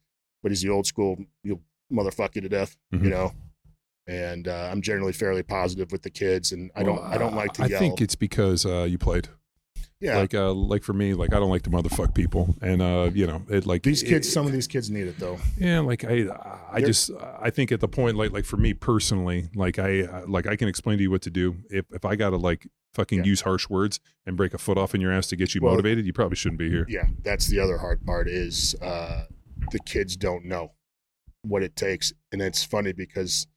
[0.42, 1.18] but he's the old school.
[1.44, 3.04] He'll motherfuck you to death, Mhm.
[3.04, 3.32] you know.
[4.08, 7.36] And uh, I'm generally fairly positive with the kids, and I don't Well, I don't
[7.36, 7.80] like to I yell.
[7.80, 9.30] think it's because uh, you played.
[10.02, 13.10] Yeah, Like, uh, like for me, like I don't like to motherfuck people, and uh,
[13.14, 14.28] you know, it like these kids.
[14.28, 15.40] it- some of these kids need it though.
[15.58, 16.26] Yeah, like I,
[16.72, 20.24] I They're- just, I think at the point, like, like for me personally, like I,
[20.28, 21.56] like I can explain to you what to do.
[21.70, 23.26] If if I gotta like fucking Yeah.
[23.26, 25.74] use harsh words and break a foot off in your ass to get you Well-
[25.74, 26.86] motivated, you probably shouldn't be here.
[26.90, 29.26] Yeah, that's the other hard part is uh,
[29.72, 30.72] the kids don't know
[31.42, 33.48] what it takes, and it's funny because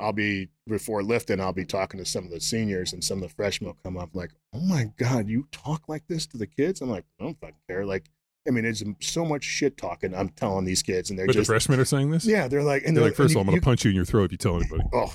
[0.00, 3.28] I'll be before lifting, I'll be talking to some of the seniors, and some of
[3.28, 6.46] the freshmen will come up like, "Oh my god, you talk like this to the
[6.46, 8.06] kids?" I'm like, "I don't fucking care." Like,
[8.48, 11.46] I mean, it's so much shit talking I'm telling these kids, and they're But just
[11.48, 12.24] the freshmen are saying this.
[12.26, 13.96] yeah, they're like, and They're they're like, first of all, I'm gonna punch you in
[13.96, 14.82] your throat if you tell anybody.
[14.94, 15.12] Oh,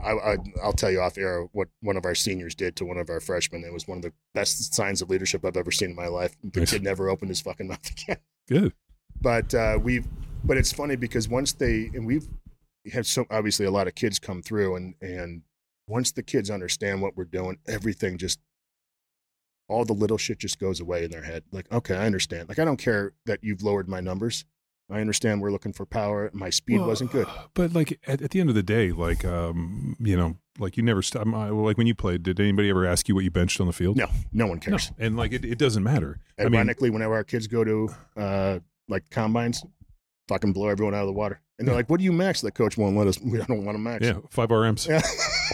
[0.00, 2.98] I, I, I'll tell you off air what one of our seniors did to one
[2.98, 3.64] of our freshmen.
[3.64, 6.36] It was one of the best signs of leadership I've ever seen in my life.
[6.44, 6.70] The Nice.
[6.70, 8.18] kid never opened his fucking mouth again.
[8.48, 8.72] Good.
[9.20, 10.06] But uh, we've,
[10.44, 12.28] but it's funny because once they and we've
[12.92, 15.42] had so obviously a lot of kids come through, and and
[15.86, 18.38] once the kids understand what we're doing, everything just
[19.68, 21.44] all the little shit just goes away in their head.
[21.52, 22.48] Like, okay, I understand.
[22.48, 24.44] Like, I don't care that you've lowered my numbers.
[24.90, 26.30] I understand we're looking for power.
[26.32, 27.26] My speed Well, wasn't good.
[27.54, 30.82] But like at, at the end of the day, like um, you know, like you
[30.82, 31.26] never stop.
[31.26, 33.96] Like when you played, did anybody ever ask you what you benched on the field?
[33.98, 34.70] No, no one No.
[34.70, 34.92] cares.
[34.98, 36.18] And like it, it doesn't matter.
[36.38, 38.58] I mean, Ironically, whenever our kids go to uh,
[38.88, 39.64] like combines,
[40.28, 41.40] fucking blow everyone out of the water.
[41.58, 43.18] And they're like, "What do you max?" The coach won't let us.
[43.24, 44.06] We don't want to max.
[44.06, 44.86] yeah, five RMs.
[44.88, 45.00] Yeah.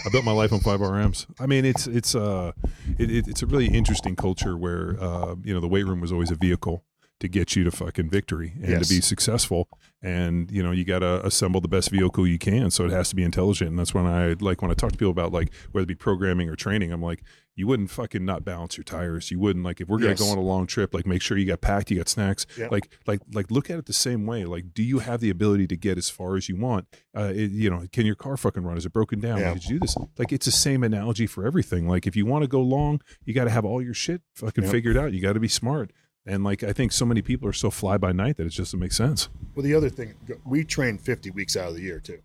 [0.05, 1.27] I built my life on five RMs.
[1.41, 2.53] I mean, it's it's uh,
[2.99, 6.13] it, it, it's a really interesting culture where uh, you know, the weight room was
[6.13, 6.85] always a vehicle
[7.25, 8.89] to get you to fucking victory and Yes.
[8.89, 9.69] to be successful.
[10.03, 12.71] And you know, you got to assemble the best vehicle you can.
[12.71, 13.71] So it has to be intelligent.
[13.71, 15.95] And that's when I like when I talk to people about like whether it be
[15.95, 16.93] programming or training.
[16.93, 17.23] I'm like,
[17.57, 19.31] you wouldn't fucking not balance your tires.
[19.31, 20.19] You wouldn't like if we're gonna Yes.
[20.21, 22.45] go on a long trip, like make sure you got packed, you got snacks.
[22.59, 22.71] Yep.
[22.71, 24.45] Like like like look at it the same way.
[24.45, 26.87] Like, do you have the ability to get as far as you want?
[27.17, 28.77] Uh, it, you know, can your car fucking run?
[28.77, 29.39] Is it broken down?
[29.39, 29.55] Yeah.
[29.55, 29.97] Did you do this?
[30.19, 31.89] Like, it's the same analogy for everything.
[31.89, 34.65] Like, if you want to go long, you got to have all your shit fucking
[34.65, 34.71] Yep.
[34.73, 35.13] figured out.
[35.15, 35.93] You got to be smart.
[36.27, 38.71] And like, I think so many people are so fly by night that it just
[38.71, 39.29] doesn't make sense.
[39.55, 40.15] Well, the other thing,
[40.45, 42.21] we train 50 weeks out of the year too,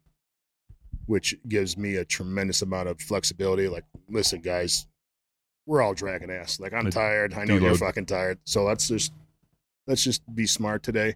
[1.05, 3.67] which gives me a tremendous amount of flexibility.
[3.67, 4.87] Like, listen, guys,
[5.65, 6.59] we're all dragging ass.
[6.59, 7.33] Like, I'm A tired.
[7.33, 8.39] I know you're fucking tired.
[8.45, 9.11] So let's just
[9.85, 11.15] let's just be smart today.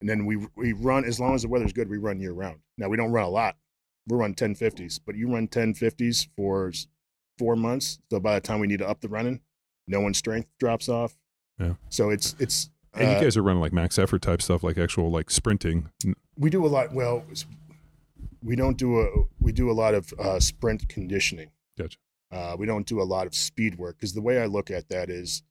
[0.00, 1.88] And then we we run as long as the weather's good.
[1.88, 2.58] We run year round.
[2.76, 3.56] Now we don't run a lot.
[4.08, 6.72] We run 1050s, but you run 1050s for
[7.38, 7.98] four months.
[8.10, 9.40] So by the time we need to up the running,
[9.86, 11.16] no one's strength drops off.
[11.58, 11.74] Yeah.
[11.88, 14.78] So it's it's And uh, you guys are running like max effort type stuff, like
[14.78, 15.90] actual like sprinting.
[16.36, 17.24] We do a lot well
[18.44, 19.08] we don't do a
[19.40, 21.98] we do a lot of uh, sprint conditioning Gotcha.
[22.30, 24.88] uh, we don't do a lot of speed work because the way i look at
[24.90, 25.42] that is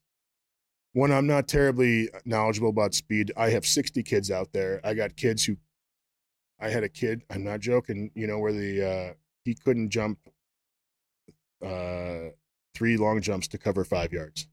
[0.93, 3.31] One, I'm not terribly knowledgeable about speed.
[3.37, 4.79] I have 60 kids out there.
[4.83, 5.57] I got kids who,
[6.59, 9.13] I had a kid, I'm not joking, you know, where the, uh,
[9.43, 10.17] he couldn't jump
[11.63, 12.31] uh,
[12.73, 14.47] three long jumps to cover five yards.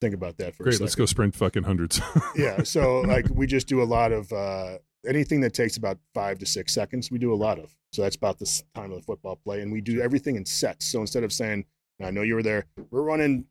[0.00, 0.80] Think about that for a Great.
[0.80, 2.00] Let's go sprint fucking hundreds.
[2.36, 2.62] yeah.
[2.62, 6.46] So like we just do a lot of uh, anything that takes about five to
[6.46, 7.10] six seconds.
[7.10, 7.76] We do a lot of.
[7.92, 10.86] So that's about the time of the football play, and we do everything in sets.
[10.86, 11.66] So instead of saying,
[12.02, 13.44] "I know you were there," we're running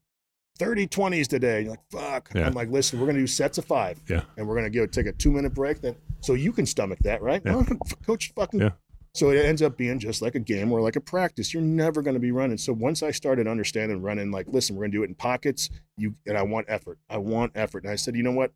[0.58, 1.62] 30 20s today.
[1.62, 2.48] You're like, "Fuck." Yeah.
[2.48, 4.02] I'm like, "Listen, we're gonna do sets of five.
[4.10, 4.22] Yeah.
[4.38, 5.82] And we're gonna give take a two minute break.
[5.82, 7.42] Then so you can stomach that, right?
[7.46, 7.56] Yeah.
[7.58, 7.66] Well,
[8.06, 8.62] Coach fucking.
[8.62, 8.72] Yeah.
[9.14, 11.54] So it ends up being just like a game or like a practice.
[11.54, 12.58] You're never going to be running.
[12.58, 15.70] So once I started understanding running, like, listen, we're going to do it in pockets.
[15.98, 17.00] You and I want effort.
[17.10, 17.84] I want effort.
[17.84, 18.52] And I said, you know what?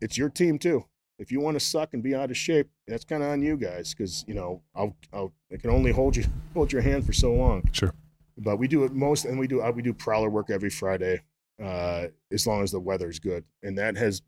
[0.00, 0.86] It's your team too.
[1.18, 3.56] If you want to suck and be out of shape, that's kind of on you
[3.56, 6.24] guys because you know I'll I'll I can only hold you
[6.54, 7.68] hold your hand for so long.
[7.70, 7.94] Sure.
[8.38, 11.22] But we do it most, and we do uh, we do prowler work every Friday,
[11.62, 14.22] uh, as long as the weather's good, and that has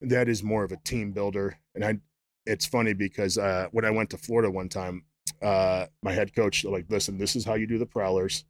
[0.00, 1.58] that is more of a team builder.
[1.74, 1.98] And I,
[2.46, 5.04] it's funny because uh, when I went to Florida one time,
[5.40, 8.44] uh, my head coach like, listen, this is how you do the prowlers,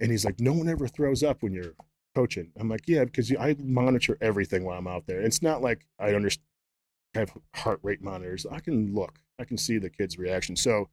[0.00, 1.74] and he's like, no one ever throws up when you're
[2.14, 2.50] coaching.
[2.58, 5.20] I'm like, yeah, because I monitor everything while I'm out there.
[5.20, 6.46] It's not like I understand
[7.14, 8.46] have heart rate monitors.
[8.50, 10.56] I can look, I can see the kid's reaction.
[10.56, 10.88] So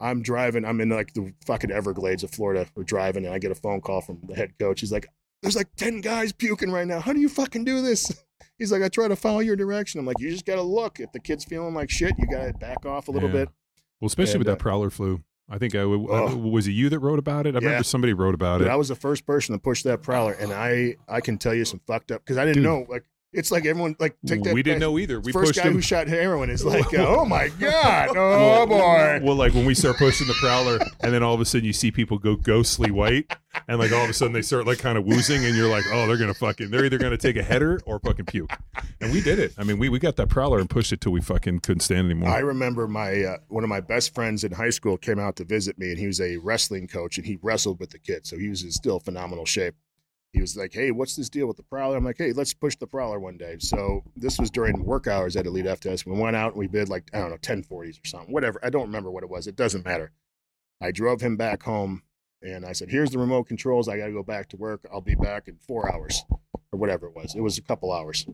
[0.00, 2.66] I'm driving, I'm in like the fucking Everglades of Florida.
[2.74, 4.80] We're driving, and I get a phone call from the head coach.
[4.80, 5.08] He's like,
[5.42, 7.00] there's like 10 guys puking right now.
[7.00, 8.24] How do you fucking do this?
[8.58, 9.98] He's like, I try to follow your direction.
[10.00, 11.00] I'm like, you just got to look.
[11.00, 13.44] If the kid's feeling like shit, you got to back off a little Yeah.
[13.44, 13.48] bit.
[14.00, 15.22] well, especially And, with uh, that prowler flu.
[15.50, 16.36] I think I, w- Oh.
[16.36, 17.54] was it you that wrote about it?
[17.56, 17.64] I Yeah.
[17.66, 18.70] remember somebody wrote about But it.
[18.70, 21.64] I was the first person to push that prowler, and I I can tell you
[21.64, 22.64] some fucked up because I didn't Dude.
[22.64, 22.86] know.
[22.88, 23.04] Like,
[23.38, 24.52] it's like everyone like take that.
[24.52, 25.20] we didn't know either.
[25.20, 25.74] We first guy him.
[25.74, 29.20] who shot heroin is like, uh, oh my god, oh boy.
[29.22, 31.72] Well, like when we start pushing the prowler, and then all of a sudden you
[31.72, 33.32] see people go ghostly white,
[33.68, 35.84] and like all of a sudden they start like kind of woozing, and you're like,
[35.92, 38.50] oh, they're gonna fucking, they're either gonna take a header or fucking puke.
[39.00, 39.54] And we did it.
[39.56, 42.06] I mean, we, we got that prowler and pushed it till we fucking couldn't stand
[42.06, 42.30] anymore.
[42.30, 45.44] I remember my uh, one of my best friends in high school came out to
[45.44, 48.36] visit me, and he was a wrestling coach, and he wrestled with the kids, so
[48.36, 49.76] he was in still phenomenal shape.
[50.32, 52.76] He was like, "Hey, what's this deal with the prowler?" I'm like, "Hey, let's push
[52.76, 56.04] the prowler one day." So this was during work hours at Elite FTS.
[56.06, 58.60] We went out and we bid like I don't know, 1040s or something, whatever.
[58.62, 59.46] I don't remember what it was.
[59.46, 60.12] It doesn't matter.
[60.82, 62.02] I drove him back home,
[62.42, 63.88] and I said, "Here's the remote controls.
[63.88, 64.86] I got to go back to work.
[64.92, 66.22] I'll be back in four hours,
[66.72, 67.34] or whatever it was.
[67.34, 68.26] It was a couple hours."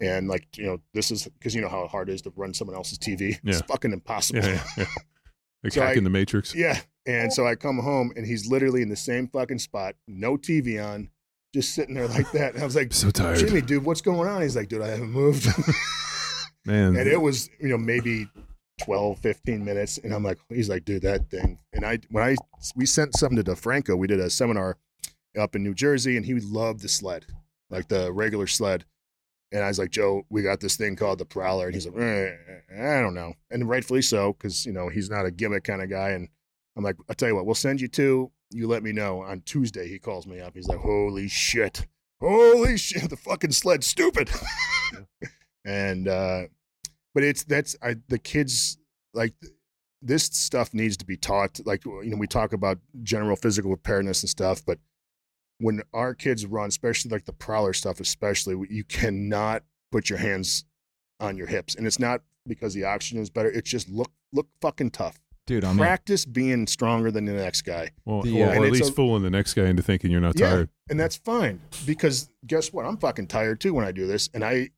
[0.00, 2.54] And like you know, this is because you know how hard it is to run
[2.54, 3.38] someone else's TV.
[3.44, 4.40] It's fucking impossible.
[4.42, 4.84] yeah, yeah, yeah.
[5.62, 6.54] Like So I- hacking the Matrix.
[6.54, 6.80] Yeah.
[7.06, 10.82] And so I come home and he's literally in the same fucking spot, no TV
[10.84, 11.08] on,
[11.52, 12.54] just sitting there like that.
[12.54, 14.42] And I was like, So tired, Jimmy, dude, what's going on?
[14.42, 15.46] He's like, dude, I haven't moved.
[16.64, 16.96] man.
[16.96, 18.28] and it was, you know, maybe
[18.82, 19.98] 12, 15 minutes.
[19.98, 21.58] And I'm like, he's like, dude, that thing.
[21.72, 22.36] And I, when I,
[22.76, 24.76] we sent something to DeFranco, we did a seminar
[25.38, 27.26] up in New Jersey and he loved the sled,
[27.68, 28.84] like the regular sled.
[29.52, 31.66] And I was like, Joe, we got this thing called the Prowler.
[31.66, 32.30] And he's like, eh,
[32.72, 33.34] I don't know.
[33.50, 36.10] And rightfully so, because, you know, he's not a gimmick kind of guy.
[36.10, 36.28] And
[36.76, 38.30] I'm like, I'll tell you what, we'll send you two.
[38.50, 39.22] You let me know.
[39.22, 40.54] On Tuesday, he calls me up.
[40.54, 41.86] He's like, holy shit.
[42.20, 43.02] Holy shit.
[43.10, 44.30] The fucking sled's stupid.
[45.64, 46.42] and, uh,
[47.14, 48.78] but it's, that's, I, the kids,
[49.14, 49.34] like,
[50.02, 51.60] this stuff needs to be taught.
[51.64, 54.78] Like, you know, we talk about general physical preparedness and stuff, but
[55.58, 59.62] when our kids run, especially like the prowler stuff, especially, you cannot
[59.92, 60.64] put your hands
[61.20, 61.74] on your hips.
[61.74, 63.50] And it's not because the oxygen is better.
[63.50, 65.18] It's just look, look fucking tough
[65.50, 65.78] Dude, I'm in.
[65.78, 67.90] practice being stronger than the next guy.
[68.04, 70.20] well, The, or, uh, or at least a- fooling the next guy into thinking you're
[70.20, 70.48] not Yeah.
[70.50, 70.68] tired.
[70.88, 72.86] And that's fine because guess what?
[72.86, 74.30] I'm fucking tired too when I do this.
[74.32, 74.70] And I,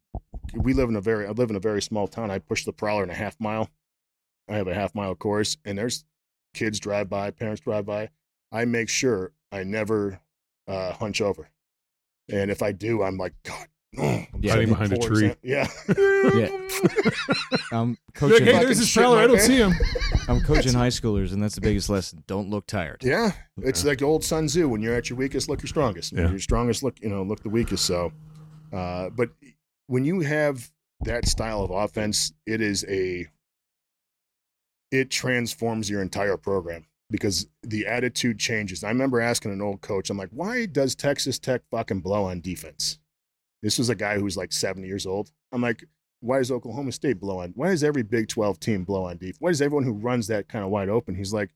[0.54, 2.30] we live in a very, I live in a very small town.
[2.30, 3.68] I push the prowler in a half mile.
[4.48, 6.06] I have a half mile course and there's
[6.54, 8.08] kids drive by, parents drive by.
[8.50, 10.20] I make sure I never
[10.66, 11.50] uh, hunch over.
[12.30, 13.60] And if I do, I'm like, God, no.
[13.60, 14.24] I'm Yeah.
[14.46, 15.34] Hiding behind a tree.
[15.42, 15.68] Yeah.
[16.34, 16.48] yeah.
[17.72, 18.44] I'm Like, coaching.
[18.46, 19.16] hey, there's his shit, prowler.
[19.16, 19.72] my I don't see him.
[20.28, 22.22] I'm coaching high schoolers, and that's the biggest lesson.
[22.26, 23.02] Don't look tired.
[23.04, 24.68] Yeah, it's like old Sun Tzu.
[24.68, 26.12] When you're at your weakest, look your strongest.
[26.12, 26.30] When Yeah.
[26.30, 27.84] you're strongest, look you know look the weakest.
[27.84, 28.12] So,
[28.72, 29.30] uh, but
[29.88, 30.70] when you have
[31.00, 33.26] that style of offense, it is a
[34.90, 38.84] it transforms your entire program because the attitude changes.
[38.84, 42.40] I remember asking an old coach, I'm like, why does Texas Tech fucking blow on
[42.40, 42.98] defense?
[43.62, 45.30] This was a guy who was like 70 years old.
[45.52, 45.84] I'm like,
[46.20, 47.52] why does Oklahoma State blow on?
[47.54, 49.18] Why does every Big 12 team blow on?
[49.38, 51.14] Why does everyone who runs that kind of wide open?
[51.14, 51.50] He's like,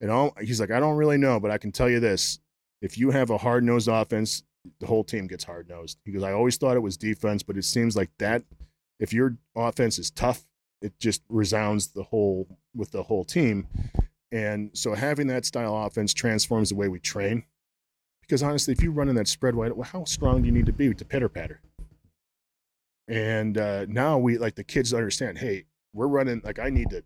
[0.00, 2.40] and all, he's like, I don't really know, but I can tell you this:
[2.80, 4.42] if you have a hard nosed offense,
[4.80, 5.98] the whole team gets hard nosed.
[6.12, 8.42] Goes, I always thought it was defense, but it seems like that.
[8.98, 10.44] If your offense is tough,
[10.80, 13.66] it just resounds the whole with the whole team.
[14.30, 17.44] And so having that style offense transforms the way we train.
[18.22, 20.66] Because honestly, if you run in that spread wide, well, how strong do you need
[20.66, 21.60] to be to pitter patter?
[23.08, 25.38] And uh, now we like the kids understand.
[25.38, 27.02] Hey, we're running like I need to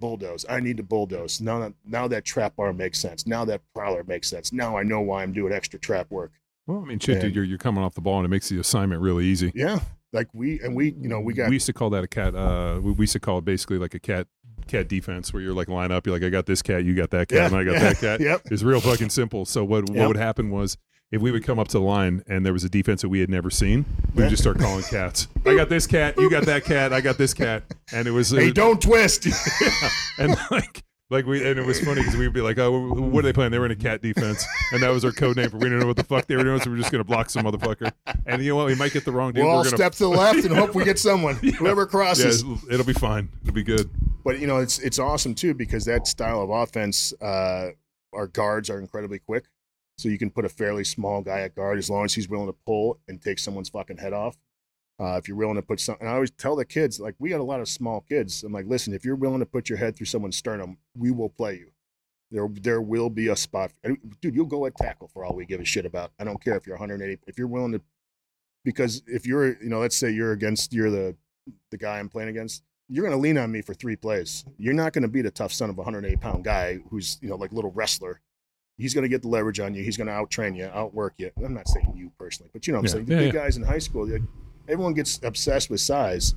[0.00, 0.44] bulldoze.
[0.48, 1.40] I need to bulldoze.
[1.40, 3.26] Now that now that trap bar makes sense.
[3.26, 4.52] Now that prowler makes sense.
[4.52, 6.32] Now I know why I'm doing extra trap work.
[6.66, 8.48] Well, I mean, shit, And- dude, you're, you're coming off the ball and it makes
[8.48, 9.52] the assignment really easy.
[9.54, 9.78] Yeah,
[10.16, 12.34] like we and we, you know, we got we used to call that a cat.
[12.34, 14.26] Uh, we, used to call it basically like a cat
[14.66, 16.06] cat defense, where you're like line up.
[16.06, 17.78] You're like, I got this cat, you got that cat, Yeah, and I got yeah,
[17.92, 18.20] that cat.
[18.20, 18.40] yep.
[18.50, 19.44] It's real fucking simple.
[19.44, 20.76] So what what would happen was
[21.12, 23.20] if we would come up to the line and there was a defense that we
[23.20, 23.84] had never seen,
[24.14, 24.24] we Yeah.
[24.26, 25.28] would just start calling cats.
[25.44, 27.62] I got this cat, you got that cat, I got this cat,
[27.92, 29.26] and it was hey, don't twist.
[30.18, 30.82] and like.
[31.08, 33.52] Like we and it was funny because we'd be like, "Oh, what are they playing?
[33.52, 35.78] They were in a cat defense, and that was our code name for we didn't
[35.78, 37.92] know what the fuck they were doing, so we are just gonna block some motherfucker."
[38.26, 38.66] And you know what?
[38.66, 39.44] We might get the wrong dude.
[39.44, 41.36] we'll all gonna, step to the left and hope we get someone.
[41.58, 42.68] Whoever crosses, yeah, crosses.
[42.70, 43.28] it'll be fine.
[43.42, 43.88] It'll be good.
[44.24, 47.68] But you know, it's it's awesome too because that style of offense, uh,
[48.12, 49.44] our guards are incredibly quick.
[49.98, 52.48] So you can put a fairly small guy at guard as long as he's willing
[52.48, 54.36] to pull and take someone's fucking head off.
[54.98, 57.28] Uh, if you're willing to put some, and I always tell the kids, like we
[57.30, 58.42] got a lot of small kids.
[58.42, 61.28] I'm like, listen, if you're willing to put your head through someone's sternum, we will
[61.28, 61.70] play you.
[62.30, 63.72] There, there will be a spot,
[64.20, 64.34] dude.
[64.34, 66.12] You'll go at tackle for all we give a shit about.
[66.18, 67.20] I don't care if you're 180.
[67.26, 67.80] If you're willing to,
[68.64, 71.14] because if you're, you know, let's say you're against, you're the
[71.70, 74.44] the guy I'm playing against you're going to lean on me for three plays.
[74.58, 77.28] You're not going to beat a tough son of a 108 pound guy who's, you
[77.28, 78.20] know, like little wrestler.
[78.78, 79.82] He's going to get the leverage on you.
[79.82, 81.30] He's going to out train you, outwork you.
[81.42, 83.04] I'm not saying you personally, but you know what I'm Yeah, saying?
[83.06, 83.40] The yeah, big yeah.
[83.40, 84.08] guys in high school,
[84.68, 86.34] everyone gets obsessed with size.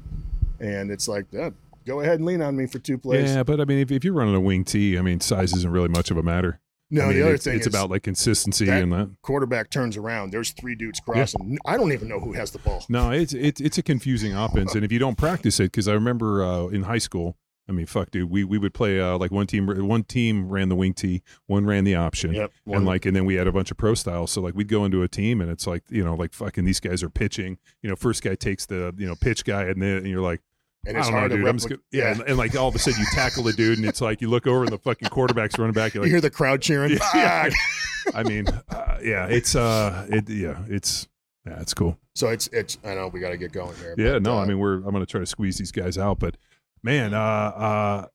[0.60, 1.52] And it's like, yeah,
[1.88, 3.34] go ahead and lean on me for two plays.
[3.34, 5.72] Yeah, but I mean, if, if you're running a wing T, I mean, size isn't
[5.72, 6.60] really much of a matter.
[6.90, 9.10] no, I mean, the other it's, thing it's is about like consistency and that.
[9.22, 10.32] quarterback turns around.
[10.32, 11.58] There's three dudes crossing.
[11.66, 12.84] I don't even know who has the ball.
[12.90, 15.94] No, it's it's it's a confusing offense, and if you don't practice it, because I
[15.94, 17.38] remember uh, in high school,
[17.70, 20.70] I mean, fuck, dude, we we would play uh, like one team one team ran
[20.70, 22.52] the wing T, one ran the option, Yep.
[22.68, 24.32] and like and then we had a bunch of pro styles.
[24.32, 26.80] So like we'd go into a team, and it's like you know like fucking these
[26.80, 27.60] guys are pitching.
[27.84, 30.42] You know, first guy takes the you know pitch guy, and then and you're like.
[30.88, 31.42] and I it's don't know, hard dude.
[31.44, 33.54] to I'm just gonna, yeah, and, and like all of a sudden you tackle the
[33.54, 35.94] dude, and it's like you look over and the fucking quarterback's running back.
[35.94, 36.98] You're You hear the crowd cheering.
[37.14, 37.50] Yeah.
[37.50, 37.54] Fuck!
[38.16, 41.08] I mean, uh, yeah, it's uh, it yeah, it's
[41.46, 41.98] yeah, it's cool.
[42.16, 42.78] So it's it's.
[42.84, 43.94] I know we got to get going here.
[43.98, 46.18] Yeah, but, no, uh, I mean we're I'm gonna try to squeeze these guys out,
[46.20, 46.36] but
[46.84, 48.06] man, uh uh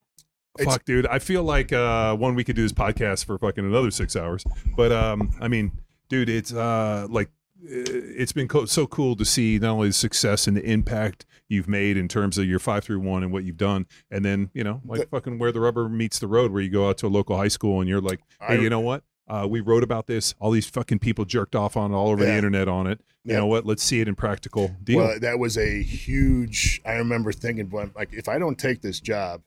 [0.58, 3.64] It's- fuck dude, I feel like uh one we could do this podcast for fucking
[3.64, 4.44] another six hours.
[4.76, 5.72] But um I mean,
[6.08, 7.30] dude, it's uh like
[7.66, 11.66] it's been co- so cool to see not only the success and the impact you've
[11.68, 14.62] made in terms of your five through one and what you've done, and then you
[14.62, 17.06] know like The- fucking where the rubber meets the road, where you go out to
[17.06, 19.02] a local high school and you're like, hey, I- you know what?
[19.26, 20.34] Uh, we wrote about this.
[20.38, 23.00] All these fucking people jerked off on it all over the internet on it.
[23.24, 23.38] You Yeah.
[23.38, 23.64] know what?
[23.64, 24.98] Let's see it in practical deal.
[24.98, 26.82] Well, that was a huge.
[26.84, 29.42] I remember thinking, like, if I don't take this job,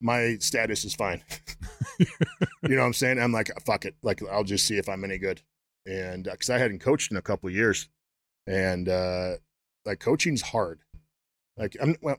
[0.00, 1.22] my status is fine.
[1.98, 2.06] you
[2.62, 3.18] know what I'm saying?
[3.18, 3.94] I'm like, fuck it.
[4.02, 5.42] Like, I'll just see if I'm any good.
[5.84, 7.88] And because I hadn't coached in a couple of years,
[8.46, 9.32] and uh,
[9.84, 10.80] like coaching's hard.
[11.56, 12.18] Like, I'm well,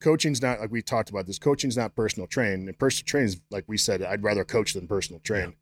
[0.00, 1.38] coaching's not like we talked about this.
[1.38, 2.68] Coaching's not personal train.
[2.68, 4.02] And personal train is like we said.
[4.02, 5.54] I'd rather coach than personal train.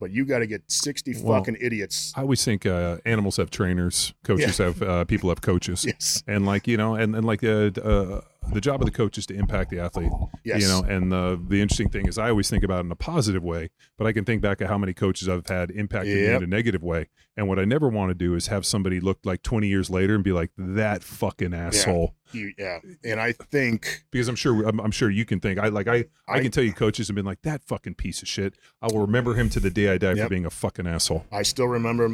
[0.00, 2.12] But you got to get 60 Well, fucking idiots.
[2.16, 6.22] I always think uh, animals have trainers, coaches have uh, people have coaches, Yes.
[6.26, 8.20] and like you know, and and like uh, uh,
[8.52, 10.10] the job of the coach is to impact the athlete.
[10.44, 10.62] Yes.
[10.62, 12.96] You know, and the the interesting thing is, I always think about it in a
[12.96, 16.26] positive way, but I can think back at how many coaches I've had impacted me
[16.26, 17.08] in a negative way.
[17.36, 20.14] And what I never want to do is have somebody look like 20 years later
[20.14, 22.14] and be like that fucking asshole.
[22.32, 22.78] You, yeah.
[23.02, 26.04] And I think Because I'm sure I'm, I'm sure you can think I like I,
[26.28, 28.54] I I- can tell you coaches have been like that fucking piece of shit.
[28.80, 31.24] I will remember him to the day I die for being a fucking asshole.
[31.32, 32.04] I still remember,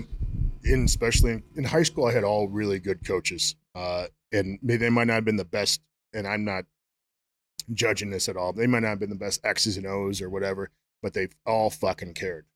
[0.65, 4.79] in especially in, in high school, I had all really good coaches, uh, and maybe
[4.79, 5.81] they might not have been the best.
[6.13, 6.65] And I'm not
[7.73, 8.53] judging this at all.
[8.53, 10.71] They might not have been the best X's and O's or whatever,
[11.03, 12.47] but they all fucking cared.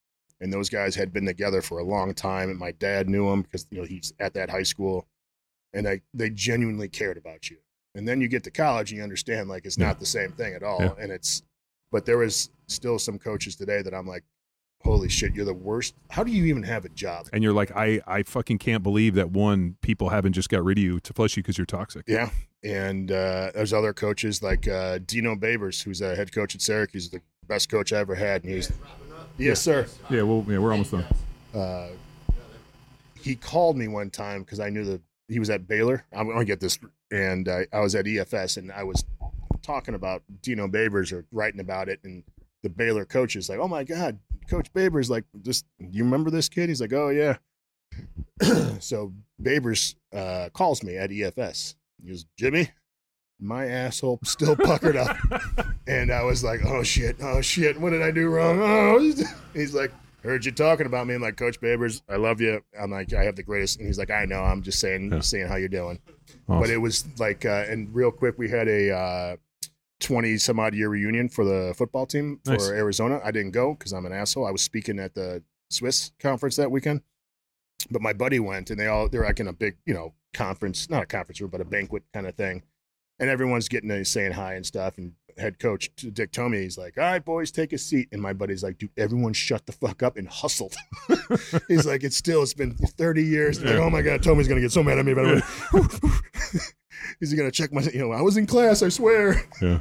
[0.40, 3.42] And those guys had been together for a long time, and my dad knew them
[3.42, 5.06] because you know he's at that high school,
[5.72, 7.58] and they they genuinely cared about you.
[7.94, 9.86] And then you get to college and you understand like it's Yeah.
[9.86, 10.94] not the same thing at all, Yeah.
[10.98, 11.42] and it's.
[11.92, 14.24] But there was still some coaches today that I'm like,
[14.82, 15.94] holy shit, you're the worst.
[16.10, 17.28] How do you even have a job?
[17.32, 20.76] and you're like, I, I fucking can't believe that one people haven't just got rid
[20.78, 22.04] of you to flush you because you're toxic.
[22.08, 22.30] Yeah.
[22.64, 27.10] And uh, there's other coaches like uh, Dino Babers, who's a head coach at Syracuse,
[27.10, 28.42] the best coach I ever had.
[28.42, 28.72] And he's,
[29.36, 29.86] yes, sir.
[30.08, 31.04] Yeah, well, yeah, we're almost done.
[31.54, 31.88] Uh,
[33.20, 36.04] he called me one time because I knew that he was at Baylor.
[36.12, 36.78] I'm going to get this.
[37.10, 39.04] And I, I was at EFS and I was
[39.62, 42.00] talking about Dino Babers or writing about it.
[42.02, 42.24] And
[42.62, 44.18] the Baylor coach is like, oh my God,
[44.48, 46.70] Coach Babers, like, just, you remember this kid?
[46.70, 47.36] He's like, oh, yeah.
[48.80, 49.12] so
[49.42, 51.74] Babers uh, calls me at EFS.
[52.02, 52.70] He goes, Jimmy,
[53.40, 55.16] my asshole still puckered up.
[55.86, 58.58] and I was like, oh shit, oh shit, what did I do wrong?
[58.60, 59.12] Oh,
[59.54, 59.92] he's like,
[60.22, 61.14] heard you talking about me.
[61.14, 62.62] I'm like, Coach Babers, I love you.
[62.80, 63.78] I'm like, I have the greatest.
[63.78, 64.42] And he's like, I know.
[64.42, 65.20] I'm just saying, Yeah.
[65.20, 65.98] saying how you're doing.
[66.48, 66.60] Awesome.
[66.60, 69.36] But it was like, uh, and real quick, we had a uh,
[70.00, 72.68] 20 some odd year reunion for the football team for Nice.
[72.70, 73.20] Arizona.
[73.24, 74.46] I didn't go because I'm an asshole.
[74.46, 77.02] I was speaking at the Swiss conference that weekend.
[77.90, 80.90] But my buddy went, and they all they're like in a big, you know, conference,
[80.90, 82.62] not a conference room, but a banquet kind of thing.
[83.18, 84.98] And everyone's getting to saying hi and stuff.
[84.98, 88.32] And head coach Dick Tomey, he's like, "All right, boys, take a seat." And my
[88.32, 90.74] buddy's like, "Dude, everyone shut the fuck up and hustled."
[91.68, 94.72] he's like, "It's still, it's been 30 years." Like, oh my god, Tomey's gonna get
[94.72, 95.44] so mad at me about it.
[97.20, 99.44] he's gonna check my, you know, I was in class, I swear.
[99.62, 99.80] yeah.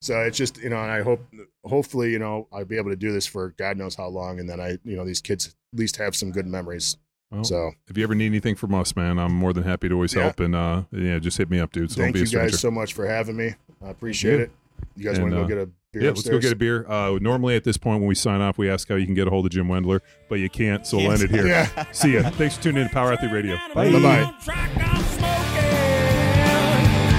[0.00, 1.20] So it's just, you know, and I hope,
[1.64, 4.48] hopefully, you know, I'll be able to do this for God knows how long, and
[4.48, 6.96] then I, you know, these kids at least have some good memories.
[7.30, 9.94] Well, So if you ever need anything from us, man, I'm more than happy to
[9.94, 10.22] always Yeah.
[10.24, 10.40] help.
[10.40, 11.90] And uh, yeah, just hit me up, dude.
[11.90, 13.54] So thank be you a guys so much for having me.
[13.84, 14.44] I appreciate Yeah.
[14.44, 14.50] it.
[14.96, 16.86] You guys want to go uh, get a beer yeah, let's go get a beer.
[16.88, 19.26] Uh, normally at this point when we sign off, we ask how you can get
[19.26, 21.46] a hold of Jim Wendler, but you can't, so we'll end it here.
[21.46, 21.84] Yeah.
[21.92, 22.30] See ya.
[22.30, 23.56] Thanks for tuning in to Power Athlete Radio.
[23.74, 24.32] Bye bye.
[24.44, 25.60] Track I'm smoking,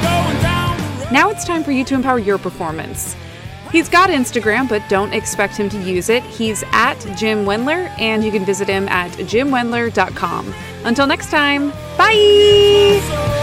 [0.02, 1.11] going down the road.
[1.11, 3.15] Now it's time for you to empower your performance.
[3.71, 6.23] He's got Instagram, but don't expect him to use it.
[6.23, 10.53] He's at Jim Wendler, and you can visit him at jimwendler.com.
[10.85, 13.39] Until next time, bye!